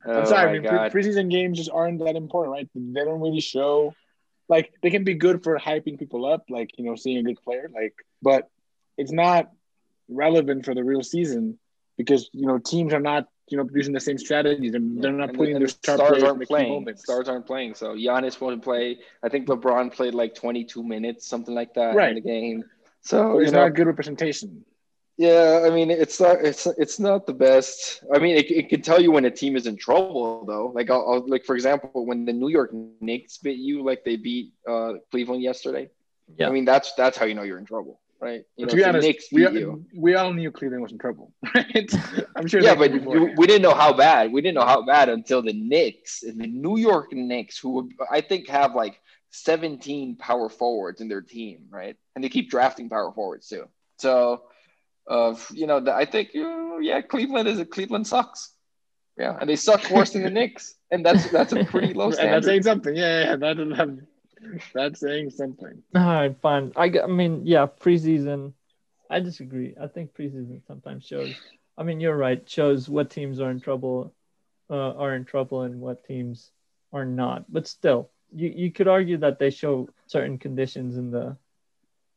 I'm 0.05 0.17
oh 0.17 0.25
sorry. 0.25 0.49
I 0.49 0.53
mean, 0.53 0.63
pre- 0.63 1.01
preseason 1.01 1.31
games 1.31 1.57
just 1.57 1.71
aren't 1.71 1.99
that 1.99 2.15
important, 2.15 2.53
right? 2.53 2.69
They 2.75 3.03
don't 3.03 3.21
really 3.21 3.41
show. 3.41 3.93
Like 4.47 4.73
they 4.83 4.91
can 4.91 5.03
be 5.03 5.15
good 5.15 5.43
for 5.43 5.57
hyping 5.57 5.97
people 5.97 6.25
up, 6.25 6.45
like 6.49 6.77
you 6.77 6.85
know, 6.85 6.95
seeing 6.95 7.17
a 7.17 7.23
good 7.23 7.41
player, 7.43 7.69
like, 7.73 7.93
but 8.21 8.49
it's 8.97 9.11
not 9.11 9.51
relevant 10.07 10.65
for 10.65 10.75
the 10.75 10.83
real 10.83 11.01
season 11.01 11.57
because 11.97 12.29
you 12.33 12.45
know 12.45 12.59
teams 12.59 12.93
are 12.93 12.99
not 12.99 13.27
you 13.47 13.57
know 13.57 13.67
using 13.73 13.93
the 13.93 13.99
same 13.99 14.17
strategies 14.17 14.73
and 14.75 15.01
they're 15.01 15.11
not 15.11 15.29
and 15.29 15.37
putting 15.37 15.57
their 15.57 15.67
star 15.67 15.97
stars 15.97 16.23
aren't 16.23 16.47
playing. 16.47 16.87
Stars 16.95 17.27
aren't 17.27 17.47
playing, 17.47 17.73
so 17.73 17.95
Giannis 17.95 18.39
won't 18.39 18.63
play. 18.63 18.99
I 19.23 19.29
think 19.29 19.47
LeBron 19.47 19.93
played 19.93 20.13
like 20.13 20.35
22 20.35 20.83
minutes, 20.83 21.27
something 21.27 21.55
like 21.55 21.73
that, 21.73 21.95
right. 21.95 22.09
in 22.09 22.15
the 22.15 22.21
game. 22.21 22.63
So 23.01 23.39
it's 23.39 23.51
not 23.51 23.67
a 23.67 23.71
good 23.71 23.87
representation. 23.87 24.65
Yeah, 25.17 25.63
I 25.65 25.69
mean, 25.69 25.91
it's 25.91 26.19
not 26.19 26.43
it's 26.43 26.65
it's 26.65 26.99
not 26.99 27.25
the 27.25 27.33
best. 27.33 28.03
I 28.13 28.19
mean, 28.19 28.35
it, 28.35 28.51
it 28.51 28.69
can 28.69 28.81
tell 28.81 29.01
you 29.01 29.11
when 29.11 29.23
a 29.23 29.31
team 29.31 29.55
is 29.55 29.65
in 29.65 29.77
trouble, 29.77 30.45
though. 30.45 30.73
Like, 30.75 30.89
I'll, 30.89 31.09
I'll, 31.09 31.27
like 31.27 31.45
for 31.45 31.55
example, 31.55 32.05
when 32.05 32.25
the 32.25 32.33
New 32.33 32.49
York 32.49 32.71
Knicks 32.99 33.37
beat 33.37 33.57
you, 33.57 33.81
like 33.81 34.03
they 34.03 34.17
beat 34.17 34.51
uh, 34.67 34.93
Cleveland 35.11 35.41
yesterday. 35.41 35.89
Yeah. 36.37 36.49
I 36.49 36.51
mean, 36.51 36.65
that's 36.65 36.93
that's 36.95 37.17
how 37.17 37.25
you 37.25 37.33
know 37.33 37.43
you're 37.43 37.59
in 37.59 37.65
trouble. 37.65 38.01
right? 38.19 38.43
You 38.57 38.65
know, 38.65 38.69
to 38.71 38.75
be 38.75 38.83
honest, 38.83 39.07
Knicks 39.07 39.27
we, 39.31 39.47
you. 39.47 39.85
we 39.95 40.15
all 40.15 40.33
knew 40.33 40.51
Cleveland 40.51 40.81
was 40.81 40.91
in 40.91 40.97
trouble, 40.97 41.31
right? 41.55 41.89
I'm 42.35 42.47
sure. 42.47 42.61
Yeah, 42.61 42.75
but 42.75 42.91
knew 42.91 43.33
we, 43.37 43.47
didn't 43.47 43.61
know 43.61 43.73
how 43.73 43.93
bad. 43.93 44.33
We 44.33 44.41
didn't 44.41 44.55
know 44.55 44.65
how 44.65 44.85
bad 44.85 45.07
until 45.07 45.41
the 45.41 45.53
Knicks 45.53 46.23
and 46.23 46.41
the 46.41 46.47
New 46.47 46.77
York 46.77 47.13
Knicks, 47.13 47.57
who 47.57 47.89
I 48.11 48.19
think 48.19 48.49
have 48.49 48.75
like 48.75 48.99
17 49.29 50.17
power 50.17 50.49
forwards 50.49 50.99
in 50.99 51.07
their 51.07 51.21
team, 51.21 51.67
right? 51.69 51.95
And 52.15 52.23
they 52.23 52.29
keep 52.29 52.49
drafting 52.49 52.89
power 52.89 53.13
forwards 53.13 53.47
too. 53.47 53.69
So, 53.97 54.43
uh, 55.07 55.35
you 55.51 55.67
know, 55.67 55.79
the, 55.79 55.93
I 55.93 56.05
think, 56.05 56.29
uh, 56.35 56.77
yeah, 56.77 57.01
Cleveland 57.01 57.47
is 57.47 57.59
a 57.59 57.65
Cleveland 57.65 58.07
sucks. 58.07 58.51
Yeah, 59.17 59.37
and 59.39 59.49
they 59.49 59.55
suck 59.55 59.89
worse 59.91 60.11
than 60.11 60.23
the 60.23 60.29
Knicks, 60.39 60.75
and 60.91 61.05
that's 61.05 61.31
that's 61.31 61.53
a 61.53 61.63
pretty 61.63 61.93
low 61.93 62.11
standard. 62.11 62.33
that's 62.33 62.45
standard. 62.45 62.63
saying 62.63 62.63
something. 62.63 62.95
Yeah, 62.95 63.23
yeah, 63.23 63.35
that, 63.37 63.57
that, 63.57 64.07
that's 64.73 64.99
saying 64.99 65.29
something. 65.29 65.83
All 65.95 66.01
right, 66.01 66.35
fine. 66.41 66.73
I, 66.75 66.91
I 67.01 67.07
mean, 67.07 67.45
yeah, 67.45 67.67
preseason. 67.67 68.53
I 69.09 69.21
disagree. 69.21 69.73
I 69.81 69.87
think 69.87 70.13
preseason 70.13 70.61
sometimes 70.67 71.05
shows. 71.05 71.33
I 71.77 71.83
mean, 71.83 71.99
you're 71.99 72.17
right. 72.17 72.47
Shows 72.49 72.89
what 72.89 73.09
teams 73.09 73.39
are 73.39 73.51
in 73.51 73.61
trouble, 73.61 74.13
uh, 74.69 74.93
are 74.93 75.15
in 75.15 75.23
trouble, 75.23 75.61
and 75.61 75.79
what 75.79 76.05
teams 76.05 76.51
are 76.91 77.05
not. 77.05 77.45
But 77.51 77.67
still, 77.67 78.09
you, 78.33 78.49
you 78.49 78.71
could 78.71 78.87
argue 78.87 79.17
that 79.17 79.39
they 79.39 79.49
show 79.49 79.87
certain 80.07 80.37
conditions 80.39 80.97
in 80.97 81.11
the 81.11 81.37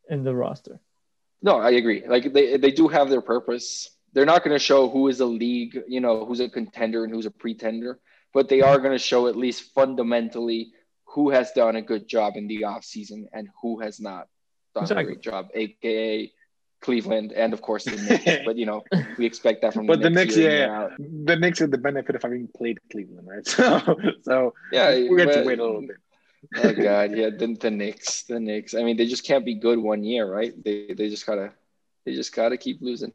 in 0.09 0.23
the 0.23 0.35
roster. 0.35 0.79
No, 1.41 1.59
I 1.59 1.71
agree. 1.71 2.03
Like 2.07 2.33
they 2.33 2.57
they 2.57 2.71
do 2.71 2.87
have 2.87 3.09
their 3.09 3.21
purpose. 3.21 3.89
They're 4.13 4.25
not 4.25 4.43
going 4.43 4.55
to 4.55 4.59
show 4.63 4.89
who 4.89 5.07
is 5.07 5.19
a 5.19 5.25
league, 5.25 5.79
you 5.87 6.01
know, 6.01 6.25
who's 6.25 6.39
a 6.39 6.49
contender 6.49 7.03
and 7.03 7.13
who's 7.13 7.27
a 7.27 7.31
pretender, 7.31 7.99
but 8.33 8.49
they 8.49 8.61
are 8.61 8.79
going 8.79 8.91
to 8.91 8.97
show 8.99 9.27
at 9.27 9.35
least 9.35 9.71
fundamentally 9.75 10.71
who 11.13 11.29
has 11.29 11.51
done 11.51 11.75
a 11.75 11.81
good 11.81 12.07
job 12.07 12.33
in 12.35 12.47
the 12.47 12.61
offseason 12.61 13.25
and 13.33 13.47
who 13.61 13.79
has 13.79 13.99
not 13.99 14.27
done 14.73 14.83
Exactly. 14.83 15.03
a 15.03 15.05
great 15.05 15.21
job, 15.21 15.47
aka 15.53 16.31
Cleveland 16.81 17.33
and 17.33 17.51
of 17.53 17.61
course 17.61 17.83
the 17.83 17.91
Knicks. 18.25 18.45
but 18.45 18.55
you 18.57 18.65
know, 18.65 18.83
we 19.17 19.25
expect 19.25 19.61
that 19.63 19.73
from 19.73 19.85
But 19.85 20.01
the 20.01 20.09
Knicks 20.09 20.35
Knicks, 20.35 20.37
year 20.37 20.63
in, 20.63 20.69
yeah, 20.69 20.87
the 21.25 21.35
Knicks 21.35 21.59
have 21.59 21.71
the 21.71 21.77
benefit 21.77 22.15
of 22.15 22.21
having 22.23 22.47
played 22.55 22.77
Cleveland, 22.91 23.27
right? 23.27 23.45
So, 23.45 23.81
so 24.23 24.53
Yeah, 24.71 24.95
we 24.95 25.15
get 25.17 25.33
to 25.33 25.43
wait 25.43 25.59
a 25.59 25.63
little 25.65 25.81
bit. 25.81 25.97
Oh 26.57 26.73
god, 26.73 27.11
yeah, 27.15 27.29
the, 27.29 27.57
the 27.59 27.71
Knicks, 27.71 28.23
the 28.23 28.39
Knicks. 28.39 28.73
I 28.73 28.83
mean, 28.83 28.97
they 28.97 29.07
just 29.07 29.25
can't 29.25 29.45
be 29.45 29.55
good 29.55 29.79
one 29.79 30.03
year, 30.03 30.31
right? 30.31 30.53
They 30.63 30.93
they 30.93 31.09
just 31.09 31.25
gotta 31.25 31.51
they 32.05 32.13
just 32.13 32.33
gotta 32.35 32.57
keep 32.57 32.81
losing. 32.81 33.13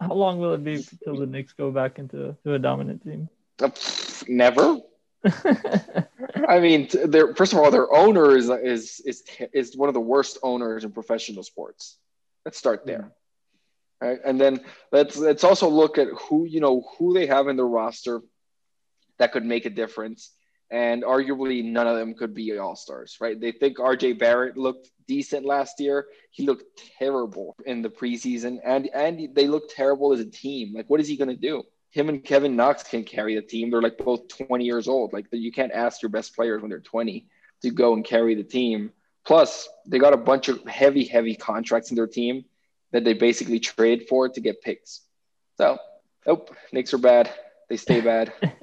How 0.00 0.14
long 0.14 0.38
will 0.38 0.54
it 0.54 0.64
be 0.64 0.74
until 0.74 1.16
the 1.16 1.26
Knicks 1.26 1.52
go 1.52 1.70
back 1.70 1.98
into 1.98 2.36
to 2.44 2.54
a 2.54 2.58
dominant 2.58 3.04
team? 3.04 3.28
Uh, 3.60 3.70
Never. 4.28 4.80
I 6.48 6.60
mean, 6.60 6.88
their 7.06 7.34
first 7.34 7.52
of 7.52 7.58
all, 7.58 7.70
their 7.70 7.92
owner 7.92 8.36
is 8.36 8.50
is 8.50 9.00
is 9.06 9.22
is 9.52 9.76
one 9.76 9.88
of 9.88 9.94
the 9.94 10.00
worst 10.00 10.38
owners 10.42 10.84
in 10.84 10.92
professional 10.92 11.42
sports. 11.42 11.98
Let's 12.44 12.58
start 12.58 12.84
there, 12.84 13.12
right? 14.00 14.18
And 14.24 14.38
then 14.38 14.60
let's 14.92 15.16
let's 15.16 15.44
also 15.44 15.68
look 15.68 15.96
at 15.96 16.08
who 16.08 16.44
you 16.44 16.60
know 16.60 16.84
who 16.98 17.14
they 17.14 17.26
have 17.26 17.48
in 17.48 17.56
the 17.56 17.64
roster 17.64 18.20
that 19.18 19.32
could 19.32 19.44
make 19.44 19.64
a 19.64 19.70
difference. 19.70 20.30
And 20.70 21.04
arguably, 21.04 21.64
none 21.64 21.86
of 21.86 21.96
them 21.96 22.14
could 22.14 22.34
be 22.34 22.56
all 22.58 22.74
stars, 22.74 23.18
right? 23.20 23.38
They 23.38 23.52
think 23.52 23.78
RJ 23.78 24.18
Barrett 24.18 24.56
looked 24.56 24.90
decent 25.06 25.44
last 25.44 25.78
year. 25.78 26.06
He 26.30 26.46
looked 26.46 26.82
terrible 26.98 27.54
in 27.66 27.82
the 27.82 27.90
preseason, 27.90 28.58
and 28.64 28.88
and 28.94 29.34
they 29.34 29.46
looked 29.46 29.70
terrible 29.70 30.12
as 30.12 30.20
a 30.20 30.24
team. 30.24 30.74
Like, 30.74 30.88
what 30.88 31.00
is 31.00 31.06
he 31.08 31.16
going 31.16 31.28
to 31.28 31.36
do? 31.36 31.64
him 31.94 32.08
and 32.08 32.24
Kevin 32.24 32.56
Knox 32.56 32.82
can 32.82 33.04
carry 33.04 33.36
the 33.36 33.42
team. 33.42 33.70
They're 33.70 33.80
like 33.80 33.98
both 33.98 34.26
20 34.26 34.64
years 34.64 34.88
old. 34.88 35.12
Like 35.12 35.26
you 35.30 35.52
can't 35.52 35.70
ask 35.70 36.02
your 36.02 36.08
best 36.08 36.34
players 36.34 36.60
when 36.60 36.68
they're 36.68 36.80
20 36.80 37.24
to 37.62 37.70
go 37.70 37.94
and 37.94 38.04
carry 38.04 38.34
the 38.34 38.42
team. 38.42 38.90
Plus, 39.24 39.68
they 39.86 39.98
got 39.98 40.12
a 40.12 40.16
bunch 40.18 40.48
of 40.48 40.62
heavy, 40.66 41.04
heavy 41.04 41.36
contracts 41.36 41.90
in 41.90 41.96
their 41.96 42.08
team 42.08 42.46
that 42.90 43.04
they 43.04 43.14
basically 43.14 43.60
trade 43.60 44.06
for 44.08 44.28
to 44.28 44.40
get 44.40 44.60
picks. 44.60 45.02
So, 45.56 45.78
nope, 46.26 46.54
Knicks 46.72 46.92
are 46.94 46.98
bad. 46.98 47.32
They 47.74 47.78
stay 47.78 48.00
bad. 48.00 48.32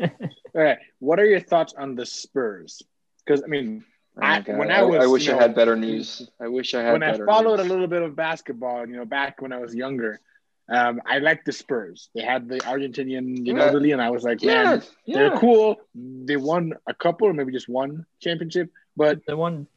All 0.56 0.62
right, 0.62 0.78
what 1.00 1.20
are 1.20 1.26
your 1.26 1.42
thoughts 1.42 1.74
on 1.78 1.96
the 1.96 2.06
Spurs? 2.06 2.82
Because 3.26 3.44
I 3.44 3.48
mean, 3.48 3.84
Oh 4.18 4.22
I- 4.26 4.40
when 4.48 4.72
I 4.72 4.84
was, 4.84 5.04
I 5.04 5.08
wish 5.08 5.26
you 5.28 5.34
I 5.34 5.36
know, 5.36 5.42
had 5.42 5.54
better 5.56 5.76
news. 5.76 6.30
I 6.40 6.48
wish 6.48 6.74
I 6.74 6.82
had 6.82 6.94
when 6.94 7.04
I 7.04 7.18
followed 7.18 7.58
news. 7.60 7.66
a 7.68 7.70
little 7.70 7.88
bit 7.88 8.02
of 8.04 8.16
basketball, 8.16 8.88
you 8.88 8.96
know, 8.96 9.04
back 9.04 9.42
when 9.42 9.52
I 9.52 9.58
was 9.60 9.76
younger, 9.76 10.22
um, 10.70 11.02
I 11.06 11.18
liked 11.20 11.46
the 11.46 11.52
Spurs. 11.52 12.10
They 12.16 12.22
had 12.22 12.48
the 12.48 12.60
Argentinian 12.60 13.46
you 13.46 13.54
know, 13.54 13.68
Ginobili, 13.70 13.92
and 13.92 14.02
I 14.02 14.10
was 14.12 14.24
like, 14.24 14.42
yeah, 14.42 14.64
man, 14.64 14.84
yeah. 15.06 15.18
they're 15.18 15.38
cool. 15.38 15.76
They 15.94 16.38
won 16.38 16.74
a 16.88 16.94
couple, 16.94 17.28
or 17.28 17.34
maybe 17.34 17.52
just 17.52 17.68
one 17.68 18.06
championship, 18.22 18.70
but 18.96 19.20
they 19.28 19.34
won 19.34 19.68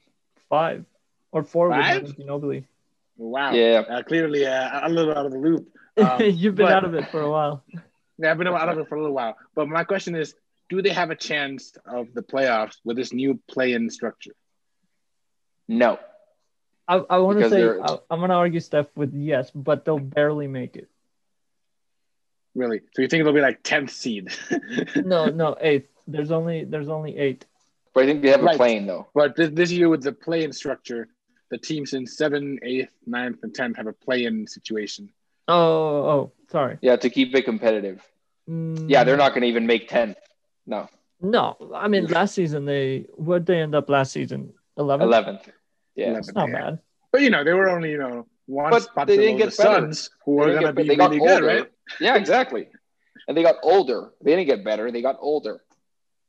five 0.48 0.84
or 1.32 1.42
four 1.42 1.70
Five? 1.70 2.02
with 2.04 2.16
Ginobili. 2.18 2.66
wow, 3.16 3.52
Yeah. 3.52 3.82
uh, 3.88 4.02
clearly 4.04 4.46
uh, 4.46 4.86
a 4.86 4.88
little 4.88 5.10
out 5.18 5.26
of 5.26 5.32
the 5.32 5.38
loop. 5.38 5.66
Um, 5.96 6.20
You've 6.20 6.56
been 6.56 6.66
but- 6.66 6.72
out 6.72 6.84
of 6.84 6.94
it 6.94 7.08
for 7.12 7.20
a 7.20 7.30
while. 7.30 7.62
Yeah, 8.18 8.30
I've 8.30 8.38
been 8.38 8.48
out 8.48 8.68
of 8.68 8.78
it 8.78 8.88
for 8.88 8.94
a 8.96 9.00
little 9.00 9.14
while. 9.14 9.36
But 9.54 9.68
my 9.68 9.84
question 9.84 10.14
is, 10.14 10.34
do 10.68 10.80
they 10.82 10.90
have 10.90 11.10
a 11.10 11.16
chance 11.16 11.72
of 11.86 12.14
the 12.14 12.22
playoffs 12.22 12.76
with 12.84 12.96
this 12.96 13.12
new 13.12 13.40
play-in 13.50 13.90
structure? 13.90 14.34
No. 15.68 15.98
I, 16.86 16.96
I 17.08 17.18
want 17.18 17.38
to 17.40 17.48
say 17.50 17.64
I, 17.64 17.98
I'm 18.10 18.20
gonna 18.20 18.34
argue 18.34 18.60
Steph 18.60 18.86
with 18.94 19.14
yes, 19.14 19.50
but 19.54 19.84
they'll 19.84 19.98
barely 19.98 20.46
make 20.46 20.76
it. 20.76 20.88
Really? 22.54 22.80
So 22.94 23.02
you 23.02 23.08
think 23.08 23.20
it'll 23.20 23.32
be 23.32 23.40
like 23.40 23.62
tenth 23.62 23.90
seed? 23.90 24.28
No, 24.96 25.26
no, 25.26 25.56
eighth. 25.60 25.88
There's 26.06 26.30
only 26.30 26.64
there's 26.64 26.88
only 26.90 27.16
eight. 27.16 27.46
But 27.94 28.04
I 28.04 28.06
think 28.06 28.22
they 28.22 28.28
have 28.30 28.42
Right. 28.42 28.54
a 28.54 28.58
plane 28.58 28.86
though. 28.86 29.08
But 29.14 29.34
this, 29.36 29.50
this 29.52 29.70
year 29.72 29.88
with 29.88 30.02
the 30.02 30.12
play-in 30.12 30.52
structure, 30.52 31.08
the 31.50 31.58
teams 31.58 31.94
in 31.94 32.06
seven, 32.06 32.58
eighth, 32.62 32.92
ninth, 33.06 33.38
and 33.42 33.54
tenth 33.54 33.76
have 33.76 33.86
a 33.86 33.92
play-in 33.92 34.46
situation. 34.46 35.10
Oh, 35.48 35.56
oh, 35.56 36.32
sorry. 36.50 36.78
Yeah, 36.80 36.96
to 36.96 37.10
keep 37.10 37.34
it 37.34 37.44
competitive. 37.44 38.02
Mm, 38.48 38.88
Yeah, 38.88 39.04
they're 39.04 39.16
not 39.16 39.30
going 39.30 39.42
to 39.42 39.48
even 39.48 39.66
make 39.66 39.88
10. 39.88 40.14
No, 40.66 40.88
No, 41.20 41.56
I 41.74 41.88
mean 41.88 42.06
last 42.06 42.34
season 42.34 42.64
they 42.64 43.06
what 43.14 43.44
they 43.46 43.60
end 43.60 43.74
up 43.74 43.88
last 43.90 44.12
season 44.12 44.52
eleven. 44.78 45.08
11th. 45.08 45.48
Yeah. 45.94 46.06
Eleven, 46.06 46.18
It's 46.20 46.34
not 46.34 46.48
yeah. 46.48 46.54
bad. 46.60 46.78
But 47.12 47.20
you 47.22 47.30
know, 47.30 47.44
they 47.44 47.52
were 47.52 47.68
only 47.68 47.90
you 47.92 47.98
know 47.98 48.26
one 48.46 48.70
But 48.70 48.82
spot 48.84 49.06
they 49.06 49.16
didn't 49.16 49.38
the 49.38 49.44
get 49.44 49.56
better. 49.56 49.80
Suns, 49.86 50.10
who 50.24 50.36
They 50.44 50.52
are 50.52 50.60
going 50.60 50.74
to 50.74 50.82
be 50.82 50.88
they 50.88 50.96
got 50.96 51.10
really 51.10 51.26
good, 51.26 51.42
right? 51.44 51.70
Yeah, 52.00 52.16
exactly. 52.22 52.68
And 53.28 53.36
they 53.36 53.42
got 53.42 53.56
older. 53.62 54.12
They 54.22 54.32
didn't 54.36 54.46
get 54.46 54.64
better. 54.64 54.90
They 54.90 55.02
got 55.02 55.16
older. 55.20 55.60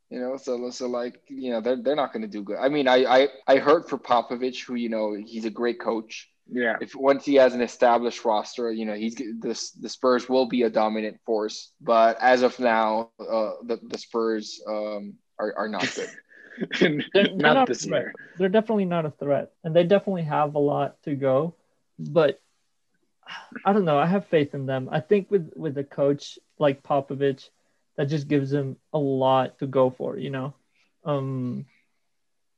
You 0.09 0.19
know, 0.19 0.37
so 0.37 0.69
so 0.69 0.87
like 0.87 1.19
you 1.29 1.51
know 1.51 1.61
they're 1.61 1.81
they're 1.81 1.95
not 1.95 2.13
going 2.13 2.21
to 2.21 2.27
do 2.27 2.43
good. 2.43 2.57
I 2.57 2.69
mean, 2.69 2.87
I 2.87 2.97
I 3.05 3.27
I 3.47 3.57
heard 3.57 3.89
for 3.89 3.97
Popovich, 3.97 4.63
who 4.65 4.75
you 4.75 4.89
know 4.89 5.13
he's 5.15 5.45
a 5.45 5.49
great 5.49 5.79
coach. 5.79 6.29
Yeah. 6.47 6.77
If 6.79 6.95
once 6.95 7.25
he 7.25 7.35
has 7.35 7.53
an 7.55 7.61
established 7.61 8.23
roster, 8.23 8.71
you 8.71 8.85
know 8.85 8.93
he's 8.93 9.15
this 9.39 9.71
the 9.71 9.89
Spurs 9.89 10.29
will 10.29 10.45
be 10.45 10.63
a 10.63 10.69
dominant 10.69 11.19
force. 11.25 11.71
But 11.81 12.21
as 12.21 12.43
of 12.43 12.59
now, 12.59 13.11
uh, 13.19 13.53
the 13.63 13.79
the 13.83 13.97
Spurs 13.97 14.61
um 14.67 15.15
are 15.39 15.53
are 15.57 15.67
not 15.67 15.91
good. 15.95 16.09
They're, 16.79 17.03
they're 17.13 17.35
not, 17.35 17.53
not 17.53 17.67
this 17.67 17.85
year. 17.85 18.13
They're 18.37 18.47
definitely 18.47 18.85
not 18.85 19.05
a 19.05 19.11
threat, 19.11 19.51
and 19.63 19.75
they 19.75 19.83
definitely 19.83 20.23
have 20.23 20.55
a 20.55 20.59
lot 20.59 21.01
to 21.03 21.13
go. 21.13 21.55
But 21.99 22.39
I 23.65 23.73
don't 23.73 23.83
know. 23.85 23.97
I 23.97 24.05
have 24.05 24.27
faith 24.27 24.53
in 24.53 24.65
them. 24.65 24.87
I 24.91 25.01
think 25.01 25.29
with 25.29 25.51
with 25.55 25.77
a 25.77 25.83
coach 25.83 26.39
like 26.57 26.83
Popovich, 26.83 27.49
that 27.97 28.05
just 28.05 28.27
gives 28.27 28.51
them 28.51 28.77
a 28.93 28.99
lot 28.99 29.59
to 29.59 29.67
go 29.67 29.89
for. 29.89 30.17
You 30.17 30.29
know, 30.29 30.53
um, 31.03 31.65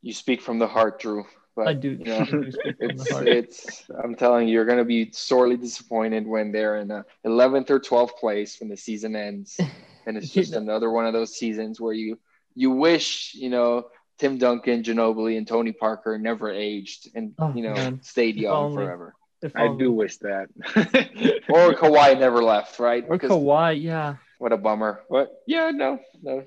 You 0.01 0.13
speak 0.13 0.41
from 0.41 0.59
the 0.59 0.67
heart, 0.67 0.99
Drew. 0.99 1.25
But 1.57 1.67
I 1.69 1.73
do. 1.73 1.89
you 1.99 2.05
know, 2.05 2.19
I 2.19 2.25
do 2.25 2.51
speak 2.51 2.77
from 2.77 2.97
the 2.97 3.27
it's 3.37 3.57
it's 3.57 3.89
i'm 4.03 4.13
telling 4.15 4.47
you 4.47 4.53
you're 4.53 4.65
going 4.71 4.77
to 4.77 4.85
be 4.85 5.11
sorely 5.11 5.57
disappointed 5.57 6.27
when 6.27 6.51
they're 6.53 6.77
in 6.77 6.91
a 6.91 7.03
11th 7.25 7.71
or 7.71 7.79
12th 7.79 8.15
place 8.19 8.51
when 8.59 8.69
the 8.69 8.77
season 8.77 9.15
ends 9.15 9.59
and 10.05 10.15
it's 10.17 10.29
just 10.29 10.53
another 10.53 10.89
one 10.91 11.07
of 11.07 11.13
those 11.13 11.35
seasons 11.35 11.81
where 11.81 11.93
you 11.93 12.19
you 12.55 12.69
wish 12.71 13.33
you 13.33 13.49
know 13.49 13.87
tim 14.19 14.37
duncan 14.37 14.83
ginobili 14.83 15.35
and 15.37 15.47
tony 15.47 15.71
parker 15.73 16.17
never 16.19 16.51
aged 16.51 17.09
and 17.15 17.33
Oh, 17.39 17.51
you 17.55 17.63
know 17.63 17.73
man. 17.73 17.99
stayed 18.03 18.35
young 18.37 18.55
only. 18.69 18.75
forever 18.85 19.15
I 19.55 19.67
do 19.69 19.91
wish 19.91 20.17
that. 20.17 20.47
or 21.49 21.73
Kawhi 21.81 22.19
never 22.19 22.43
left 22.43 22.79
right 22.79 23.03
Or 23.07 23.17
'Cause 23.17 23.31
Kawhi, 23.31 23.81
yeah. 23.81 24.15
what 24.37 24.51
a 24.53 24.57
bummer 24.57 25.01
but 25.09 25.27
yeah 25.47 25.71
no 25.83 25.99
no 26.21 26.43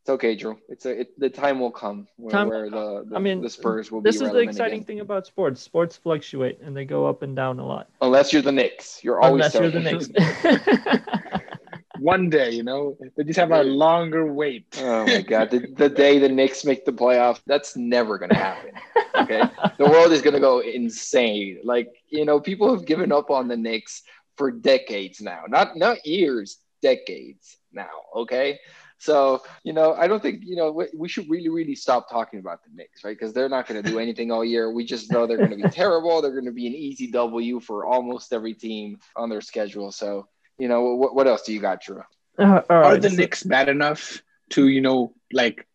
it's 0.00 0.08
okay 0.10 0.34
drew 0.34 0.56
it's 0.68 0.86
a 0.86 1.00
it, 1.02 1.08
the 1.20 1.28
time 1.28 1.60
will 1.60 1.70
come 1.70 2.08
where, 2.16 2.30
Time 2.32 2.48
where 2.48 2.70
the, 2.70 3.04
the 3.08 3.16
I 3.16 3.18
mean, 3.18 3.42
the 3.42 3.50
spurs 3.50 3.90
will 3.92 4.00
This 4.00 4.18
be 4.18 4.24
is 4.26 4.32
the 4.32 4.38
exciting 4.38 4.78
again. 4.80 4.86
thing 4.86 5.00
about 5.00 5.26
sports. 5.26 5.60
Sports 5.62 5.96
fluctuate 5.96 6.58
and 6.62 6.74
they 6.76 6.84
go 6.86 7.06
up 7.06 7.22
and 7.22 7.36
down 7.36 7.58
a 7.58 7.66
lot. 7.66 7.88
unless 8.00 8.32
you're 8.32 8.42
the 8.42 8.52
Knicks 8.52 9.04
you're 9.04 9.20
always 9.20 9.54
Unless 9.54 9.54
you're 9.60 9.70
the. 9.70 9.80
Knicks. 9.80 10.08
One 11.98 12.30
day, 12.30 12.50
you 12.52 12.62
know, 12.62 12.96
they 13.16 13.24
just 13.24 13.38
have 13.38 13.50
a 13.50 13.62
longer 13.62 14.32
wait. 14.32 14.64
Oh 14.80 15.04
my 15.06 15.20
god, 15.20 15.50
the, 15.50 15.58
the 15.76 15.88
day 15.90 16.18
the 16.18 16.30
Knicks 16.30 16.64
make 16.64 16.86
the 16.86 16.92
playoffs, 16.92 17.42
that's 17.46 17.76
never 17.76 18.16
gonna 18.16 18.36
happen. 18.36 18.70
Okay. 19.16 19.42
the 19.76 19.84
world 19.84 20.10
is 20.12 20.22
gonna 20.22 20.40
go 20.40 20.60
insane. 20.60 21.58
Like, 21.62 21.88
you 22.08 22.24
know, 22.24 22.40
people 22.40 22.72
have 22.74 22.86
given 22.86 23.12
up 23.12 23.30
on 23.30 23.48
the 23.48 23.56
Knicks 23.56 24.02
for 24.38 24.50
decades 24.50 25.20
now. 25.20 25.42
Not 25.48 25.76
not 25.76 26.06
years, 26.06 26.58
decades 26.80 27.58
now. 27.70 27.90
Okay. 28.16 28.58
So, 29.00 29.42
you 29.64 29.72
know, 29.72 29.94
I 29.94 30.06
don't 30.08 30.22
think, 30.22 30.42
you 30.44 30.56
know, 30.56 30.70
we, 30.72 30.84
we 30.94 31.08
should 31.08 31.28
really, 31.30 31.48
really 31.48 31.74
stop 31.74 32.10
talking 32.10 32.38
about 32.38 32.62
the 32.62 32.68
Knicks, 32.74 33.02
right? 33.02 33.16
Because 33.18 33.32
they're 33.32 33.48
not 33.48 33.66
going 33.66 33.82
to 33.82 33.90
do 33.90 33.98
anything 33.98 34.30
all 34.30 34.44
year. 34.44 34.70
We 34.70 34.84
just 34.84 35.10
know 35.10 35.26
they're 35.26 35.38
going 35.38 35.50
to 35.50 35.56
be 35.56 35.62
terrible. 35.70 36.20
They're 36.20 36.32
going 36.32 36.44
to 36.44 36.52
be 36.52 36.66
an 36.66 36.74
easy 36.74 37.10
W 37.10 37.60
for 37.60 37.86
almost 37.86 38.30
every 38.34 38.52
team 38.52 38.98
on 39.16 39.30
their 39.30 39.40
schedule. 39.40 39.90
So, 39.90 40.28
you 40.58 40.68
know, 40.68 40.94
what, 40.96 41.14
what 41.14 41.26
else 41.26 41.42
do 41.42 41.54
you 41.54 41.60
got, 41.60 41.82
Drew? 41.82 42.02
Uh, 42.38 42.60
all 42.68 42.84
Are 42.84 42.98
the 42.98 43.08
so- 43.08 43.16
Knicks 43.16 43.42
bad 43.42 43.70
enough 43.70 44.22
to, 44.50 44.68
you 44.68 44.82
know, 44.82 45.14
like 45.32 45.66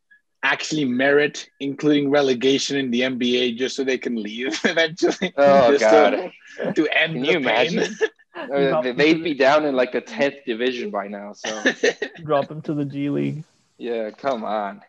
actually 0.44 0.86
merit 0.86 1.50
including 1.60 2.12
relegation 2.12 2.78
in 2.78 2.92
the 2.92 3.02
NBA 3.02 3.58
just 3.58 3.76
so 3.76 3.84
they 3.84 3.98
can 3.98 4.22
leave 4.22 4.60
eventually? 4.66 5.34
Oh, 5.36 5.76
God. 5.80 6.32
To, 6.60 6.74
to 6.74 6.88
end 6.96 7.14
Can 7.14 7.22
the 7.24 7.28
you 7.28 7.34
pain? 7.40 7.74
imagine? 7.74 7.98
They- 8.50 8.92
they'd 8.94 9.24
be 9.24 9.34
down 9.34 9.66
in 9.66 9.76
like 9.76 9.92
the 9.94 10.02
10th 10.16 10.44
division 10.46 10.92
by 10.92 11.08
now. 11.08 11.34
So, 11.34 11.64
drop 12.24 12.48
them 12.48 12.62
to 12.64 12.74
the 12.74 12.86
G 12.86 13.10
League. 13.10 13.44
yeah, 13.78 14.12
come 14.12 14.44
on. 14.44 14.82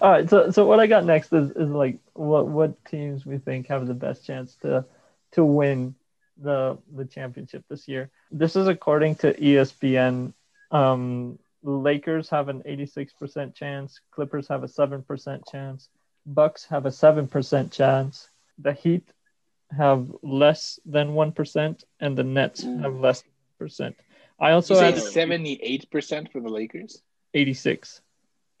All 0.00 0.10
right, 0.10 0.28
so 0.28 0.50
so 0.50 0.66
what 0.66 0.80
I 0.80 0.86
got 0.86 1.04
next 1.04 1.32
is, 1.32 1.50
is 1.50 1.68
like 1.68 1.98
what 2.14 2.48
what 2.48 2.82
teams 2.86 3.26
we 3.26 3.38
think 3.38 3.68
have 3.68 3.86
the 3.86 3.94
best 3.94 4.24
chance 4.26 4.56
to 4.62 4.84
to 5.32 5.44
win 5.44 5.94
the 6.38 6.78
the 6.94 7.04
championship 7.04 7.64
this 7.68 7.86
year. 7.86 8.10
This 8.30 8.56
is 8.56 8.66
according 8.68 9.16
to 9.16 9.34
ESPN. 9.34 10.32
Um, 10.70 11.38
Lakers 11.62 12.28
have 12.30 12.48
an 12.48 12.62
86% 12.62 13.54
chance. 13.54 14.00
Clippers 14.12 14.48
have 14.48 14.62
a 14.64 14.68
7% 14.68 15.50
chance. 15.50 15.88
Bucks 16.24 16.64
have 16.66 16.86
a 16.86 16.90
7% 16.90 17.72
chance. 17.72 18.28
The 18.58 18.72
Heat 18.72 19.04
have 19.70 20.08
less 20.22 20.78
than 20.86 21.08
1% 21.10 21.84
and 22.00 22.16
the 22.16 22.24
Nets 22.24 22.64
Ooh. 22.64 22.78
have 22.78 22.94
less 22.94 23.22
than 23.22 23.30
percent. 23.58 23.96
I 24.38 24.52
also 24.52 24.74
You 24.74 24.80
say 24.80 24.86
had 24.92 24.98
seventy-eight 25.02 25.90
percent 25.90 26.30
for 26.30 26.40
the 26.42 26.48
Lakers, 26.50 27.00
86. 27.32 28.02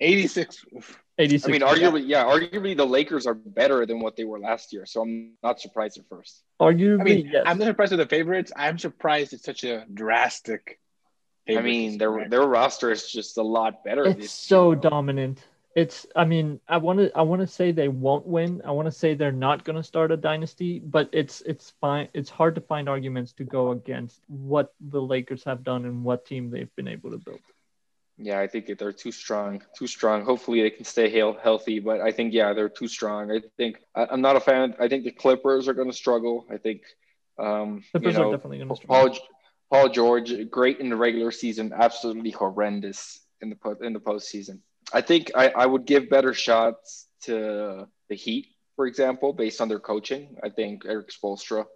eighty-six. 0.00 0.64
86. 1.18 1.48
I 1.48 1.50
mean, 1.52 1.60
arguably, 1.62 2.02
yeah, 2.06 2.24
arguably 2.24 2.76
the 2.76 2.86
Lakers 2.86 3.26
are 3.26 3.34
better 3.34 3.86
than 3.86 4.00
what 4.00 4.16
they 4.16 4.24
were 4.24 4.38
last 4.38 4.72
year. 4.72 4.84
So 4.86 5.02
I'm 5.02 5.32
not 5.42 5.60
surprised 5.60 5.98
at 5.98 6.06
first. 6.08 6.42
arguably, 6.60 7.00
I 7.00 7.04
mean, 7.04 7.30
yes. 7.32 7.42
I'm 7.46 7.58
not 7.58 7.66
surprised 7.66 7.92
with 7.92 8.00
the 8.00 8.06
favorites. 8.06 8.52
I'm 8.56 8.78
surprised 8.78 9.32
it's 9.32 9.44
such 9.44 9.64
a 9.64 9.84
drastic. 9.92 10.78
I 11.48 11.60
mean, 11.60 11.96
their 11.98 12.28
their 12.28 12.42
roster 12.42 12.90
is 12.90 13.10
just 13.10 13.38
a 13.38 13.42
lot 13.42 13.84
better. 13.84 14.04
it's 14.06 14.20
this 14.20 14.32
so 14.32 14.72
year. 14.72 14.80
dominant. 14.80 15.42
It's 15.76 16.06
I 16.16 16.24
mean, 16.24 16.58
I 16.66 16.78
want 16.78 16.98
to 17.00 17.12
I 17.14 17.20
want 17.20 17.42
to 17.42 17.46
say 17.46 17.70
they 17.70 17.88
won't 17.88 18.26
win. 18.26 18.62
I 18.64 18.70
want 18.70 18.86
to 18.86 18.92
say 18.92 19.12
they're 19.12 19.30
not 19.30 19.62
going 19.62 19.76
to 19.76 19.82
start 19.82 20.10
a 20.10 20.16
dynasty, 20.16 20.78
but 20.78 21.10
it's 21.12 21.42
it's 21.42 21.74
fine. 21.82 22.08
It's 22.14 22.30
hard 22.30 22.54
to 22.54 22.62
find 22.62 22.88
arguments 22.88 23.32
to 23.34 23.44
go 23.44 23.72
against 23.72 24.22
what 24.26 24.72
the 24.80 25.02
Lakers 25.02 25.44
have 25.44 25.62
done 25.62 25.84
and 25.84 26.02
what 26.02 26.24
team 26.24 26.48
they've 26.48 26.74
been 26.76 26.88
able 26.88 27.10
to 27.10 27.18
build. 27.18 27.40
Yeah, 28.16 28.40
I 28.40 28.46
think 28.46 28.70
they're 28.78 28.90
too 28.90 29.12
strong, 29.12 29.62
too 29.76 29.86
strong. 29.86 30.24
Hopefully 30.24 30.62
they 30.62 30.70
can 30.70 30.86
stay 30.86 31.10
heal- 31.10 31.36
healthy, 31.42 31.80
but 31.80 32.00
I 32.00 32.10
think 32.10 32.32
yeah, 32.32 32.54
they're 32.54 32.70
too 32.70 32.88
strong. 32.88 33.30
I 33.30 33.42
think 33.58 33.76
I, 33.94 34.06
I'm 34.10 34.22
not 34.22 34.36
a 34.36 34.40
fan. 34.40 34.74
I 34.80 34.88
think 34.88 35.04
the 35.04 35.10
Clippers 35.10 35.68
are 35.68 35.74
going 35.74 35.90
to 35.90 35.96
struggle. 35.96 36.46
I 36.50 36.56
think 36.56 36.80
um, 37.38 37.84
Clippers 37.90 38.14
you 38.14 38.18
know, 38.18 38.28
are 38.30 38.32
definitely 38.32 38.58
going 38.58 38.70
to 38.70 38.86
Paul 38.86 39.12
struggle. 39.12 39.28
Paul 39.70 39.88
George, 39.90 40.50
great 40.50 40.80
in 40.80 40.88
the 40.88 40.96
regular 40.96 41.30
season, 41.30 41.74
absolutely 41.76 42.30
horrendous 42.30 43.20
in 43.42 43.50
the 43.50 43.76
in 43.84 43.92
the 43.92 44.00
postseason. 44.00 44.60
I 44.92 45.00
think 45.00 45.32
I, 45.34 45.48
I 45.48 45.66
would 45.66 45.84
give 45.86 46.08
better 46.08 46.32
shots 46.34 47.06
to 47.22 47.88
the 48.08 48.14
Heat, 48.14 48.46
for 48.76 48.86
example, 48.86 49.32
based 49.32 49.60
on 49.60 49.68
their 49.68 49.80
coaching. 49.80 50.36
I 50.42 50.50
think 50.50 50.84
Erik 50.86 51.10
Spoelstra 51.10 51.66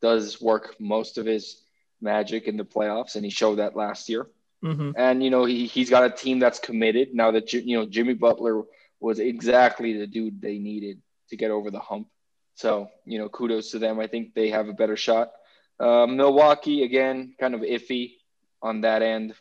does 0.00 0.40
work 0.40 0.74
most 0.78 1.18
of 1.18 1.26
his 1.26 1.62
magic 2.00 2.46
in 2.48 2.56
the 2.56 2.64
playoffs, 2.64 3.14
and 3.16 3.24
he 3.24 3.30
showed 3.30 3.56
that 3.56 3.76
last 3.76 4.08
year. 4.08 4.26
hmm 4.62 4.90
And 4.96 5.22
you 5.22 5.30
know 5.30 5.44
he 5.44 5.66
he's 5.66 5.90
got 5.90 6.04
a 6.04 6.10
team 6.10 6.38
that's 6.38 6.58
committed 6.58 7.14
now 7.14 7.30
that 7.32 7.52
you 7.52 7.76
know 7.78 7.86
Jimmy 7.86 8.14
Butler 8.14 8.64
was 9.00 9.18
exactly 9.18 9.92
the 9.96 10.06
dude 10.06 10.40
they 10.40 10.58
needed 10.58 11.00
to 11.30 11.36
get 11.36 11.50
over 11.50 11.70
the 11.70 11.78
hump. 11.80 12.08
So 12.54 12.88
you 13.04 13.18
know 13.18 13.28
kudos 13.28 13.70
to 13.72 13.78
them. 13.78 14.00
I 14.00 14.06
think 14.06 14.34
they 14.34 14.50
have 14.50 14.68
a 14.68 14.72
better 14.72 14.96
shot. 14.96 15.30
Uh, 15.78 16.06
Milwaukee 16.06 16.82
again, 16.84 17.34
kind 17.38 17.54
of 17.54 17.60
iffy 17.60 18.14
on 18.62 18.80
that 18.82 19.02
end. 19.02 19.34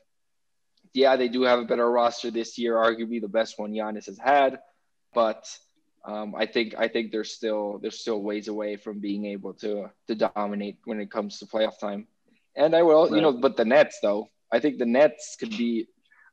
Yeah, 0.95 1.17
they 1.17 1.27
do 1.27 1.43
have 1.43 1.59
a 1.59 1.65
better 1.65 1.89
roster 1.91 2.31
this 2.31 2.57
year, 2.57 2.75
arguably 2.75 3.19
the 3.19 3.27
best 3.27 3.59
one 3.59 3.73
Giannis 3.73 4.05
has 4.05 4.17
had, 4.17 4.59
but 5.13 5.45
um, 6.05 6.33
I 6.35 6.45
think 6.45 6.75
I 6.77 6.87
think 6.87 7.11
they're 7.11 7.23
still 7.23 7.79
they're 7.81 7.91
still 7.91 8.21
ways 8.21 8.47
away 8.47 8.77
from 8.77 8.99
being 8.99 9.25
able 9.25 9.53
to 9.55 9.91
to 10.07 10.15
dominate 10.15 10.77
when 10.85 11.01
it 11.01 11.11
comes 11.11 11.39
to 11.39 11.45
playoff 11.47 11.79
time. 11.79 12.07
And 12.55 12.73
I 12.73 12.83
will, 12.83 13.13
you 13.13 13.21
know, 13.21 13.33
but 13.33 13.57
the 13.57 13.65
Nets 13.65 13.99
though, 14.01 14.29
I 14.51 14.59
think 14.59 14.77
the 14.77 14.85
Nets 14.85 15.35
could 15.37 15.49
be 15.49 15.87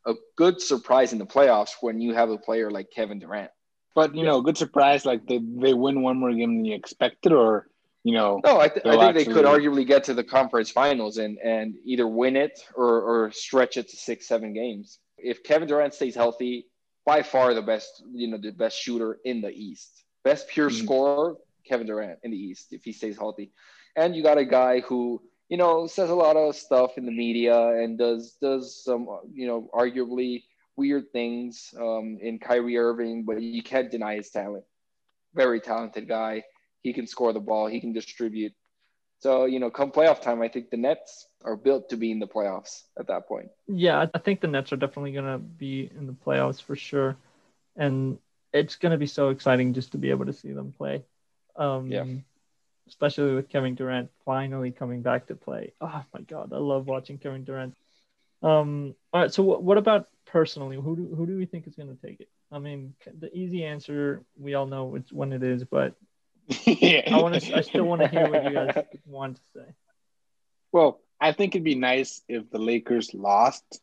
a 0.07 0.15
good 0.37 0.61
surprise 0.61 1.13
in 1.13 1.19
the 1.19 1.27
playoffs 1.27 1.73
when 1.81 2.01
you 2.01 2.15
have 2.15 2.31
a 2.31 2.39
player 2.39 2.71
like 2.71 2.91
Kevin 2.95 3.19
Durant. 3.19 3.51
But 3.95 4.15
you 4.15 4.25
know, 4.25 4.43
good 4.43 4.57
surprise. 4.57 5.05
Like 5.05 5.27
they, 5.27 5.39
they 5.39 5.75
win 5.75 6.03
one 6.03 6.19
more 6.19 6.33
game 6.33 6.57
than 6.57 6.65
you 6.65 6.77
expected, 6.77 7.33
or 7.33 7.67
you 8.05 8.15
know, 8.15 8.41
No, 8.45 8.59
I, 8.61 8.69
th- 8.69 8.85
I 8.87 8.97
think 8.99 9.15
they 9.15 9.25
could 9.25 9.45
arguably 9.45 9.87
get 9.87 10.05
to 10.05 10.15
the 10.15 10.25
conference 10.25 10.71
finals 10.71 11.19
and 11.19 11.39
and 11.39 11.77
either 11.85 12.07
win 12.07 12.37
it 12.37 12.59
or 12.75 13.01
or 13.03 13.31
stretch 13.33 13.77
it 13.77 13.89
to 13.91 13.97
six, 13.97 14.27
seven 14.27 14.53
games. 14.53 14.99
If 15.19 15.45
Kevin 15.45 15.69
Durant 15.69 15.95
stays 15.95 16.15
healthy, 16.15 16.67
by 17.07 17.23
far 17.23 17.55
the 17.55 17.63
best, 17.63 18.03
you 18.13 18.29
know, 18.29 18.39
the 18.39 18.51
best 18.51 18.77
shooter 18.79 19.19
in 19.25 19.41
the 19.41 19.51
East, 19.51 20.05
best 20.25 20.49
pure 20.49 20.71
Mhm. 20.71 20.83
scorer, 20.83 21.37
Kevin 21.65 21.87
Durant 21.87 22.19
in 22.25 22.31
the 22.33 22.37
East 22.37 22.73
if 22.73 22.85
he 22.85 22.93
stays 22.93 23.17
healthy. 23.17 23.53
And 23.97 24.17
you 24.17 24.23
got 24.23 24.39
a 24.39 24.45
guy 24.45 24.81
who 24.81 25.23
you 25.49 25.57
know 25.57 25.87
says 25.87 26.11
a 26.11 26.15
lot 26.15 26.37
of 26.37 26.57
stuff 26.57 26.99
in 26.99 27.05
the 27.07 27.13
media 27.13 27.57
and 27.81 27.99
does 27.99 28.37
does 28.41 28.83
some 28.83 29.07
you 29.33 29.47
know 29.47 29.71
arguably 29.73 30.43
weird 30.77 31.13
things 31.13 31.73
um, 31.79 32.19
in 32.21 32.39
Kyrie 32.39 32.79
Irving, 32.79 33.25
but 33.25 33.41
you 33.43 33.63
can't 33.63 33.91
deny 33.91 34.17
his 34.17 34.31
talent. 34.31 34.65
Very 35.35 35.61
talented 35.61 36.09
guy. 36.09 36.43
He 36.83 36.93
can 36.93 37.07
score 37.07 37.33
the 37.33 37.41
ball. 37.41 37.67
He 37.67 37.81
can 37.81 37.93
distribute. 37.93 38.53
So 39.21 39.45
you 39.45 39.61
know, 39.61 39.71
come 39.71 39.93
playoff 39.93 40.21
time, 40.21 40.43
I 40.43 40.49
think 40.49 40.71
the 40.71 40.77
Nets 40.77 41.27
are 41.45 41.57
built 41.57 41.91
to 41.91 41.97
be 41.97 42.11
in 42.11 42.19
the 42.19 42.27
playoffs 42.27 42.83
at 42.99 43.07
that 43.07 43.29
point. 43.29 43.49
Yeah, 43.69 44.07
I- 44.13 44.19
think 44.19 44.41
the 44.41 44.49
Nets 44.49 44.73
are 44.73 44.77
definitely 44.77 45.13
going 45.13 45.33
to 45.33 45.39
be 45.39 45.91
in 45.97 46.07
the 46.07 46.13
playoffs 46.13 46.61
for 46.61 46.75
sure, 46.75 47.17
and 47.77 48.19
it's 48.53 48.77
going 48.77 48.93
to 48.93 48.99
be 48.99 49.07
so 49.07 49.31
exciting 49.31 49.75
just 49.75 49.93
to 49.93 49.99
be 49.99 50.11
able 50.11 50.27
to 50.27 50.33
see 50.33 50.53
them 50.53 50.73
play. 50.73 51.05
Um, 51.57 51.91
Yeah. 51.91 52.05
Especially 52.89 53.35
with 53.35 53.49
Kevin 53.49 53.77
Durant 53.77 54.11
finally 54.25 54.73
coming 54.73 55.03
back 55.03 55.29
to 55.29 55.37
play. 55.37 55.73
Oh 55.81 56.05
my 56.13 56.21
God, 56.23 56.53
I 56.53 56.59
love 56.59 56.89
watching 56.89 57.17
Kevin 57.17 57.45
Durant. 57.45 57.75
Um, 58.43 58.97
all 59.13 59.21
right, 59.21 59.33
so 59.33 59.45
what, 59.45 59.63
what 59.63 59.79
about 59.79 60.09
personally? 60.27 60.77
Who 60.77 60.97
do 60.97 61.15
who 61.15 61.25
do 61.25 61.37
we 61.37 61.47
think 61.47 61.67
is 61.69 61.77
going 61.77 61.97
to 61.97 62.07
take 62.07 62.21
it? 62.21 62.29
I 62.51 62.59
mean, 62.59 62.95
the 63.19 63.35
easy 63.35 63.65
answer 63.65 64.25
we 64.37 64.55
all 64.55 64.67
know 64.67 64.87
which 64.87 65.13
one 65.13 65.33
it 65.33 65.45
is, 65.45 65.65
but 65.65 65.95
I 66.67 67.21
want 67.21 67.41
to. 67.41 67.57
I 67.57 67.61
still 67.63 67.85
want 67.85 68.03
to 68.03 68.09
hear 68.09 68.29
what 68.29 68.45
you 68.45 68.51
guys 68.51 68.85
want 69.07 69.37
to 69.37 69.43
say. 69.55 69.75
Well, 70.73 71.01
I 71.21 71.33
think 71.33 71.55
it'd 71.55 71.65
be 71.65 71.75
nice 71.75 72.23
if 72.29 72.51
the 72.51 72.59
Lakers 72.59 73.15
lost 73.15 73.81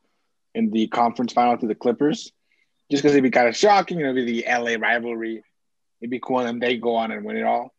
in 0.55 0.71
the 0.71 0.87
conference 0.87 1.33
final 1.33 1.57
to 1.57 1.67
the 1.67 1.75
Clippers, 1.75 2.31
just 2.89 3.03
because 3.03 3.13
it'd 3.13 3.23
be 3.23 3.31
kind 3.31 3.47
of 3.47 3.55
shocking. 3.55 3.99
You 3.99 4.05
know, 4.05 4.11
it'd 4.11 4.25
be 4.25 4.41
the 4.41 4.47
LA 4.47 4.75
rivalry. 4.79 5.43
It'd 6.01 6.11
be 6.11 6.19
cool, 6.19 6.39
and 6.39 6.61
they 6.61 6.77
go 6.77 6.95
on 6.95 7.11
and 7.11 7.25
win 7.25 7.37
it 7.37 7.43
all. 7.43 7.73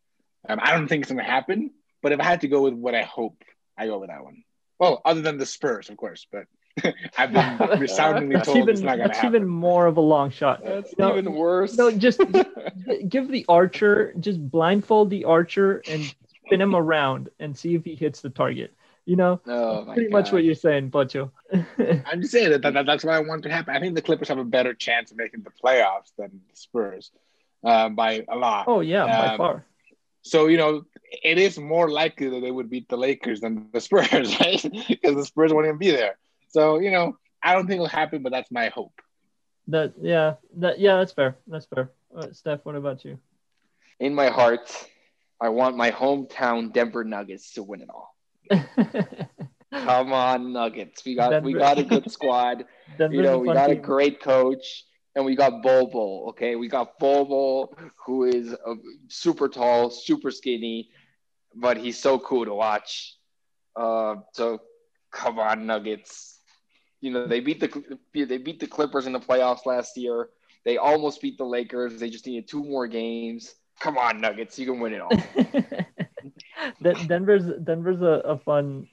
Um, 0.49 0.59
I 0.63 0.73
don't 0.73 0.89
think 0.89 1.03
it's 1.03 1.13
going 1.13 1.25
to 1.25 1.31
happen, 1.31 1.71
but 2.03 2.13
if 2.13 2.21
I 2.21 2.25
had 2.25 2.43
to 2.43 2.49
go 2.49 2.63
with 2.63 2.75
what 2.75 2.95
I 2.95 3.03
hope, 3.03 3.43
I 3.77 3.87
go 3.87 3.99
with 3.99 4.09
that 4.09 4.25
one. 4.25 4.45
Well, 4.79 5.03
other 5.05 5.21
than 5.21 5.37
the 5.37 5.47
Spurs, 5.47 5.91
of 5.91 5.97
course, 5.97 6.27
but 6.33 6.45
I've 7.19 7.33
been 7.33 7.79
resoundingly 7.81 8.41
told 8.41 8.57
even 8.59 8.69
it's 8.71 8.81
not 8.81 8.97
going 8.97 9.01
to 9.01 9.09
that's 9.09 9.19
happen. 9.19 9.37
even 9.37 9.49
more 9.49 9.87
of 9.87 9.97
a 9.97 10.01
long 10.01 10.31
shot. 10.31 10.63
That's 10.65 10.93
even 10.99 11.33
worse. 11.33 11.77
No, 11.77 11.91
just 11.91 12.21
give 13.09 13.29
the 13.29 13.45
archer, 13.49 14.15
just 14.21 14.51
blindfold 14.51 15.11
the 15.11 15.25
archer 15.25 15.83
and 15.89 16.15
spin 16.47 16.61
him 16.61 16.75
around 16.75 17.29
and 17.39 17.57
see 17.57 17.75
if 17.75 17.85
he 17.85 17.95
hits 17.95 18.21
the 18.21 18.31
target. 18.31 18.73
You 19.07 19.17
know, 19.17 19.41
oh 19.47 19.85
pretty 19.93 20.09
much 20.11 20.31
what 20.31 20.45
you're 20.45 20.55
saying, 20.55 20.91
Pocho. 20.91 21.33
I'm 21.53 22.21
just 22.21 22.31
saying 22.31 22.51
that, 22.51 22.63
that 22.63 22.87
that's 22.87 23.03
what 23.03 23.15
I 23.15 23.21
want 23.21 23.43
to 23.43 23.51
happen. 23.51 23.75
I 23.75 23.81
think 23.81 23.95
the 23.97 24.03
Clippers 24.03 24.29
have 24.29 24.39
a 24.39 24.45
better 24.45 24.73
chance 24.73 25.11
of 25.11 25.17
making 25.17 25.43
the 25.43 25.51
playoffs 25.51 26.13
than 26.17 26.31
the 26.49 26.57
Spurs 26.57 27.11
uh, 27.65 27.89
by 27.89 28.25
a 28.29 28.37
lot. 28.37 28.67
oh 28.69 28.81
yeah, 28.81 29.07
by 29.07 29.27
Um, 29.33 29.39
far. 29.39 29.65
So 30.23 30.47
you 30.47 30.59
know, 30.59 30.85
it 31.25 31.39
is 31.39 31.59
more 31.59 31.91
likely 31.91 32.29
that 32.29 32.41
they 32.41 32.51
would 32.53 32.71
beat 32.71 32.89
the 32.89 32.97
Lakers 32.99 33.41
than 33.41 33.69
the 33.73 33.81
Spurs, 33.81 34.13
right? 34.13 34.63
Because 34.89 35.17
the 35.17 35.25
Spurs 35.25 35.53
won't 35.53 35.67
even 35.67 35.79
be 35.79 35.91
there. 35.91 36.17
So 36.51 36.79
you 36.79 36.91
know, 36.91 37.17
I 37.43 37.55
don't 37.55 37.67
think 37.67 37.77
it'll 37.77 37.89
happen, 37.89 38.23
but 38.23 38.33
that's 38.33 38.51
my 38.51 38.69
hope. 38.69 39.01
That 39.69 39.95
yeah, 40.01 40.35
that 40.57 40.79
yeah, 40.79 40.97
that's 40.97 41.13
fair. 41.13 41.37
That's 41.47 41.67
fair. 41.67 41.91
Uh, 42.15 42.33
Steph, 42.33 42.61
what 42.65 42.75
about 42.75 43.05
you? 43.05 43.19
in 44.01 44.15
my 44.15 44.29
heart, 44.29 44.73
I 45.41 45.51
want 45.51 45.77
my 45.77 45.91
hometown 45.91 46.73
Denver 46.73 47.05
Nuggets 47.05 47.53
to 47.53 47.63
win 47.63 47.83
it 47.83 47.89
all. 47.91 48.17
Come 49.73 50.13
on, 50.13 50.53
Nuggets. 50.53 51.05
We 51.05 51.15
got 51.15 51.43
we 51.43 51.53
got 51.53 51.79
a 51.79 51.85
good 51.85 52.11
squad. 52.17 52.65
You 52.99 53.23
know, 53.23 53.39
we 53.39 53.47
fun 53.49 53.55
got 53.55 53.71
a 53.71 53.77
great 53.77 54.21
coach, 54.21 54.85
and 55.15 55.25
we 55.25 55.37
got 55.37 55.63
Bol 55.63 55.87
Bol. 55.87 56.27
Okay, 56.31 56.57
we 56.57 56.67
got 56.67 56.99
Bol 56.99 57.25
Bol, 57.27 57.75
who 58.05 58.25
is 58.25 58.53
uh 58.53 58.75
super 59.09 59.49
tall, 59.49 59.91
super 59.91 60.33
skinny, 60.33 60.91
but 61.55 61.77
he's 61.77 61.99
so 61.99 62.19
cool 62.19 62.45
to 62.47 62.55
watch. 62.55 63.17
Uh, 63.77 64.17
so 64.33 64.59
come 65.13 65.39
on, 65.39 65.67
Nuggets. 65.67 66.40
You 67.01 67.11
know 67.11 67.27
they 67.27 67.41
beat 67.41 67.61
the 67.61 67.99
they 68.15 68.39
beat 68.39 68.61
the 68.61 68.67
Clippers 68.67 69.07
in 69.07 69.13
the 69.13 69.21
playoffs 69.21 69.67
last 69.67 69.97
year. 69.97 70.29
They 70.65 70.77
almost 70.77 71.21
beat 71.23 71.39
the 71.39 71.45
Lakers. 71.45 71.99
They 71.99 72.11
just 72.11 72.27
needed 72.27 72.47
two 72.49 72.63
more 72.63 72.87
games. 72.87 73.55
Come 73.81 73.97
on, 73.97 74.21
Nuggets, 74.21 74.59
you 74.59 74.67
can 74.67 74.79
win 74.79 74.93
it 74.93 75.01
all. 75.01 75.11
Denver's 77.07 77.47
Denver's 77.65 78.03
a, 78.03 78.23
a 78.25 78.39
fun 78.39 78.89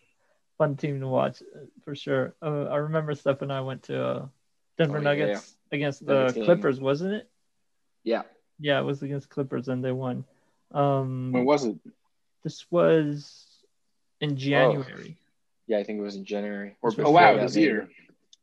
fun 0.57 0.75
team 0.77 0.99
to 1.01 1.07
watch 1.07 1.43
for 1.83 1.95
sure. 1.95 2.35
Uh, 2.41 2.63
I 2.65 2.77
remember 2.77 3.13
Steph 3.13 3.41
and 3.41 3.51
I 3.51 3.61
went 3.61 3.83
to 3.83 4.01
uh, 4.03 4.25
Denver 4.77 4.97
Oh, 4.97 5.01
yeah, 5.01 5.03
Nuggets 5.03 5.55
against 5.71 6.05
the. 6.05 6.31
Clippers, 6.45 6.79
wasn't 6.79 7.13
it? 7.15 7.29
yeah, 8.03 8.23
Yeah, 8.59 8.79
it 8.79 8.83
was 8.83 9.03
against 9.03 9.29
Clippers 9.29 9.67
and 9.67 9.83
they 9.83 9.91
won. 9.91 10.23
Um, 10.71 11.31
When 11.33 11.45
was 11.45 11.65
it? 11.65 11.77
this 12.43 12.65
was 12.71 13.45
in 14.21 14.37
January. 14.37 15.17
Yeah, 15.67 15.77
I 15.77 15.83
think 15.83 15.99
it 15.99 16.01
was 16.01 16.15
in 16.15 16.25
January. 16.25 16.77
Or 16.81 16.89
This 16.91 16.97
was- 16.97 17.07
Oh 17.07 17.11
wow, 17.11 17.35
yeah, 17.35 17.41
this 17.43 17.55
maybe. 17.55 17.63
year. 17.65 17.89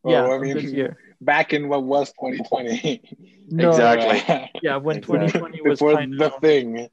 Yeah, 0.07 0.27
Oh, 0.27 0.33
I 0.37 0.39
mean, 0.39 0.55
this 0.55 0.65
year. 0.73 0.99
back 1.21 1.53
in 1.55 1.69
what 1.69 1.83
was 1.83 2.13
2020. 2.13 3.03
No, 3.51 3.71
Exactly. 3.71 4.51
Yeah, 4.63 4.77
when 4.77 4.99
Exactly. 4.99 5.41
2020 5.41 5.61
was 5.69 5.79
Before 5.79 5.95
kind 5.97 6.19
the 6.19 6.27
of 6.35 6.41
thing. 6.41 6.89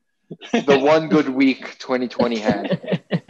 the 0.54 0.80
one 0.80 1.08
good 1.10 1.30
week 1.30 1.78
2020 1.80 2.40
had. 2.40 3.02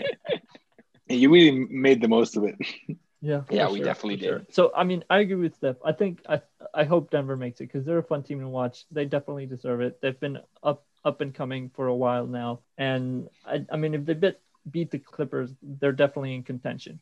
You 1.09 1.29
really 1.31 1.67
made 1.69 2.01
the 2.01 2.07
most 2.07 2.37
of 2.37 2.45
it. 2.45 2.55
Yeah, 3.21 3.41
Yeah, 3.51 3.67
for 3.67 3.73
we 3.73 3.81
definitely 3.81 4.17
for 4.17 4.39
did. 4.39 4.53
So 4.53 4.71
I 4.75 4.83
mean, 4.85 5.03
I 5.09 5.19
agree 5.19 5.35
with 5.35 5.55
Steph. 5.55 5.75
I 5.85 5.91
think 5.91 6.21
I 6.27 6.41
I 6.73 6.85
hope 6.85 7.11
Denver 7.11 7.35
makes 7.35 7.59
it 7.59 7.65
because 7.67 7.85
they're 7.85 7.97
a 7.99 8.03
fun 8.03 8.23
team 8.23 8.39
to 8.39 8.47
watch. 8.47 8.85
They 8.91 9.05
definitely 9.05 9.45
deserve 9.45 9.81
it. 9.81 9.99
They've 10.01 10.19
been 10.19 10.39
up 10.63 10.85
up 11.03 11.19
and 11.21 11.33
coming 11.33 11.69
for 11.75 11.87
a 11.87 11.95
while 11.95 12.25
now, 12.27 12.61
and 12.77 13.27
I, 13.45 13.65
I 13.71 13.75
mean, 13.77 13.93
if 13.93 14.05
they 14.05 14.13
beat 14.13 14.37
beat 14.69 14.91
the 14.91 14.99
Clippers, 14.99 15.51
they're 15.61 15.91
definitely 15.91 16.35
in 16.35 16.43
contention. 16.43 16.99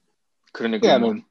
Couldn't 0.54 0.76
agree 0.76 0.90
Yeah, 0.90 0.96
I 0.96 1.00
mean, 1.00 1.26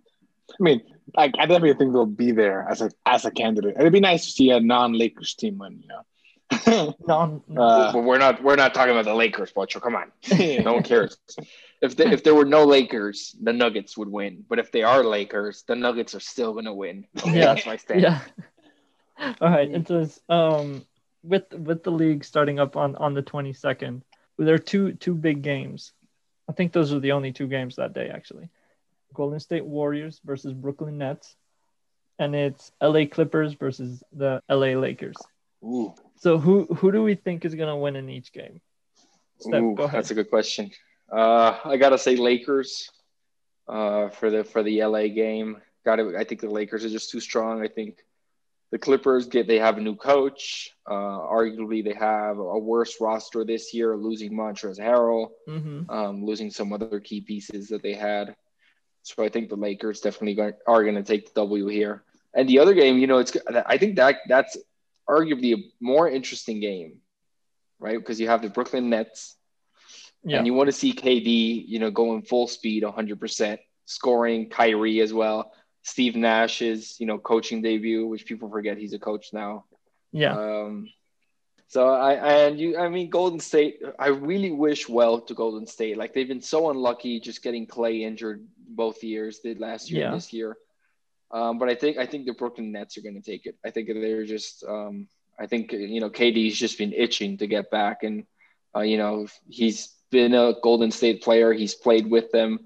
I 0.51 0.62
mean, 0.62 0.83
like 1.16 1.33
I 1.39 1.47
definitely 1.47 1.74
think 1.74 1.93
they'll 1.93 2.07
be 2.07 2.33
there 2.33 2.66
as 2.70 2.81
a 2.83 2.91
as 3.07 3.24
a 3.24 3.31
candidate. 3.31 3.76
It'd 3.79 3.93
be 3.93 4.01
nice 4.01 4.24
to 4.26 4.31
see 4.33 4.51
a 4.51 4.61
non-Lakers 4.61 5.35
team 5.35 5.59
win. 5.59 5.81
You 5.83 5.89
know. 5.89 6.05
Non, 7.07 7.43
Uh, 7.55 7.93
but 7.93 8.05
we're 8.05 8.18
not 8.18 8.43
we're 8.43 8.57
not 8.57 8.72
talking 8.74 8.93
about 8.93 9.05
the 9.05 9.14
Lakers, 9.14 9.51
Pocho. 9.53 9.81
Come 9.81 9.97
on, 9.97 10.11
no 10.64 10.74
one 10.74 10.83
cares. 10.83 11.18
If 11.83 11.97
the, 11.97 12.09
if 12.09 12.24
there 12.24 12.35
were 12.35 12.47
no 12.47 12.64
Lakers, 12.64 13.37
the 13.41 13.53
Nuggets 13.53 13.97
would 13.99 14.09
win. 14.09 14.45
But 14.49 14.59
if 14.59 14.72
they 14.72 14.83
are 14.83 15.05
Lakers, 15.05 15.62
the 15.68 15.76
Nuggets 15.76 16.14
are 16.14 16.20
still 16.20 16.55
gonna 16.55 16.74
win. 16.74 17.07
Okay, 17.18 17.39
Yeah. 17.39 17.55
that's 17.55 17.66
my 17.66 17.76
stand. 17.76 18.01
yeah. 18.01 18.20
All 19.41 19.51
right, 19.51 19.68
and 19.68 19.87
so 19.87 20.09
um, 20.29 20.85
with 21.22 21.53
with 21.53 21.83
the 21.83 21.91
league 21.91 22.24
starting 22.24 22.59
up 22.59 22.76
on 22.76 22.97
on 22.97 23.12
the 23.14 23.22
twenty 23.22 23.53
second, 23.53 24.03
there 24.39 24.55
are 24.55 24.59
two 24.59 24.93
two 24.95 25.14
big 25.14 25.43
games. 25.43 25.93
I 26.49 26.53
think 26.53 26.72
those 26.72 26.92
are 26.92 27.01
the 27.01 27.12
only 27.12 27.32
two 27.32 27.46
games 27.46 27.76
that 27.76 27.92
day 27.92 28.09
actually. 28.09 28.49
Golden 29.14 29.40
State 29.40 29.64
Warriors 29.64 30.20
versus 30.24 30.53
Brooklyn 30.53 30.99
Nets, 30.99 31.36
and 32.18 32.34
it's 32.34 32.72
LA 32.82 33.07
Clippers 33.07 33.55
versus 33.55 34.03
the 34.12 34.42
LA 34.49 34.78
Lakers. 34.78 35.16
Ooh. 35.64 35.94
So 36.16 36.38
who 36.38 36.64
who 36.66 36.92
do 36.92 37.03
we 37.03 37.14
think 37.14 37.44
is 37.44 37.55
gonna 37.55 37.76
win 37.76 37.96
in 37.96 38.09
each 38.09 38.32
game? 38.32 38.61
Steph, 39.40 39.62
Ooh, 39.62 39.74
go 39.74 39.84
ahead. 39.84 39.99
that's 39.99 40.11
a 40.11 40.14
good 40.14 40.30
question. 40.30 40.70
Uh, 41.11 41.59
I 41.64 41.76
gotta 41.76 41.99
say 41.99 42.16
Lakers 42.16 42.90
uh, 43.68 44.09
for 44.09 44.30
the 44.30 44.44
for 44.44 44.62
the 44.62 44.84
LA 44.84 45.09
game. 45.09 45.59
Got 45.84 45.96
to 45.96 46.16
I 46.16 46.24
think 46.24 46.40
the 46.40 46.51
Lakers 46.51 46.84
are 46.84 46.90
just 46.90 47.11
too 47.11 47.20
strong. 47.20 47.62
I 47.62 47.68
think 47.68 48.05
the 48.70 48.78
Clippers 48.78 49.26
get 49.26 49.46
they 49.46 49.58
have 49.58 49.78
a 49.78 49.80
new 49.80 49.96
coach. 49.96 50.70
Uh, 50.86 50.92
arguably, 50.92 51.82
they 51.82 51.94
have 51.94 52.38
a 52.38 52.58
worse 52.58 53.00
roster 53.00 53.44
this 53.44 53.72
year, 53.72 53.96
losing 53.96 54.32
Montrezl 54.32 54.78
Harrell, 54.80 55.28
Mm-hmm. 55.48 55.90
um, 55.90 56.24
losing 56.24 56.50
some 56.50 56.72
other 56.72 57.00
key 57.00 57.20
pieces 57.22 57.68
that 57.68 57.82
they 57.82 57.94
had. 57.94 58.34
So 59.02 59.24
I 59.24 59.30
think 59.30 59.48
the 59.48 59.56
Lakers 59.56 60.00
definitely 60.00 60.38
are 60.66 60.82
going 60.84 60.96
to 60.96 61.02
take 61.02 61.32
the 61.32 61.40
W 61.40 61.66
here. 61.66 62.02
And 62.34 62.46
the 62.48 62.58
other 62.58 62.74
game, 62.74 62.98
you 62.98 63.06
know, 63.06 63.18
it's 63.18 63.34
I 63.66 63.78
think 63.78 63.96
that 63.96 64.16
that's 64.28 64.56
arguably 65.08 65.54
a 65.56 65.62
more 65.80 66.08
interesting 66.10 66.60
game, 66.60 66.98
right? 67.78 67.98
Because 67.98 68.20
you 68.20 68.28
have 68.28 68.42
the 68.42 68.50
Brooklyn 68.50 68.90
Nets 68.90 69.36
Yeah. 70.24 70.38
and 70.38 70.46
you 70.46 70.52
want 70.52 70.68
to 70.68 70.72
see 70.72 70.92
KD, 70.92 71.64
you 71.66 71.78
know, 71.78 71.90
going 71.90 72.20
full 72.22 72.46
speed, 72.48 72.82
100%, 72.82 73.58
scoring 73.86 74.50
Kyrie 74.50 75.00
as 75.00 75.12
well. 75.14 75.52
Steve 75.89 76.16
Nash's, 76.16 77.01
you 77.01 77.07
know, 77.07 77.18
coaching 77.18 77.62
debut, 77.62 78.07
which 78.07 78.26
people 78.26 78.49
forget 78.51 78.76
he's 78.76 78.93
a 78.93 78.99
coach 78.99 79.32
now. 79.32 79.64
yeah. 80.12 80.34
Um, 80.36 80.89
so 81.70 81.89
I 81.89 82.12
and 82.47 82.59
you, 82.59 82.78
I 82.78 82.89
mean, 82.89 83.11
Golden 83.11 83.41
State. 83.41 83.82
I 83.99 84.09
really 84.09 84.51
wish 84.51 84.89
well 84.89 85.20
to 85.20 85.34
Golden 85.34 85.66
State. 85.66 85.99
Like 85.99 86.14
they've 86.14 86.28
been 86.34 86.41
so 86.41 86.70
unlucky, 86.70 87.20
just 87.20 87.43
getting 87.43 87.66
Klay 87.66 88.01
injured 88.03 88.41
both 88.57 89.05
years, 89.05 89.41
did 89.41 89.61
last 89.61 89.91
year 89.91 90.01
Yeah. 90.01 90.07
and 90.09 90.16
this 90.16 90.32
year. 90.32 90.57
Um, 91.30 91.59
but 91.59 91.68
I 91.68 91.74
think 91.74 91.99
I 91.99 92.07
think 92.07 92.24
the 92.24 92.32
Brooklyn 92.32 92.72
Nets 92.72 92.97
are 92.97 93.03
going 93.03 93.20
to 93.20 93.30
take 93.32 93.45
it. 93.45 93.57
I 93.64 93.70
think 93.70 93.89
they're 93.89 94.24
just. 94.24 94.64
Um, 94.64 95.09
I 95.39 95.47
think 95.47 95.72
you 95.72 96.01
know 96.01 96.11
KD's 96.11 96.57
just 96.57 96.78
been 96.78 96.93
itching 96.93 97.36
to 97.39 97.47
get 97.47 97.70
back, 97.70 98.03
and 98.03 98.24
uh, 98.74 98.80
you 98.80 98.97
know 98.97 99.26
he's 99.49 99.93
been 100.11 100.34
a 100.34 100.55
Golden 100.62 100.91
State 100.91 101.22
player. 101.22 101.53
He's 101.53 101.74
played 101.74 102.09
with 102.11 102.32
them. 102.32 102.61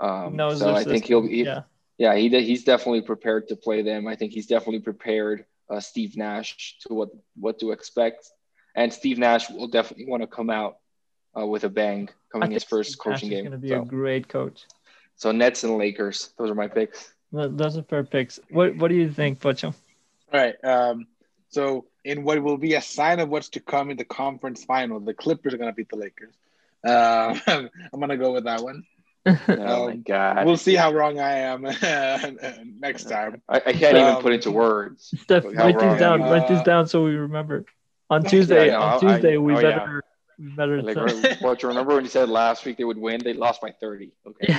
Um, 0.00 0.36
Knows 0.36 0.60
so 0.60 0.74
I 0.74 0.82
think 0.84 1.04
he'll. 1.04 1.26
He, 1.28 1.44
yeah. 1.44 1.62
Yeah, 1.98 2.14
he 2.14 2.28
he's 2.28 2.64
definitely 2.64 3.02
prepared 3.02 3.48
to 3.48 3.56
play 3.56 3.82
them. 3.82 4.06
I 4.06 4.16
think 4.16 4.32
he's 4.32 4.46
definitely 4.46 4.80
prepared 4.80 5.44
uh, 5.70 5.80
Steve 5.80 6.16
Nash 6.16 6.76
to 6.86 6.94
what 6.94 7.08
what 7.38 7.58
to 7.60 7.72
expect, 7.72 8.28
and 8.74 8.92
Steve 8.92 9.18
Nash 9.18 9.50
will 9.50 9.68
definitely 9.68 10.06
want 10.06 10.22
to 10.22 10.26
come 10.26 10.50
out 10.50 10.76
uh, 11.38 11.46
with 11.46 11.64
a 11.64 11.68
bang 11.68 12.08
I 12.08 12.12
coming 12.32 12.48
think 12.48 12.54
his 12.54 12.64
first 12.64 12.92
Steve 12.92 12.98
coaching 13.00 13.28
Nash 13.30 13.38
is 13.38 13.42
game. 13.42 13.50
going 13.50 13.60
to 13.60 13.66
be 13.66 13.68
So, 13.68 13.82
a 13.82 13.84
great 13.84 14.28
coach. 14.28 14.64
so 15.16 15.32
Nets 15.32 15.64
and 15.64 15.76
Lakers, 15.78 16.30
those 16.38 16.50
are 16.50 16.54
my 16.54 16.68
picks. 16.68 17.12
Those 17.32 17.76
are 17.76 17.82
fair 17.82 18.04
picks. 18.04 18.38
What 18.50 18.76
What 18.76 18.88
do 18.88 18.94
you 18.94 19.10
think, 19.10 19.40
Pocho? 19.40 19.68
All 20.32 20.40
right. 20.40 20.54
Um, 20.64 21.06
so 21.48 21.86
in 22.04 22.22
what 22.24 22.42
will 22.42 22.56
be 22.58 22.74
a 22.74 22.82
sign 22.82 23.20
of 23.20 23.28
what's 23.28 23.48
to 23.50 23.60
come 23.60 23.90
in 23.90 23.96
the 23.96 24.04
conference 24.04 24.64
final, 24.64 25.00
the 25.00 25.14
Clippers 25.14 25.54
are 25.54 25.56
gonna 25.58 25.72
beat 25.72 25.88
the 25.88 25.96
Lakers. 25.96 26.34
Uh, 26.84 27.38
I'm 27.92 28.00
gonna 28.00 28.16
go 28.16 28.32
with 28.32 28.44
that 28.44 28.62
one. 28.62 28.84
Oh 29.48 29.86
my 29.86 29.92
Um, 29.92 30.02
god, 30.06 30.46
We'll 30.46 30.56
see 30.56 30.74
how 30.76 30.92
wrong 30.92 31.18
I 31.18 31.32
am 31.38 31.62
next 32.80 33.04
time. 33.04 33.42
I, 33.48 33.56
I 33.56 33.72
can't 33.72 33.96
even 33.96 34.04
um, 34.16 34.22
put 34.22 34.32
into 34.32 34.50
words. 34.50 35.12
Steph, 35.22 35.44
write 35.44 35.74
wrong 35.74 35.90
these 35.90 35.98
down. 36.00 36.22
I 36.22 36.26
am. 36.26 36.32
write 36.32 36.48
these 36.48 36.58
Uh, 36.60 36.64
down 36.64 36.86
so 36.86 37.04
we 37.04 37.16
remember. 37.16 37.64
On 38.08 38.22
Tuesday, 38.22 38.66
Yeah, 38.68 38.78
I 38.78 38.80
know. 38.80 38.86
on 38.86 38.94
I- 38.94 39.14
Tuesday, 39.14 39.36
we 39.36 39.54
oh, 39.54 39.58
yeah. 39.58 39.78
better, 39.80 40.02
we 40.38 40.48
better. 40.50 40.82
Like, 40.82 40.94
tell- 40.94 41.34
what 41.48 41.62
you 41.62 41.68
remember 41.68 41.94
when 41.94 42.04
you 42.04 42.10
said 42.10 42.28
last 42.28 42.64
week 42.64 42.76
they 42.78 42.84
would 42.84 42.98
win? 42.98 43.20
They 43.24 43.32
lost 43.32 43.60
by 43.60 43.72
thirty. 43.80 44.12
Okay. 44.26 44.54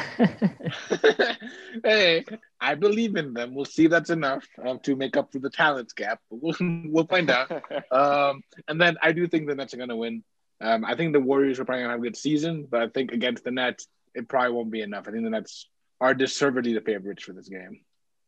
hey, 1.84 2.26
I 2.60 2.76
believe 2.76 3.16
in 3.16 3.34
them. 3.34 3.54
We'll 3.56 3.66
see 3.66 3.86
if 3.86 3.92
that's 3.92 4.10
enough 4.10 4.46
um, 4.66 4.80
to 4.84 4.96
make 4.96 5.16
up 5.18 5.32
for 5.32 5.40
the 5.40 5.50
talent 5.50 5.94
gap. 5.96 6.20
We'll, 6.30 6.56
we'll 6.60 7.08
find 7.08 7.30
out. 7.30 7.52
Um, 7.92 8.42
and 8.68 8.82
then 8.82 8.98
I 9.02 9.12
do 9.12 9.28
think 9.28 9.48
the 9.48 9.56
Nets 9.56 9.74
are 9.74 9.78
going 9.78 9.90
to 9.90 9.96
win. 9.96 10.24
Um, 10.60 10.84
I 10.86 10.96
think 10.96 11.14
the 11.14 11.20
Warriors 11.20 11.60
are 11.60 11.66
probably 11.66 11.84
going 11.84 11.90
to 11.90 11.94
have 11.94 12.00
a 12.02 12.04
good 12.04 12.18
season, 12.18 12.68
but 12.70 12.82
I 12.82 12.88
think 12.88 13.12
against 13.12 13.44
the 13.44 13.52
Nets, 13.52 13.88
it 14.18 14.28
probably 14.28 14.52
won't 14.52 14.72
be 14.72 14.82
enough. 14.82 15.08
I 15.08 15.12
think 15.12 15.24
the 15.24 15.30
Nets 15.30 15.70
are 16.02 16.14
deservedly 16.14 16.74
the 16.74 16.82
favorites 16.82 17.24
for 17.24 17.34
this 17.34 17.50
game. 17.50 17.82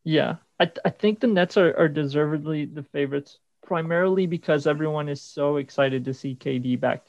yeah, 0.03 0.35
I, 0.59 0.71
I 0.85 0.89
think 0.89 1.19
the 1.19 1.27
Nets 1.27 1.57
are, 1.57 1.75
are 1.77 1.89
deservedly 1.89 2.65
the 2.65 2.83
favorites, 2.83 3.39
primarily 3.65 4.27
because 4.27 4.67
everyone 4.67 5.09
is 5.09 5.21
so 5.21 5.57
excited 5.57 6.05
to 6.05 6.13
see 6.13 6.35
KD 6.35 6.79
back. 6.79 7.03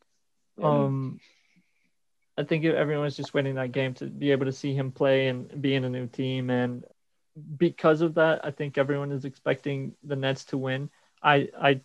Um, 0.63 1.21
I 2.37 2.45
think 2.45 2.65
everyone's 2.65 3.17
just 3.17 3.33
waiting 3.33 3.55
that 3.55 3.73
game 3.73 3.95
to 3.95 4.07
be 4.07 4.33
able 4.33 4.47
to 4.47 4.53
see 4.53 4.75
him 4.75 4.93
play 4.93 5.29
and 5.29 5.61
be 5.61 5.75
in 5.75 5.85
a 5.85 5.91
new 5.91 6.07
team, 6.07 6.51
and 6.51 6.85
because 7.57 8.01
of 8.01 8.15
that, 8.15 8.45
I 8.45 8.51
think 8.51 8.77
everyone 8.77 9.13
is 9.13 9.25
expecting 9.25 9.95
the 10.03 10.17
Nets 10.17 10.45
to 10.47 10.59
win. 10.59 10.91
I 11.23 11.49
I 11.59 11.81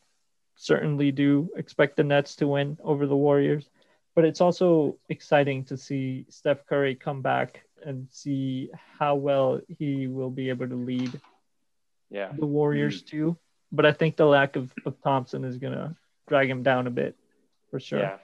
certainly 0.55 1.11
do 1.11 1.49
expect 1.55 1.97
the 1.97 2.03
Nets 2.03 2.35
to 2.37 2.47
win 2.47 2.77
over 2.83 3.05
the 3.07 3.15
Warriors, 3.15 3.69
but 4.15 4.25
it's 4.25 4.41
also 4.41 4.97
exciting 5.09 5.65
to 5.65 5.77
see 5.77 6.25
Steph 6.29 6.65
Curry 6.65 6.95
come 6.95 7.21
back 7.21 7.61
and 7.85 8.07
see 8.09 8.69
how 8.97 9.15
well 9.15 9.61
he 9.77 10.07
will 10.07 10.31
be 10.31 10.49
able 10.49 10.67
to 10.67 10.75
lead 10.75 11.19
yeah. 12.09 12.31
the 12.37 12.45
Warriors 12.45 13.01
too. 13.01 13.37
But 13.71 13.85
I 13.85 13.91
think 13.91 14.15
the 14.15 14.25
lack 14.25 14.55
of, 14.55 14.73
of 14.85 15.01
Thompson 15.01 15.43
is 15.43 15.57
gonna 15.57 15.95
drag 16.27 16.49
him 16.49 16.63
down 16.63 16.87
a 16.87 16.91
bit 16.91 17.15
for 17.69 17.79
sure. 17.79 17.99
Yeah. 17.99 18.17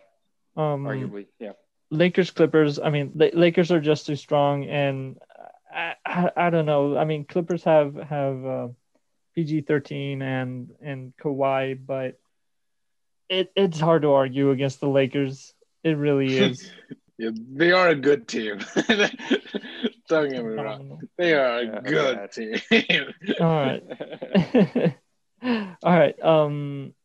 Um, 0.56 0.84
Arguably. 0.86 1.28
Yeah. 1.40 1.54
Lakers 1.90 2.32
Clippers. 2.32 2.80
I 2.80 2.90
mean, 2.90 3.12
the 3.16 3.32
Lakers 3.34 3.72
are 3.72 3.82
just 3.82 4.06
too 4.06 4.16
strong, 4.16 4.66
and 4.66 5.18
I, 5.74 5.96
I, 6.06 6.32
I 6.38 6.50
don't 6.50 6.66
know. 6.66 6.98
I 6.98 7.04
mean, 7.04 7.26
Clippers 7.26 7.64
have 7.66 7.96
have 7.96 8.46
uh, 8.46 8.68
PG 9.36 9.62
thirteen 9.62 10.22
and 10.22 10.72
and 10.82 11.14
Kawhi, 11.18 11.78
but 11.86 12.18
it 13.30 13.52
it's 13.56 13.80
hard 13.80 14.04
to 14.04 14.14
argue 14.14 14.52
against 14.52 14.80
the 14.80 14.88
Lakers. 14.88 15.54
It 15.84 15.98
really 15.98 16.38
is. 16.38 16.72
Yeah, 17.18 17.30
they 17.54 17.72
are 17.72 17.90
a 17.90 17.96
good 17.96 18.28
team. 18.28 18.58
Don't 20.10 20.32
get 20.32 20.44
me 20.44 20.56
wrong. 20.56 21.02
They 21.20 21.36
are 21.36 21.60
a 21.60 21.66
Yeah, 21.66 21.80
good 21.82 22.32
team. 22.32 23.14
All 23.40 23.46
right. 23.48 23.84
All 25.44 25.76
right. 25.84 26.20
Um, 26.24 26.96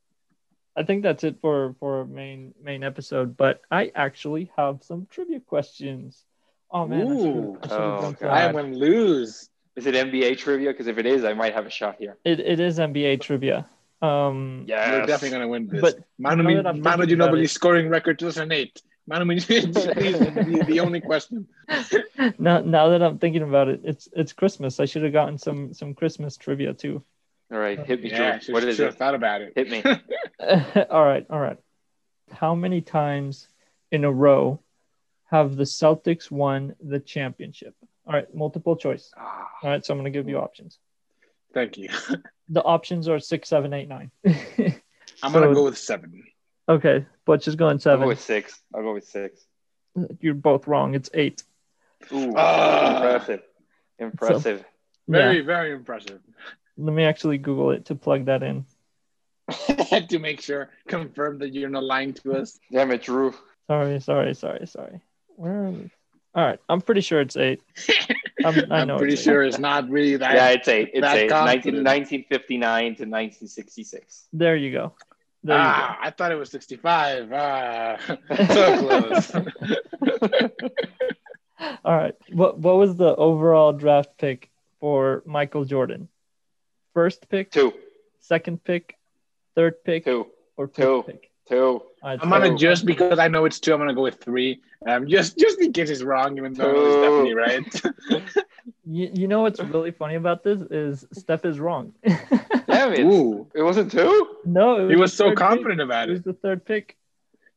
I 0.74 0.84
think 0.84 1.02
that's 1.02 1.22
it 1.22 1.36
for 1.42 1.74
for 1.80 2.06
main 2.06 2.54
main 2.62 2.82
episode. 2.82 3.36
But 3.36 3.60
I 3.70 3.92
actually 3.94 4.50
have 4.56 4.82
some 4.82 5.06
trivia 5.10 5.40
questions. 5.40 6.24
Oh 6.70 6.86
man, 6.86 7.02
I 7.02 7.16
should've- 7.16 7.36
Ooh. 7.36 7.58
I 7.62 7.74
Oh, 7.74 8.16
God. 8.18 8.28
I 8.30 8.40
am 8.42 8.52
going 8.52 8.72
to 8.72 8.78
lose. 8.78 9.50
Is 9.76 9.84
it 9.84 9.94
NBA 9.94 10.38
trivia? 10.38 10.70
Because 10.70 10.86
if 10.86 10.96
it 10.96 11.04
is, 11.04 11.24
I 11.24 11.34
might 11.34 11.52
have 11.52 11.66
a 11.66 11.70
shot 11.70 11.96
here. 11.98 12.16
It, 12.24 12.40
it 12.40 12.58
is 12.58 12.78
NBA 12.78 13.20
trivia. 13.20 13.68
Um, 14.02 14.64
Yeah. 14.68 14.96
You're 14.98 15.06
definitely 15.06 15.30
gonna 15.30 15.48
win 15.48 15.68
this. 15.68 15.80
But 15.80 15.98
Manu, 16.18 16.42
now 16.42 16.62
that 16.62 16.66
I'm 16.66 16.80
Manu 16.82 16.98
thinking 17.02 17.20
about 17.20 17.34
Ginobili 17.34 17.48
scoring 17.48 17.88
record 17.88 18.18
2008. 18.18 18.82
Manu 19.08 19.24
Ginobili 19.36 20.60
is 20.60 20.66
the 20.66 20.80
only 20.80 21.00
question. 21.00 21.46
now, 22.38 22.60
now 22.60 22.88
that 22.88 23.02
I'm 23.02 23.18
thinking 23.18 23.42
about 23.42 23.68
it, 23.68 23.80
it's 23.84 24.08
it's 24.14 24.32
Christmas. 24.32 24.80
I 24.80 24.84
should 24.84 25.02
have 25.04 25.12
gotten 25.12 25.38
some 25.38 25.72
some 25.72 25.94
Christmas 25.94 26.36
trivia 26.36 26.74
too. 26.74 27.02
All 27.52 27.58
right, 27.58 27.78
hit 27.78 28.02
me, 28.02 28.10
Yeah, 28.10 28.32
Drew. 28.32 28.40
should, 28.40 28.52
What 28.54 28.64
is 28.64 28.76
should 28.76 28.82
it? 28.82 28.86
have 28.86 28.96
thought 28.96 29.14
about 29.14 29.40
it. 29.40 29.52
Hit 29.54 29.70
me. 29.70 29.82
all 30.90 31.04
right, 31.04 31.24
all 31.30 31.38
right. 31.38 31.58
How 32.32 32.56
many 32.56 32.80
times 32.80 33.48
in 33.92 34.04
a 34.04 34.10
row 34.10 34.60
have 35.30 35.54
the 35.56 35.62
Celtics 35.64 36.28
won 36.30 36.74
the 36.82 36.98
championship? 36.98 37.74
All 38.04 38.14
right, 38.14 38.32
multiple 38.34 38.76
choice. 38.76 39.12
Ah, 39.16 39.48
All 39.62 39.70
right, 39.70 39.84
so 39.86 39.92
I'm 39.94 39.98
gonna 39.98 40.10
give 40.10 40.28
you 40.28 40.38
options. 40.38 40.78
Thank 41.56 41.78
you. 41.78 41.88
The 42.48 42.62
options 42.62 43.08
are 43.08 43.18
six, 43.18 43.48
seven, 43.48 43.72
eight, 43.72 43.88
nine. 43.88 44.12
I'm 44.24 44.32
So- 45.16 45.30
gonna 45.32 45.52
go 45.52 45.64
with 45.64 45.76
seven. 45.76 46.22
okay, 46.68 47.04
Butch 47.24 47.48
is 47.48 47.56
going 47.56 47.80
seven. 47.80 47.94
I'll 47.94 47.96
seven. 47.96 48.04
go 48.04 48.08
with 48.10 48.20
six. 48.20 48.60
I'll 48.72 48.82
go 48.82 48.94
with 48.94 49.04
six. 49.08 49.44
You're 50.20 50.34
both 50.34 50.68
wrong. 50.68 50.94
It's 50.94 51.10
eight. 51.12 51.42
Ooh, 52.12 52.32
Ah. 52.36 52.98
impressive. 53.02 53.42
Impressive. 53.98 54.64
Very, 55.08 55.38
Yeah. 55.38 55.42
very 55.42 55.72
impressive. 55.72 56.20
Let 56.76 56.94
me 56.94 57.02
actually 57.04 57.38
Google 57.38 57.72
it 57.72 57.86
to 57.86 57.96
plug 57.96 58.26
that 58.26 58.44
in. 58.44 58.64
to 60.10 60.18
make 60.20 60.40
sure, 60.40 60.70
confirm 60.86 61.38
that 61.38 61.52
you're 61.52 61.68
not 61.70 61.82
lying 61.82 62.12
to 62.14 62.34
us. 62.34 62.60
Damn 62.70 62.92
it, 62.92 63.02
Drew. 63.02 63.34
Sorry, 63.66 63.98
sorry, 64.00 64.34
sorry, 64.34 64.66
sorry. 64.68 65.00
Where 65.34 65.64
are 65.64 65.70
we? 65.70 65.90
All 66.36 66.44
right, 66.44 66.60
I'm 66.68 66.82
pretty 66.82 67.00
sure 67.00 67.22
it's 67.22 67.36
eight. 67.38 67.62
I'm, 68.44 68.70
I 68.70 68.80
I'm 68.82 68.98
pretty 68.98 69.14
it's 69.14 69.22
eight. 69.22 69.24
sure 69.24 69.42
it's 69.42 69.58
not 69.58 69.88
really 69.88 70.16
that. 70.18 70.34
yeah, 70.34 70.48
it's 70.50 70.68
eight. 70.68 70.90
It's 70.92 71.00
that 71.00 71.16
eight. 71.16 71.30
19, 71.30 71.82
1959 71.82 72.82
to 72.82 72.88
1966. 73.04 74.26
There 74.34 74.54
you 74.54 74.70
go. 74.70 74.92
There 75.42 75.56
ah, 75.58 75.96
I 75.98 76.10
thought 76.10 76.32
it 76.32 76.34
was 76.34 76.50
65. 76.50 77.32
Ah, 77.32 77.96
so 78.52 78.78
close. 78.78 79.34
All 81.84 81.96
right. 81.96 82.14
What 82.32 82.58
what 82.58 82.76
was 82.76 82.96
the 82.96 83.16
overall 83.16 83.72
draft 83.72 84.18
pick 84.18 84.50
for 84.78 85.22
Michael 85.24 85.64
Jordan? 85.64 86.08
First 86.92 87.28
pick, 87.30 87.50
Two. 87.50 87.72
Second 88.20 88.62
pick, 88.62 88.98
third 89.54 89.82
pick, 89.84 90.04
two, 90.04 90.26
or 90.56 90.66
fifth 90.66 90.76
two. 90.76 91.02
pick? 91.06 91.30
two. 91.48 91.82
All 92.06 92.12
right, 92.12 92.20
I'm 92.22 92.30
so- 92.30 92.38
gonna 92.38 92.56
just 92.56 92.86
because 92.86 93.18
I 93.18 93.26
know 93.26 93.46
it's 93.46 93.58
two. 93.58 93.72
I'm 93.74 93.80
gonna 93.80 93.92
go 93.92 94.02
with 94.02 94.20
three. 94.22 94.60
Um, 94.86 95.08
just 95.08 95.36
just 95.36 95.60
in 95.60 95.72
case 95.72 95.90
it's 95.90 96.02
wrong, 96.04 96.36
even 96.38 96.52
though 96.54 96.86
it's 96.86 96.96
definitely 96.96 97.34
right. 97.34 98.44
You, 98.88 99.10
you 99.12 99.26
know 99.28 99.42
what's 99.42 99.58
really 99.60 99.90
funny 99.90 100.14
about 100.14 100.44
this 100.44 100.60
is 100.70 101.04
Steph 101.12 101.44
is 101.44 101.58
wrong. 101.58 101.92
Damn 102.68 102.92
it. 102.92 103.00
Ooh, 103.00 103.48
It 103.54 103.62
wasn't 103.62 103.90
two? 103.90 104.36
no, 104.44 104.86
it 104.86 104.90
he 104.90 104.96
was 104.96 105.12
so 105.12 105.24
third 105.24 105.30
pick. 105.30 105.38
confident 105.38 105.80
about 105.80 106.08
It 106.08 106.12
was 106.12 106.22
the 106.22 106.32
third 106.34 106.64
pick. 106.64 106.96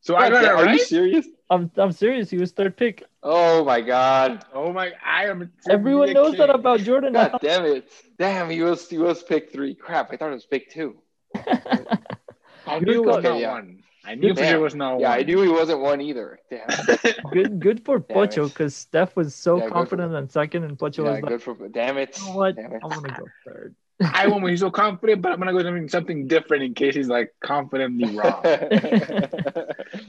So 0.01 0.15
I 0.15 0.29
got 0.31 0.43
it 0.43 0.49
Are 0.49 0.73
you 0.73 0.79
serious? 0.79 1.27
I'm 1.51 1.69
I'm 1.77 1.91
serious. 1.91 2.31
He 2.31 2.37
was 2.37 2.51
third 2.51 2.75
pick. 2.75 3.03
Oh 3.21 3.63
my 3.63 3.81
god. 3.81 4.43
Oh 4.53 4.73
my! 4.73 4.93
I 5.05 5.25
am. 5.25 5.51
Everyone 5.69 6.07
trivia 6.07 6.23
knows 6.23 6.37
that 6.37 6.49
about 6.49 6.79
Jordan. 6.79 7.13
God 7.13 7.37
damn 7.41 7.65
it. 7.65 7.87
Damn, 8.17 8.49
he 8.49 8.61
was 8.63 8.89
he 8.89 8.97
was 8.97 9.21
pick 9.21 9.51
three. 9.51 9.75
Crap, 9.75 10.11
I 10.11 10.17
thought 10.17 10.31
it 10.31 10.33
was 10.35 10.45
pick 10.45 10.71
two. 10.71 10.97
I 11.35 12.79
knew 12.79 13.03
it 13.03 13.05
was 13.05 13.17
Okay, 13.17 13.29
not 13.29 13.39
yeah. 13.39 13.51
one. 13.51 13.83
I 14.09 14.15
knew 14.15 14.29
for 14.33 14.41
Damn. 14.41 14.49
sure 14.49 14.57
it 14.57 14.63
was 14.63 14.73
not 14.73 14.99
Yeah, 14.99 15.09
one. 15.09 15.19
I 15.19 15.21
knew 15.21 15.41
he 15.43 15.49
wasn't 15.49 15.81
one 15.81 16.01
either. 16.01 16.39
Damn. 16.49 16.67
good 17.31 17.59
good 17.59 17.85
for 17.85 17.99
Damn 17.99 18.15
Pocho 18.15 18.47
because 18.49 18.75
Steph 18.75 19.15
was 19.15 19.35
so 19.35 19.59
Yeah, 19.59 19.69
confident 19.69 20.15
on 20.15 20.27
second, 20.27 20.63
and 20.63 20.79
Pocho 20.79 21.03
Yeah, 21.03 21.11
was 21.11 21.21
like, 21.21 21.27
good 21.29 21.43
for 21.43 21.67
damn 21.67 21.97
it. 21.99 22.17
you 22.17 22.25
know 22.25 22.35
what? 22.35 22.55
Damn 22.55 22.73
it. 22.73 22.81
I'm 22.83 22.89
gonna 22.89 23.13
go 23.13 23.27
third. 23.45 23.75
I 24.01 24.25
won't 24.27 24.43
be 24.43 24.57
so 24.57 24.71
confident, 24.71 25.21
but 25.21 25.31
I'm 25.31 25.37
gonna 25.37 25.51
go 25.53 25.61
something 25.61 25.87
something 25.89 26.27
different 26.27 26.63
in 26.63 26.73
case 26.73 26.95
he's 26.95 27.07
like 27.07 27.35
confidently 27.39 28.05
wrong. 28.17 28.41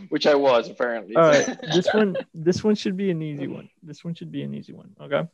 Which 0.09 0.27
I 0.27 0.35
was 0.35 0.71
apparently. 0.71 1.15
All 1.17 1.23
right, 1.23 1.47
this 1.71 1.93
one 1.93 2.17
this 2.33 2.65
one 2.65 2.77
should 2.77 2.97
be 2.97 3.11
an 3.11 3.21
easy 3.21 3.49
one. 3.49 3.69
This 3.83 4.03
one 4.03 4.15
should 4.15 4.33
be 4.33 4.43
an 4.43 4.55
easy 4.55 4.73
one. 4.73 4.97
Okay. 4.99 5.29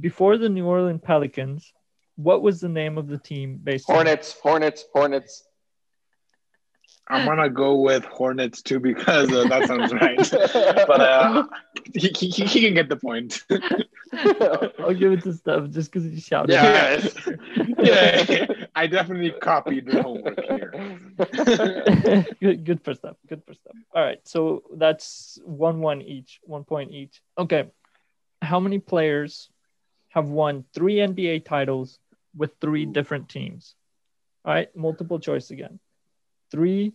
Before 0.00 0.38
the 0.38 0.48
New 0.48 0.66
Orleans 0.66 1.02
Pelicans, 1.04 1.72
what 2.16 2.42
was 2.42 2.60
the 2.60 2.68
name 2.68 2.98
of 2.98 3.06
the 3.06 3.18
team 3.18 3.60
based 3.62 3.88
on? 3.88 3.94
Hornets, 3.94 4.34
Hornets, 4.42 4.86
Hornets. 4.92 5.44
I'm 7.08 7.26
gonna 7.26 7.50
go 7.50 7.76
with 7.76 8.04
Hornets 8.04 8.62
too 8.62 8.80
because 8.80 9.30
uh, 9.32 9.44
that 9.48 9.66
sounds 9.66 9.92
right. 9.92 10.18
But 10.86 11.00
uh, 11.00 11.46
he, 11.94 12.08
he, 12.08 12.28
he 12.28 12.60
can 12.60 12.74
get 12.74 12.88
the 12.88 12.96
point. 12.96 13.44
I'll 14.78 14.94
give 14.94 15.12
it 15.12 15.22
to 15.24 15.32
Steph 15.32 15.70
just 15.70 15.90
because 15.90 16.04
he 16.10 16.20
shouted. 16.20 16.52
Yeah. 16.52 17.00
yeah, 17.78 18.46
I 18.74 18.86
definitely 18.86 19.32
copied 19.40 19.86
the 19.86 20.02
homework 20.02 20.40
here. 20.44 21.00
good, 22.40 22.64
good 22.64 22.84
for 22.84 22.94
Steph. 22.94 23.16
Good 23.28 23.42
for 23.44 23.54
Steph. 23.54 23.74
All 23.94 24.02
right, 24.02 24.20
so 24.24 24.62
that's 24.76 25.38
one 25.44 25.80
one 25.80 26.02
each, 26.02 26.40
one 26.44 26.64
point 26.64 26.92
each. 26.92 27.20
Okay, 27.36 27.70
how 28.40 28.60
many 28.60 28.78
players 28.78 29.50
have 30.10 30.28
won 30.28 30.64
three 30.74 30.96
NBA 30.96 31.44
titles 31.44 31.98
with 32.36 32.52
three 32.60 32.86
different 32.86 33.28
teams? 33.28 33.74
All 34.44 34.52
right, 34.54 34.74
multiple 34.76 35.18
choice 35.18 35.50
again. 35.50 35.80
Three, 36.52 36.92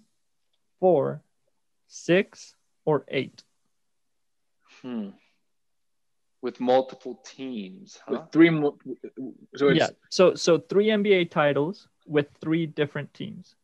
four, 0.80 1.22
six, 1.88 2.54
or 2.86 3.04
eight. 3.10 3.44
Hmm. 4.84 5.10
With 6.44 6.60
multiple 6.60 7.20
teams, 7.26 8.00
huh? 8.06 8.12
With 8.12 8.32
three, 8.32 8.52
mo- 8.52 8.78
so 9.56 9.70
it's 9.70 9.80
yeah, 9.80 9.90
so 10.10 10.36
so 10.36 10.60
three 10.60 10.88
NBA 10.88 11.32
titles 11.32 11.88
with 12.06 12.28
three 12.40 12.68
different 12.68 13.12
teams. 13.14 13.56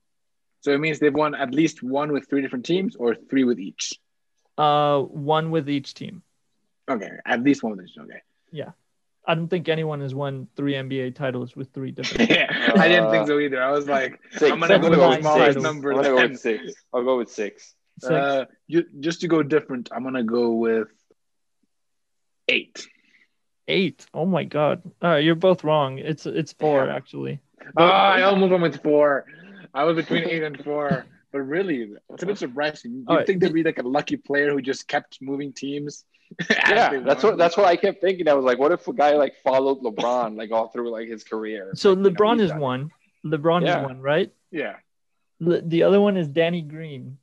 so 0.62 0.72
it 0.74 0.80
means 0.80 0.98
they've 1.00 1.14
won 1.14 1.36
at 1.36 1.54
least 1.54 1.84
one 1.84 2.12
with 2.12 2.28
three 2.28 2.42
different 2.42 2.66
teams 2.66 2.96
or 2.96 3.16
three 3.30 3.44
with 3.44 3.60
each. 3.60 3.94
Uh, 4.58 5.02
one 5.02 5.52
with 5.52 5.70
each 5.70 5.94
team. 5.94 6.24
Okay, 6.90 7.12
at 7.26 7.44
least 7.44 7.62
one 7.64 7.78
with 7.78 7.86
each. 7.86 7.98
Okay. 7.98 8.22
I 9.26 9.36
don't 9.36 9.48
think 9.48 9.70
anyone 9.70 10.02
has 10.02 10.14
won 10.14 10.48
three 10.56 10.74
NBA 10.74 11.16
titles 11.16 11.56
with 11.56 11.72
three 11.74 11.92
different. 11.98 12.30
yeah, 12.30 12.74
I 12.76 12.88
didn't 12.88 13.10
think 13.12 13.28
so 13.28 13.40
either. 13.40 13.62
I 13.62 13.72
was 13.72 13.88
like, 13.88 14.20
Six. 14.32 14.52
I'm 14.52 14.60
gonna 14.60 14.80
go 14.80 14.90
with 14.90 15.00
with 15.00 15.00
nine 15.00 15.22
the 15.22 15.22
smallest 15.22 15.60
number. 15.60 15.92
I'm 15.92 15.98
gonna 16.04 16.10
go 16.10 16.28
with 16.30 16.40
six. 16.40 16.74
I'll 16.94 17.04
go 17.04 17.18
with 17.18 17.30
six. 17.32 17.74
Six. 18.00 18.12
Uh, 18.14 18.46
you, 18.68 18.84
just 19.00 19.22
to 19.22 19.28
go 19.28 19.44
different, 19.44 19.90
I'm 19.92 20.04
gonna 20.04 20.24
go 20.24 20.52
with 20.52 20.90
eight. 22.48 22.86
Eight. 23.68 24.06
Oh 24.14 24.26
my 24.26 24.44
god. 24.44 24.82
All 25.02 25.12
right, 25.12 25.24
you're 25.24 25.36
both 25.36 25.64
wrong. 25.64 26.00
It's 26.00 26.26
it's 26.26 26.54
four 26.54 26.86
Damn. 26.86 26.96
actually. 26.96 27.40
Oh, 27.78 27.84
I 27.86 28.24
almost 28.24 28.52
went 28.52 28.64
with 28.64 28.84
four. 28.84 29.26
I 29.74 29.86
was 29.86 29.96
between 29.96 30.26
eight 30.26 30.44
and 30.44 30.62
four, 30.64 31.06
but 31.32 31.40
really, 31.40 31.94
it's 32.10 32.24
a 32.24 32.26
bit 32.26 32.38
surprising. 32.38 32.92
You 32.94 33.06
All 33.08 33.16
right. 33.18 33.26
think 33.26 33.40
there'd 33.40 33.54
be 33.54 33.64
like 33.64 33.80
a 33.80 33.88
lucky 33.88 34.18
player 34.18 34.52
who 34.52 34.62
just 34.62 34.88
kept 34.88 35.20
moving 35.22 35.54
teams? 35.54 36.04
As 36.40 36.48
Yeah, 36.70 37.00
that's 37.00 37.24
what 37.24 37.38
that's 37.38 37.56
what 37.58 37.66
I 37.68 37.76
kept 37.76 38.02
thinking. 38.02 38.28
I 38.28 38.34
was 38.34 38.46
like, 38.46 38.58
what 38.58 38.72
if 38.72 38.88
a 38.88 38.94
guy 38.94 39.14
like 39.16 39.36
followed 39.44 39.82
LeBron 39.82 40.38
like 40.38 40.52
all 40.52 40.68
through 40.70 40.90
like 40.92 41.08
his 41.08 41.24
career? 41.24 41.72
So 41.76 41.90
Like, 41.94 41.98
you 41.98 42.04
know, 42.04 42.10
LeBron 42.12 42.40
is 42.42 42.50
done 42.52 42.60
one. 42.60 42.92
LeBron 43.26 43.62
Yeah. 43.64 43.82
is 43.82 43.86
one, 43.88 44.02
right? 44.02 44.32
Yeah. 44.52 44.76
Le- 45.40 45.62
the 45.62 45.84
other 45.84 46.00
one 46.02 46.18
is 46.18 46.28
Danny 46.28 46.62
Green, 46.62 47.18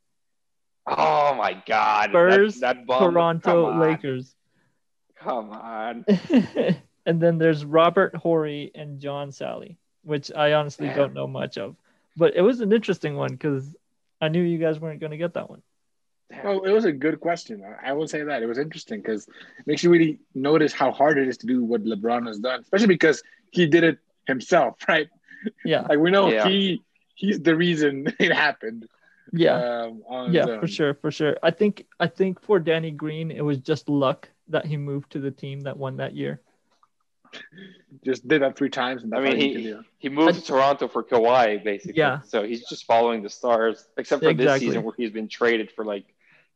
Oh 0.87 1.35
my 1.35 1.61
god. 1.67 2.11
Spurs, 2.11 2.61
that, 2.61 2.77
that 2.77 2.87
bum. 2.87 2.99
Come 2.99 3.13
Toronto. 3.15 3.79
Lakers, 3.79 4.35
Come 5.17 5.51
on. 5.51 6.05
and 7.07 7.21
then 7.21 7.39
there's 7.39 7.65
Robert 7.65 8.15
Horry 8.17 8.71
and 8.75 8.99
John 9.01 9.31
Salley, 9.31 9.77
which 10.03 10.31
I 10.35 10.55
honestly 10.55 10.87
Damn. 10.89 10.97
don't 10.97 11.15
know 11.15 11.27
much 11.27 11.59
of. 11.59 11.77
But 12.17 12.35
it 12.37 12.43
was 12.43 12.61
an 12.61 12.73
interesting 12.73 13.17
one 13.17 13.31
because 13.31 13.77
I 14.21 14.29
knew 14.29 14.43
you 14.43 14.59
guys 14.59 14.79
weren't 14.81 15.01
going 15.01 15.13
to 15.13 15.17
get 15.19 15.35
that 15.35 15.49
one. 15.51 15.63
Well, 16.45 16.63
it 16.65 16.71
was 16.71 16.85
a 16.85 16.93
good 16.93 17.21
question. 17.21 17.63
I- 17.65 17.91
I 17.91 17.93
will 17.93 18.07
say 18.09 18.23
that 18.23 18.43
it 18.43 18.47
was 18.47 18.59
interesting 18.59 19.01
because 19.01 19.27
it 19.27 19.67
makes 19.67 19.83
you 19.83 19.91
really 19.91 20.21
notice 20.35 20.73
how 20.73 20.91
hard 20.93 21.19
it 21.19 21.29
is 21.29 21.39
to 21.39 21.47
do 21.47 21.65
what 21.65 21.85
LeBron 21.85 22.27
has 22.27 22.39
done, 22.39 22.61
especially 22.61 22.87
because 22.87 23.23
he 23.51 23.67
did 23.67 23.85
it 23.85 23.99
himself, 24.27 24.77
right? 24.89 25.09
Yeah, 25.65 25.83
Like 25.83 25.99
we 25.99 26.11
know 26.11 26.31
Yeah. 26.31 26.47
he 26.49 26.83
he's 27.15 27.41
the 27.41 27.57
reason 27.57 28.07
it 28.19 28.33
happened. 28.33 28.87
yeah, 29.33 29.55
Um, 29.57 30.03
on 30.09 30.33
yeah, 30.33 30.59
for 30.61 30.67
sure, 30.69 30.95
for 30.95 31.11
sure. 31.11 31.37
I 31.43 31.51
think 31.51 31.87
I 31.99 32.07
think 32.07 32.41
for 32.43 32.59
Danny 32.59 32.91
Green, 32.91 33.31
it 33.31 33.45
was 33.45 33.59
just 33.59 33.89
luck 33.89 34.29
that 34.49 34.67
he 34.67 34.77
moved 34.77 35.13
to 35.13 35.21
the 35.21 35.31
team 35.31 35.61
that 35.61 35.77
won 35.77 35.97
that 35.99 36.15
year. 36.15 36.41
Just 38.05 38.27
did 38.27 38.43
that 38.43 38.57
three 38.57 38.71
times, 38.71 39.03
and 39.05 39.15
I 39.15 39.21
that's 39.21 39.37
mean, 39.37 39.57
he, 39.57 39.63
he 39.63 39.75
he 39.99 40.09
moved 40.09 40.35
to 40.35 40.43
Toronto 40.45 40.89
for 40.89 41.03
Kawhi, 41.05 41.63
basically. 41.63 41.99
Yeah. 41.99 42.21
So 42.23 42.43
he's 42.45 42.69
just 42.69 42.85
following 42.87 43.23
the 43.23 43.29
stars, 43.31 43.87
except 43.97 44.23
for 44.25 44.33
this 44.35 44.61
season 44.61 44.83
where 44.83 44.95
he's 44.97 45.13
been 45.13 45.29
traded 45.29 45.71
for 45.71 45.85
like 45.85 46.07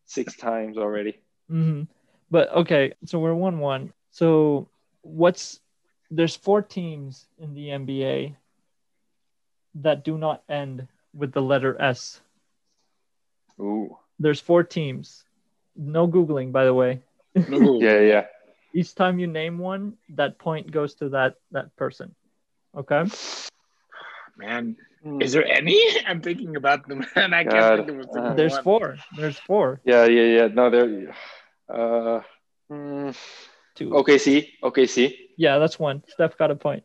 six 0.07 0.37
times 0.37 0.79
already. 0.79 1.21
hmm 1.49 1.83
But 2.31 2.53
okay, 2.53 2.95
so 3.05 3.19
we're 3.19 3.35
one 3.35 3.59
one. 3.59 3.93
So 4.11 4.69
what's 5.03 5.61
there's 6.11 6.37
four 6.37 6.63
teams 6.63 7.27
in 7.39 7.55
the 7.55 7.69
NBA 7.69 8.37
that 9.77 10.05
do 10.05 10.17
not 10.17 10.43
end 10.49 10.87
with 11.13 11.33
the 11.33 11.43
letter 11.43 11.81
S. 11.81 12.21
Ooh. 13.61 13.97
There's 14.19 14.41
four 14.41 14.63
teams. 14.63 15.25
No 15.77 16.07
googling, 16.07 16.53
by 16.53 16.65
the 16.65 16.75
way. 16.75 17.03
No 17.49 17.81
Yeah, 17.81 18.01
yeah. 18.01 18.27
Each 18.73 18.95
time 18.95 19.19
you 19.19 19.27
name 19.27 19.59
one, 19.59 19.95
that 20.11 20.39
point 20.39 20.71
goes 20.71 20.95
to 20.97 21.09
that 21.11 21.37
that 21.53 21.75
person. 21.77 22.15
Okay. 22.77 23.05
Man. 24.37 24.77
Is 25.21 25.33
there 25.33 25.45
any? 25.47 25.81
I'm 26.07 26.21
thinking 26.21 26.57
about 26.57 26.89
them, 26.89 27.05
and 27.15 27.35
I 27.35 27.45
God. 27.45 27.53
can't 27.53 27.87
think 27.87 27.91
of 27.91 28.17
a 28.17 28.21
Uh, 28.31 28.35
There's 28.35 28.53
one. 28.55 28.63
four. 28.65 28.97
There's 29.17 29.39
four. 29.39 29.81
Yeah, 29.85 30.05
yeah, 30.07 30.23
yeah. 30.23 30.47
No, 30.49 30.71
there. 30.71 31.15
Uh, 31.69 32.21
mm, 32.71 33.17
Two. 33.75 33.91
OKC, 33.91 34.49
OKC. 34.63 35.17
Yeah, 35.37 35.59
that's 35.59 35.79
one. 35.79 36.03
Steph 36.09 36.37
got 36.39 36.51
a 36.51 36.57
point. 36.57 36.85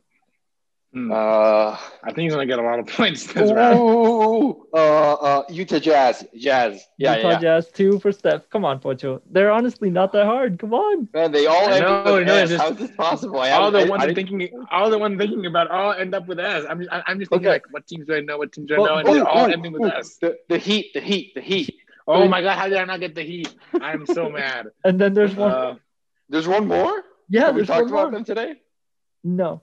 Hmm. 0.91 1.11
Uh, 1.11 1.15
I 1.15 1.77
think 2.07 2.17
he's 2.21 2.33
gonna 2.33 2.47
get 2.47 2.57
a 2.57 2.63
lot 2.63 2.79
of 2.79 2.87
points 2.97 3.31
this 3.31 3.51
round. 3.51 3.77
ooh, 3.79 4.65
uh, 4.73 5.13
uh, 5.13 5.43
Utah 5.47 5.77
Jazz, 5.77 6.25
Jazz. 6.35 6.83
Yeah, 6.97 7.15
Utah 7.17 7.29
yeah. 7.29 7.39
Jazz, 7.39 7.67
two 7.69 7.99
for 7.99 8.11
Steph. 8.11 8.49
Come 8.49 8.65
on, 8.65 8.79
Pocho. 8.79 9.21
They're 9.29 9.51
honestly 9.51 9.91
not 9.91 10.11
that 10.13 10.25
hard. 10.25 10.57
Come 10.57 10.73
on. 10.73 11.07
Man, 11.13 11.31
they 11.31 11.45
all 11.45 11.69
I 11.69 11.73
end 11.75 11.81
know, 11.85 12.13
with 12.15 12.27
I 12.27 12.31
S. 12.41 12.49
just- 12.49 12.61
How 12.63 12.69
is 12.71 12.77
this 12.77 12.91
possible? 12.97 13.39
I 13.39 13.51
all 13.51 13.69
the 13.69 13.81
I- 13.81 13.83
ones 13.85 14.03
I 14.03 14.07
I'm 14.07 14.15
thinking, 14.15 14.49
all 14.71 14.89
the 14.89 14.97
ones 14.97 15.19
thinking 15.19 15.45
about, 15.45 15.69
all 15.69 15.93
end 15.93 16.15
up 16.15 16.27
with 16.27 16.39
S. 16.39 16.65
I'm 16.67 16.79
just, 16.79 16.91
I- 16.91 17.03
I'm 17.05 17.19
just 17.19 17.29
thinking 17.29 17.47
Okay. 17.49 17.53
like, 17.57 17.65
what 17.71 17.85
teams 17.85 18.07
do 18.07 18.15
I 18.15 18.21
know? 18.21 18.39
What 18.39 18.51
teams 18.51 18.67
do 18.67 18.73
I 18.73 18.77
know? 18.77 18.95
And 18.97 19.07
Ooh, 19.09 19.13
they're 19.13 19.27
all 19.27 19.47
ooh, 19.47 19.51
ending 19.53 19.71
with 19.73 19.83
ooh. 19.83 19.95
S. 19.95 20.15
The, 20.17 20.37
the 20.47 20.57
Heat, 20.57 20.91
the 20.95 21.01
Heat, 21.01 21.33
the 21.35 21.41
Heat. 21.41 21.75
Oh 22.07 22.27
my 22.27 22.41
god, 22.41 22.57
how 22.57 22.67
did 22.67 22.77
I 22.77 22.85
not 22.85 22.99
get 22.99 23.13
the 23.13 23.21
Heat? 23.21 23.53
I'm 23.79 24.07
so 24.07 24.27
mad. 24.27 24.69
And 24.83 24.99
then 24.99 25.13
there's 25.13 25.35
one. 25.35 25.51
Uh, 25.51 25.75
There's 26.29 26.47
one 26.47 26.67
more. 26.67 27.03
yeah, 27.29 27.45
Have 27.45 27.55
we 27.55 27.63
talked 27.67 27.81
one 27.83 27.89
about 27.93 28.01
more. 28.05 28.11
them 28.11 28.23
today? 28.23 28.55
No. 29.23 29.61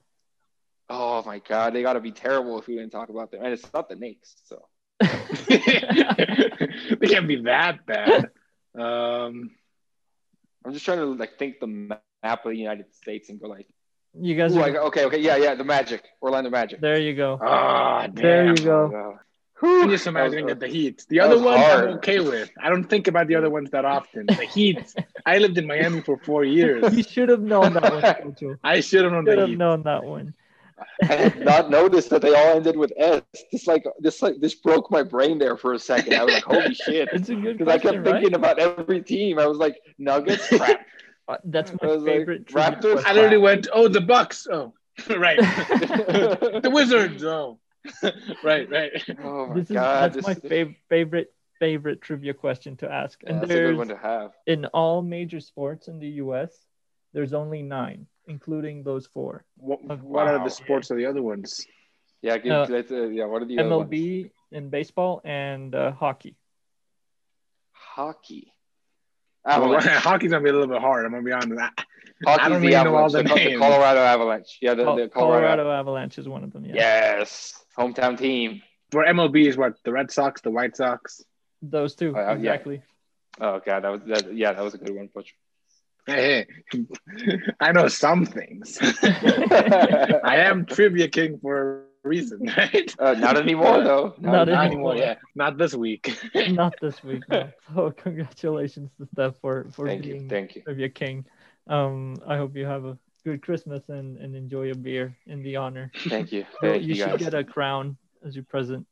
Oh 0.89 1.22
my 1.26 1.41
god, 1.41 1.74
they 1.74 1.82
gotta 1.82 2.01
be 2.01 2.12
terrible 2.12 2.59
if 2.59 2.66
we 2.66 2.76
didn't 2.76 2.91
talk 2.91 3.09
about 3.09 3.30
them. 3.32 3.43
And 3.43 3.53
it's 3.53 3.68
not 3.74 3.89
the 3.89 3.97
Knicks, 3.97 4.37
so 4.45 4.66
they 5.01 5.09
can't 7.09 7.26
be 7.28 7.43
that 7.45 7.84
bad. 7.87 8.30
Um, 8.78 9.51
I'm 10.64 10.72
just 10.72 10.84
trying 10.84 10.99
to 10.99 11.07
like 11.07 11.39
think 11.39 11.61
the 11.61 11.66
map 11.66 12.01
of 12.45 12.51
the 12.51 12.57
United 12.57 12.95
States 12.95 13.28
and 13.28 13.41
go 13.41 13.49
like, 13.49 13.66
you 14.18 14.34
guys 14.37 14.55
ooh, 14.57 14.61
are, 14.61 14.64
I 14.64 14.70
got- 14.70 14.84
okay, 14.87 15.05
okay, 15.07 15.20
yeah, 15.20 15.37
yeah, 15.37 15.55
the 15.55 15.64
Magic, 15.64 16.03
Orlando 16.22 16.51
Magic. 16.51 16.80
there 16.80 16.99
you 17.01 17.14
go. 17.14 17.39
ah, 17.43 18.07
damn. 18.07 18.14
There 18.14 18.47
you 18.49 18.57
go. 18.57 19.18
Oh, 19.62 19.82
I'm 19.82 19.91
just 19.91 20.05
That 20.05 20.12
was- 20.12 20.32
imagining 20.32 20.47
that 20.47 20.61
the 20.61 20.68
Heat. 20.68 21.05
The 21.09 21.20
other 21.20 21.37
was 21.37 21.45
ones 21.45 21.61
hard. 21.64 21.89
I'm 21.89 21.95
okay 21.97 22.20
with. 22.20 22.51
I 22.62 22.68
don't 22.68 22.84
think 22.84 23.09
about 23.09 23.26
the 23.26 23.34
other 23.37 23.49
ones 23.51 23.70
that 23.70 23.84
often. 23.87 24.26
The 24.26 24.34
Heat. 24.34 24.95
I 25.24 25.39
lived 25.39 25.57
in 25.59 25.66
Miami 25.66 26.03
for 26.03 26.18
four 26.18 26.45
years. 26.45 26.84
You 26.97 27.03
should 27.03 27.28
have 27.30 27.41
known 27.41 27.72
that 27.74 27.82
one, 27.82 28.59
I 28.64 28.80
should 28.80 29.05
have 29.05 29.12
known 29.12 29.24
Should 29.26 29.39
have 29.39 29.49
known 29.51 29.82
that 29.84 30.05
one. 30.05 30.34
I 31.03 31.07
had 31.07 31.41
not 31.41 31.70
noticed 31.70 32.11
that 32.11 32.22
they 32.22 32.35
all 32.35 32.57
ended 32.57 32.77
with 32.77 32.93
S. 32.99 33.22
This 33.53 33.66
like 33.66 33.85
this 34.01 34.20
like 34.22 34.35
this 34.41 34.55
broke 34.55 34.91
my 34.91 35.03
brain 35.03 35.39
there 35.39 35.57
for 35.57 35.72
a 35.74 35.79
second. 35.79 36.14
I 36.14 36.24
was 36.24 36.35
like, 36.35 36.45
holy 36.45 36.74
shit. 36.87 37.09
It's 37.12 37.29
a 37.29 37.35
good 37.35 37.59
Because 37.59 37.74
I 37.74 37.79
question, 37.79 38.05
kept 38.05 38.14
thinking 38.14 38.33
right? 38.33 38.35
about 38.35 38.59
every 38.59 39.03
team. 39.03 39.39
I 39.39 39.47
was 39.47 39.59
like, 39.59 39.77
Nuggets, 39.99 40.49
crap. 40.57 40.85
Uh, 41.29 41.37
That's 41.45 41.72
my 41.81 41.89
was 41.89 42.03
like, 42.03 42.12
favorite. 42.12 42.47
trivia 42.47 42.70
Raptors? 42.72 42.93
question. 42.93 43.05
I 43.11 43.12
literally 43.14 43.39
went, 43.39 43.68
oh, 43.72 43.89
the 43.89 44.01
Bucks. 44.01 44.47
Oh, 44.53 44.74
right. 45.16 45.39
the 45.39 46.70
Wizards. 46.72 47.24
Oh, 47.24 47.59
right, 48.45 48.68
right. 48.70 48.93
oh 49.22 49.47
my 49.47 49.55
This 49.55 49.70
is 49.70 49.74
god. 49.74 50.03
that's 50.12 50.16
this, 50.16 50.27
my 50.27 50.35
this- 50.35 50.45
fav- 50.53 50.77
favorite 50.89 51.33
favorite 51.59 52.03
trivia 52.03 52.35
question 52.35 52.77
to 52.77 52.91
ask. 52.93 53.22
yeah, 53.22 53.31
and 53.31 53.41
that's 53.41 53.51
a 53.51 53.55
good 53.55 53.64
there's 53.64 53.77
one 53.79 53.89
to 53.89 53.97
have. 53.97 54.33
in 54.47 54.66
all 54.66 55.01
major 55.03 55.41
sports 55.41 55.89
in 55.89 55.99
the 55.99 56.09
U.S. 56.24 56.53
There's 57.14 57.33
only 57.33 57.62
nine, 57.62 58.07
including 58.27 58.83
those 58.83 59.07
four. 59.07 59.45
What, 59.57 60.03
what 60.03 60.29
are 60.29 60.43
the 60.43 60.51
sports 60.51 60.91
of 60.91 60.97
the 60.97 61.07
other 61.07 61.22
ones? 61.22 61.66
Yeah, 62.22 62.39
give, 62.39 62.53
Uh, 62.53 62.66
let's, 62.68 62.91
uh, 62.91 63.09
yeah. 63.09 63.27
What 63.27 63.43
are 63.43 63.45
the 63.47 63.59
other 63.59 63.77
ones? 63.77 63.91
MLB 63.91 64.31
in 64.53 64.70
baseball 64.70 65.20
and 65.24 65.74
uh, 65.74 65.93
hockey. 65.93 66.37
Hockey. 67.72 68.53
Well, 69.45 69.81
hockey's 69.81 70.33
gonna 70.33 70.43
be 70.43 70.51
a 70.51 70.53
little 70.53 70.66
bit 70.66 70.81
hard. 70.81 71.05
I'm 71.07 71.12
gonna 71.12 71.22
be 71.22 71.33
honest. 71.33 71.53
I, 71.61 71.70
Hockey's 72.24 72.49
don't 72.49 72.61
the 72.62 72.68
really 72.68 72.85
know 72.85 72.97
all 72.97 73.05
Avalanche. 73.05 73.12
the 73.12 73.22
The, 73.22 73.29
the 73.29 73.35
names. 73.35 73.61
Colorado 73.61 74.01
Avalanche. 74.01 74.59
Yeah, 74.61 74.74
the, 74.74 74.85
Col- 74.85 74.97
the 74.97 75.09
Colorado. 75.09 75.47
Colorado 75.47 75.70
Avalanche 75.70 76.18
is 76.18 76.29
one 76.29 76.43
of 76.45 76.53
them. 76.53 76.64
Yeah. 76.64 76.74
Yes, 76.74 77.64
hometown 77.79 78.18
team. 78.18 78.62
for 78.91 79.05
MLB 79.05 79.47
is 79.47 79.57
what 79.57 79.74
the 79.85 79.93
Red 79.93 80.11
Sox, 80.11 80.41
the 80.41 80.51
White 80.51 80.77
Sox. 80.77 81.22
Those 81.62 81.95
two 81.95 82.12
yeah. 82.16 82.33
exactly. 82.33 82.83
Oh 83.41 83.61
god, 83.64 83.85
that 83.85 83.93
was 83.93 84.01
that. 84.07 84.35
Yeah, 84.35 84.53
that 84.53 84.64
was 84.64 84.74
a 84.74 84.79
good 84.79 84.95
one, 84.95 85.09
Butch. 85.14 85.35
Hey, 86.07 86.47
hey. 86.71 87.39
I 87.61 87.73
know 87.73 87.89
some 87.89 88.25
things. 88.25 88.79
I 89.03 90.37
am 90.37 90.65
trivia 90.65 91.09
king 91.09 91.39
for 91.43 91.83
a 92.05 92.09
reason, 92.09 92.41
right? 92.57 92.95
Uh, 92.99 93.15
not 93.15 93.37
anymore 93.37 93.83
though. 93.83 94.15
Not 94.21 94.49
Not 94.49 94.49
anymore. 94.49 94.93
anymore. 94.93 94.97
Yeah, 94.97 95.17
not 95.35 95.59
this 95.59 95.75
week. 95.75 96.17
Not 96.49 96.75
this 96.81 97.03
week. 97.03 97.25
No. 97.29 97.51
So 97.75 97.91
congratulations 97.91 98.91
to 98.99 99.07
Steph 99.13 99.35
for 99.41 99.67
for 99.73 99.87
Thank 99.87 100.05
being 100.05 100.23
you, 100.23 100.29
thank 100.29 100.55
you. 100.55 100.63
trivia 100.63 100.89
king. 100.89 101.27
Um, 101.67 102.15
I 102.27 102.37
hope 102.37 102.55
you 102.57 102.67
have 102.67 102.85
a 102.85 102.97
good 103.25 103.43
Christmas 103.43 103.83
and, 103.89 104.17
and 104.19 104.37
enjoy 104.37 104.71
a 104.71 104.77
beer 104.77 105.17
in 105.27 105.43
the 105.43 105.57
honor. 105.57 105.91
Thank 106.09 106.31
you, 106.31 106.47
thank 106.61 106.83
you 106.83 106.91
you 106.91 106.95
should 106.95 107.19
guys. 107.19 107.19
get 107.19 107.35
a 107.35 107.43
crown 107.43 107.97
as 108.25 108.37
your 108.37 108.45
present. 108.45 108.87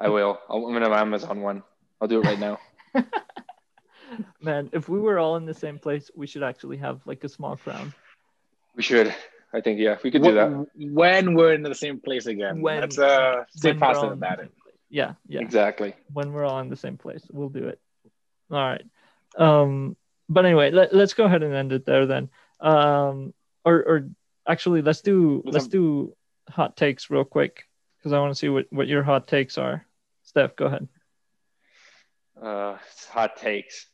I 0.00 0.08
will. 0.08 0.38
I'll, 0.48 0.64
I'm 0.66 0.72
gonna 0.72 0.94
Amazon 0.94 1.42
one. 1.42 1.62
I'll 2.00 2.08
do 2.08 2.22
it 2.22 2.24
right 2.24 2.40
now. 2.40 2.58
Man, 4.40 4.70
if 4.72 4.88
we 4.88 4.98
were 4.98 5.18
all 5.18 5.36
in 5.36 5.46
the 5.46 5.54
same 5.54 5.78
place, 5.78 6.10
we 6.14 6.26
should 6.26 6.42
actually 6.42 6.76
have 6.78 7.00
like 7.06 7.24
a 7.24 7.28
small 7.28 7.56
crown. 7.56 7.92
We 8.76 8.82
should. 8.82 9.14
I 9.52 9.60
think 9.60 9.80
yeah, 9.80 9.96
we 10.02 10.10
could 10.10 10.22
do 10.22 10.34
that. 10.34 10.66
When 10.76 11.34
we're 11.34 11.54
in 11.54 11.62
the 11.62 11.74
same 11.74 11.98
place 12.00 12.26
again. 12.26 12.60
When- 12.60 12.80
Let's 12.80 12.98
uh, 12.98 13.44
stay 13.50 13.70
when 13.70 13.80
positive 13.80 14.12
about 14.12 14.40
it. 14.40 14.52
Yeah, 14.88 15.14
yeah. 15.28 15.40
Exactly. 15.40 15.94
When 16.12 16.32
we're 16.32 16.44
all 16.44 16.60
in 16.60 16.68
the 16.68 16.76
same 16.76 16.96
place, 16.96 17.24
we'll 17.30 17.48
do 17.48 17.68
it. 17.68 17.80
All 18.50 18.58
right. 18.58 18.82
Um, 19.36 19.96
but 20.28 20.44
anyway, 20.44 20.70
let, 20.70 20.92
let's 20.94 21.14
go 21.14 21.24
ahead 21.24 21.42
and 21.42 21.54
end 21.54 21.72
it 21.72 21.86
there 21.86 22.06
then. 22.06 22.28
Um, 22.60 23.32
or 23.64 23.74
or 23.76 24.08
actually, 24.46 24.82
let's 24.82 25.00
do 25.00 25.42
Let's 25.44 25.54
let's 25.54 25.66
do 25.68 26.16
hot 26.48 26.76
takes 26.76 27.10
real 27.10 27.24
quick 27.24 27.68
because 27.98 28.12
I 28.12 28.18
want 28.18 28.32
to 28.32 28.38
see 28.38 28.48
what 28.48 28.66
what 28.70 28.88
your 28.88 29.02
hot 29.02 29.28
takes 29.28 29.58
are. 29.58 29.86
Steph, 30.24 30.56
go 30.56 30.66
ahead. 30.66 30.88
Uh, 32.40 32.76
hot 33.10 33.36
takes. 33.36 33.86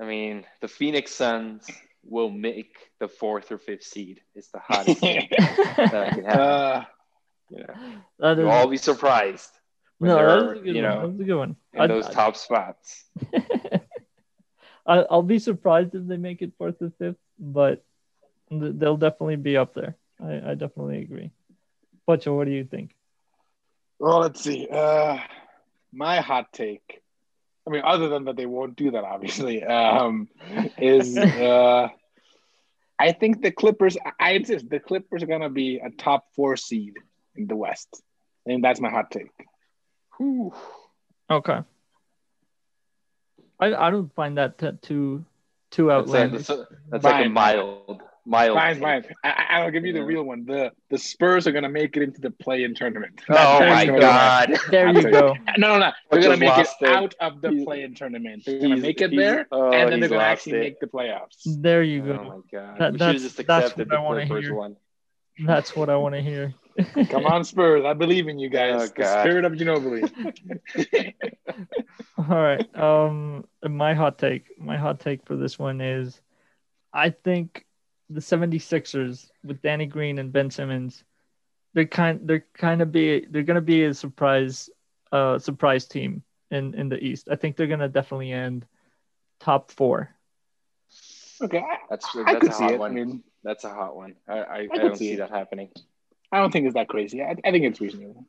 I 0.00 0.04
mean, 0.04 0.44
the 0.60 0.68
Phoenix 0.68 1.14
Suns 1.14 1.66
will 2.04 2.30
make 2.30 2.74
the 2.98 3.08
fourth 3.08 3.52
or 3.52 3.58
fifth 3.58 3.84
seed. 3.84 4.20
It's 4.34 4.48
the 4.50 4.58
hottest 4.58 5.00
thing 5.00 5.28
that 5.30 6.14
can 6.14 6.24
happen. 6.24 6.40
uh, 6.40 6.84
you 7.50 7.58
know, 7.58 8.34
you'll 8.38 8.50
all 8.50 8.66
be 8.66 8.76
surprised 8.78 9.50
no, 10.00 10.16
that 10.16 10.38
is 10.38 10.42
they're 10.44 10.52
a 10.54 10.58
good 10.64 10.74
you 10.76 10.82
one. 10.82 10.90
know 10.90 11.08
That's 11.08 11.20
a 11.20 11.24
good 11.24 11.36
one. 11.38 11.56
in 11.74 11.80
I- 11.82 11.86
those 11.86 12.06
I- 12.06 12.12
top 12.12 12.36
spots. 12.36 13.04
I, 14.86 14.98
I'll 15.10 15.22
be 15.22 15.38
surprised 15.38 15.94
if 15.94 16.06
they 16.06 16.16
make 16.16 16.42
it 16.42 16.52
fourth 16.58 16.82
or 16.82 16.90
fifth, 16.98 17.16
but 17.38 17.84
they'll 18.50 18.96
definitely 18.96 19.36
be 19.36 19.56
up 19.56 19.74
there. 19.74 19.96
I, 20.20 20.50
I 20.50 20.54
definitely 20.54 21.02
agree. 21.02 21.30
Pocho, 22.06 22.34
what 22.36 22.46
do 22.46 22.50
you 22.52 22.64
think? 22.64 22.94
well, 24.00 24.18
let's 24.20 24.40
see. 24.42 24.66
Uh, 24.68 25.18
my 25.92 26.20
hot 26.20 26.52
take. 26.52 27.01
I 27.66 27.70
mean, 27.70 27.82
other 27.84 28.08
than 28.08 28.24
that, 28.24 28.36
they 28.36 28.46
won't 28.46 28.76
do 28.76 28.90
that. 28.90 29.04
Obviously, 29.04 29.62
um, 29.62 30.28
is 30.78 31.16
uh, 31.16 31.88
I 32.98 33.12
think 33.12 33.42
the 33.42 33.52
Clippers. 33.52 33.96
I 34.18 34.32
insist 34.32 34.68
the 34.68 34.80
Clippers 34.80 35.22
are 35.22 35.26
gonna 35.26 35.50
be 35.50 35.78
a 35.78 35.90
top 35.90 36.26
four 36.34 36.56
seed 36.56 36.94
in 37.36 37.46
the 37.46 37.56
West, 37.56 38.02
and 38.46 38.64
that's 38.64 38.80
my 38.80 38.90
hot 38.90 39.10
take. 39.10 39.30
Whew. 40.18 40.52
Okay. 41.30 41.60
I, 43.60 43.74
I 43.74 43.90
don't 43.90 44.12
find 44.14 44.38
that 44.38 44.58
t- 44.58 44.70
too 44.82 45.24
too 45.70 45.86
That's, 45.86 46.08
like, 46.08 46.22
outlandish. 46.24 46.46
that's, 46.48 46.62
that's 46.90 47.04
like 47.04 47.26
a 47.26 47.28
mild, 47.28 48.02
mild. 48.24 48.56
Fine, 48.56 48.80
take. 48.80 49.12
I, 49.24 49.28
I- 49.30 49.60
I'll 49.60 49.70
give 49.70 49.84
you 49.84 49.92
the 49.92 50.02
real 50.04 50.22
one. 50.22 50.44
The 50.44 50.72
the 50.90 50.98
Spurs 50.98 51.46
are 51.46 51.52
gonna 51.52 51.68
make 51.68 51.96
it 51.96 52.02
into 52.02 52.20
the 52.20 52.30
play-in 52.30 52.74
tournament. 52.74 53.20
Oh 53.28 53.34
That's 53.34 53.60
my 53.74 53.86
gonna 53.86 54.00
god! 54.00 54.58
there 54.70 54.88
you 54.92 55.02
go. 55.10 55.34
No, 55.58 55.68
no, 55.74 55.78
no. 55.78 55.90
They're 56.10 56.22
gonna 56.22 56.36
make 56.36 56.56
it 56.58 56.68
it. 56.80 56.88
out 56.88 57.14
of 57.20 57.40
the 57.40 57.50
He's- 57.50 57.64
play-in 57.64 57.94
tournament. 57.94 58.42
They're 58.46 58.60
gonna 58.60 58.76
make 58.76 59.00
it 59.00 59.10
there, 59.14 59.46
oh, 59.52 59.72
and 59.72 59.92
then 59.92 60.00
they're 60.00 60.08
gonna 60.08 60.22
actually 60.22 60.58
it. 60.58 60.60
make 60.60 60.80
the 60.80 60.86
playoffs. 60.86 61.42
There 61.46 61.82
you 61.82 62.02
go. 62.02 62.12
Oh 62.20 62.24
my 62.24 62.58
god! 62.58 62.78
That- 62.78 62.92
we 62.92 62.98
should 62.98 63.00
that's- 63.00 63.12
have 63.22 63.22
just 63.22 63.46
that's 63.46 63.64
accepted 63.66 63.88
what 63.90 63.98
I 63.98 64.02
wanna 64.02 64.26
Clippers 64.26 64.44
hear. 64.46 64.54
one. 64.54 64.76
That's 65.46 65.74
what 65.74 65.88
I 65.88 65.96
want 65.96 66.14
to 66.14 66.20
hear. 66.20 66.52
Come 67.08 67.24
on, 67.26 67.42
Spurs! 67.42 67.84
I 67.86 67.94
believe 67.94 68.28
in 68.28 68.38
you 68.38 68.50
guys. 68.50 68.74
Oh, 68.90 68.92
the 69.02 69.20
spirit 69.22 69.44
of 69.46 69.52
Ginobili. 69.54 70.10
All 72.18 72.24
right. 72.42 72.76
Um, 72.78 73.44
my 73.66 73.94
hot 73.94 74.18
take. 74.18 74.44
My 74.58 74.76
hot 74.76 75.00
take 75.00 75.24
for 75.26 75.36
this 75.36 75.58
one 75.58 75.80
is, 75.80 76.20
I 76.92 77.10
think 77.10 77.64
the 78.10 78.20
76ers 78.20 79.30
with 79.44 79.62
Danny 79.62 79.86
Green 79.86 80.18
and 80.18 80.32
Ben 80.32 80.50
Simmons, 80.50 81.04
they're 81.74 81.86
kind. 81.86 82.20
They're 82.24 82.44
kind 82.54 82.82
of 82.82 82.92
be. 82.92 83.26
They're 83.30 83.42
gonna 83.42 83.60
be 83.60 83.84
a 83.84 83.94
surprise. 83.94 84.70
Uh, 85.10 85.38
surprise 85.38 85.84
team 85.86 86.22
in 86.50 86.74
in 86.74 86.88
the 86.88 87.02
East. 87.02 87.28
I 87.30 87.36
think 87.36 87.56
they're 87.56 87.66
gonna 87.66 87.88
definitely 87.88 88.32
end 88.32 88.66
top 89.40 89.70
four. 89.70 90.14
okay, 91.42 91.58
I, 91.58 91.76
That's 91.90 92.06
I 92.16 92.32
that's 92.32 92.40
could 92.40 92.50
a 92.50 92.54
see 92.54 92.64
hot 92.64 92.72
it. 92.72 92.80
I 92.80 92.88
mean, 92.88 93.22
That's 93.42 93.64
a 93.64 93.70
hot 93.70 93.96
one. 93.96 94.14
I 94.28 94.32
I, 94.38 94.56
I, 94.56 94.66
could 94.68 94.80
don't 94.80 94.96
see 94.96 95.10
see 95.10 95.16
that 95.16 95.30
happening. 95.30 95.70
I 96.30 96.38
don't 96.38 96.50
think 96.50 96.66
it's 96.66 96.74
that 96.74 96.88
crazy. 96.88 97.22
I, 97.22 97.36
I 97.44 97.50
think 97.50 97.64
it's 97.64 97.80
reasonable. 97.80 98.24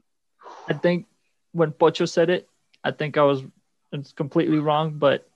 I 0.67 0.73
think 0.73 1.05
when 1.53 1.71
Pocho 1.71 2.05
said 2.05 2.29
it, 2.29 2.49
I 2.83 2.91
think 2.91 3.17
I 3.17 3.23
was 3.23 3.43
it's 3.93 4.11
completely 4.11 4.59
wrong, 4.59 4.95
but 4.97 5.27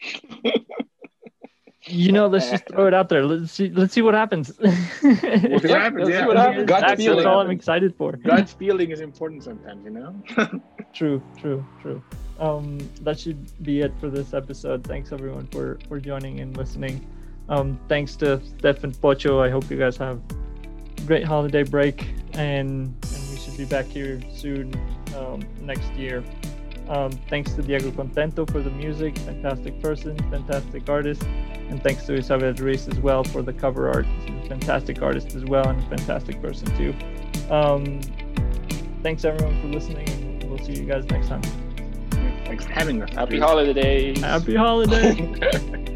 you 1.84 2.12
know, 2.12 2.26
let's 2.26 2.50
just 2.50 2.68
throw 2.68 2.86
it 2.86 2.94
out 2.94 3.08
there. 3.08 3.24
Let's 3.24 3.52
see. 3.52 3.70
Let's 3.70 3.92
see 3.92 4.02
what 4.02 4.14
happens. 4.14 4.52
We'll 5.02 5.14
what 5.14 5.64
happens. 5.64 6.08
Yeah, 6.08 6.26
what 6.26 6.36
happens. 6.36 6.68
Gut 6.68 6.80
That's 6.80 7.02
feeling. 7.02 7.26
all 7.26 7.40
I'm 7.40 7.50
excited 7.50 7.94
for. 7.96 8.12
Gut 8.12 8.48
feeling 8.58 8.90
is 8.90 9.00
important 9.00 9.42
sometimes, 9.42 9.84
you 9.84 9.90
know. 9.90 10.14
True, 10.92 11.22
true, 11.40 11.64
true. 11.80 12.02
Um, 12.38 12.78
that 13.00 13.18
should 13.18 13.62
be 13.62 13.80
it 13.80 13.92
for 13.98 14.10
this 14.10 14.34
episode. 14.34 14.84
Thanks 14.84 15.10
everyone 15.10 15.46
for 15.46 15.78
for 15.88 15.98
joining 15.98 16.40
and 16.40 16.54
listening. 16.54 17.06
Um, 17.48 17.80
thanks 17.88 18.14
to 18.16 18.42
Steph 18.58 18.84
and 18.84 18.94
Pocho. 19.00 19.40
I 19.40 19.48
hope 19.48 19.70
you 19.70 19.78
guys 19.78 19.96
have 19.96 20.20
a 20.98 21.02
great 21.06 21.24
holiday 21.24 21.62
break, 21.62 22.08
and 22.34 22.94
and 23.02 23.30
we 23.30 23.38
should 23.38 23.56
be 23.56 23.64
back 23.64 23.86
here 23.86 24.20
soon 24.34 24.74
um, 25.16 25.40
next 25.62 25.90
year. 25.94 26.22
Um, 26.88 27.12
thanks 27.28 27.52
to 27.54 27.62
Diego 27.62 27.90
Contento 27.90 28.50
for 28.50 28.60
the 28.60 28.70
music, 28.70 29.16
fantastic 29.18 29.80
person, 29.80 30.16
fantastic 30.30 30.88
artist, 30.88 31.22
and 31.22 31.82
thanks 31.82 32.04
to 32.04 32.14
Isabel 32.14 32.52
Ruiz 32.54 32.88
as 32.88 32.98
well 32.98 33.24
for 33.24 33.42
the 33.42 33.52
cover 33.52 33.88
art. 33.88 34.06
She's 34.26 34.44
a 34.44 34.48
fantastic 34.48 35.00
artist 35.00 35.34
as 35.34 35.44
well 35.44 35.68
and 35.68 35.78
a 35.80 35.96
fantastic 35.96 36.42
person 36.42 36.66
too. 36.76 36.94
Um, 37.50 38.00
thanks 39.02 39.24
everyone 39.24 39.60
for 39.60 39.68
listening, 39.68 40.08
and 40.08 40.44
we'll 40.44 40.58
see 40.58 40.74
you 40.74 40.84
guys 40.84 41.04
next 41.06 41.28
time. 41.28 41.42
Thanks 42.44 42.64
for 42.64 42.72
having 42.72 43.02
us. 43.02 43.10
Happy 43.14 43.38
holidays. 43.38 44.20
Happy 44.20 44.54
holiday! 44.54 45.88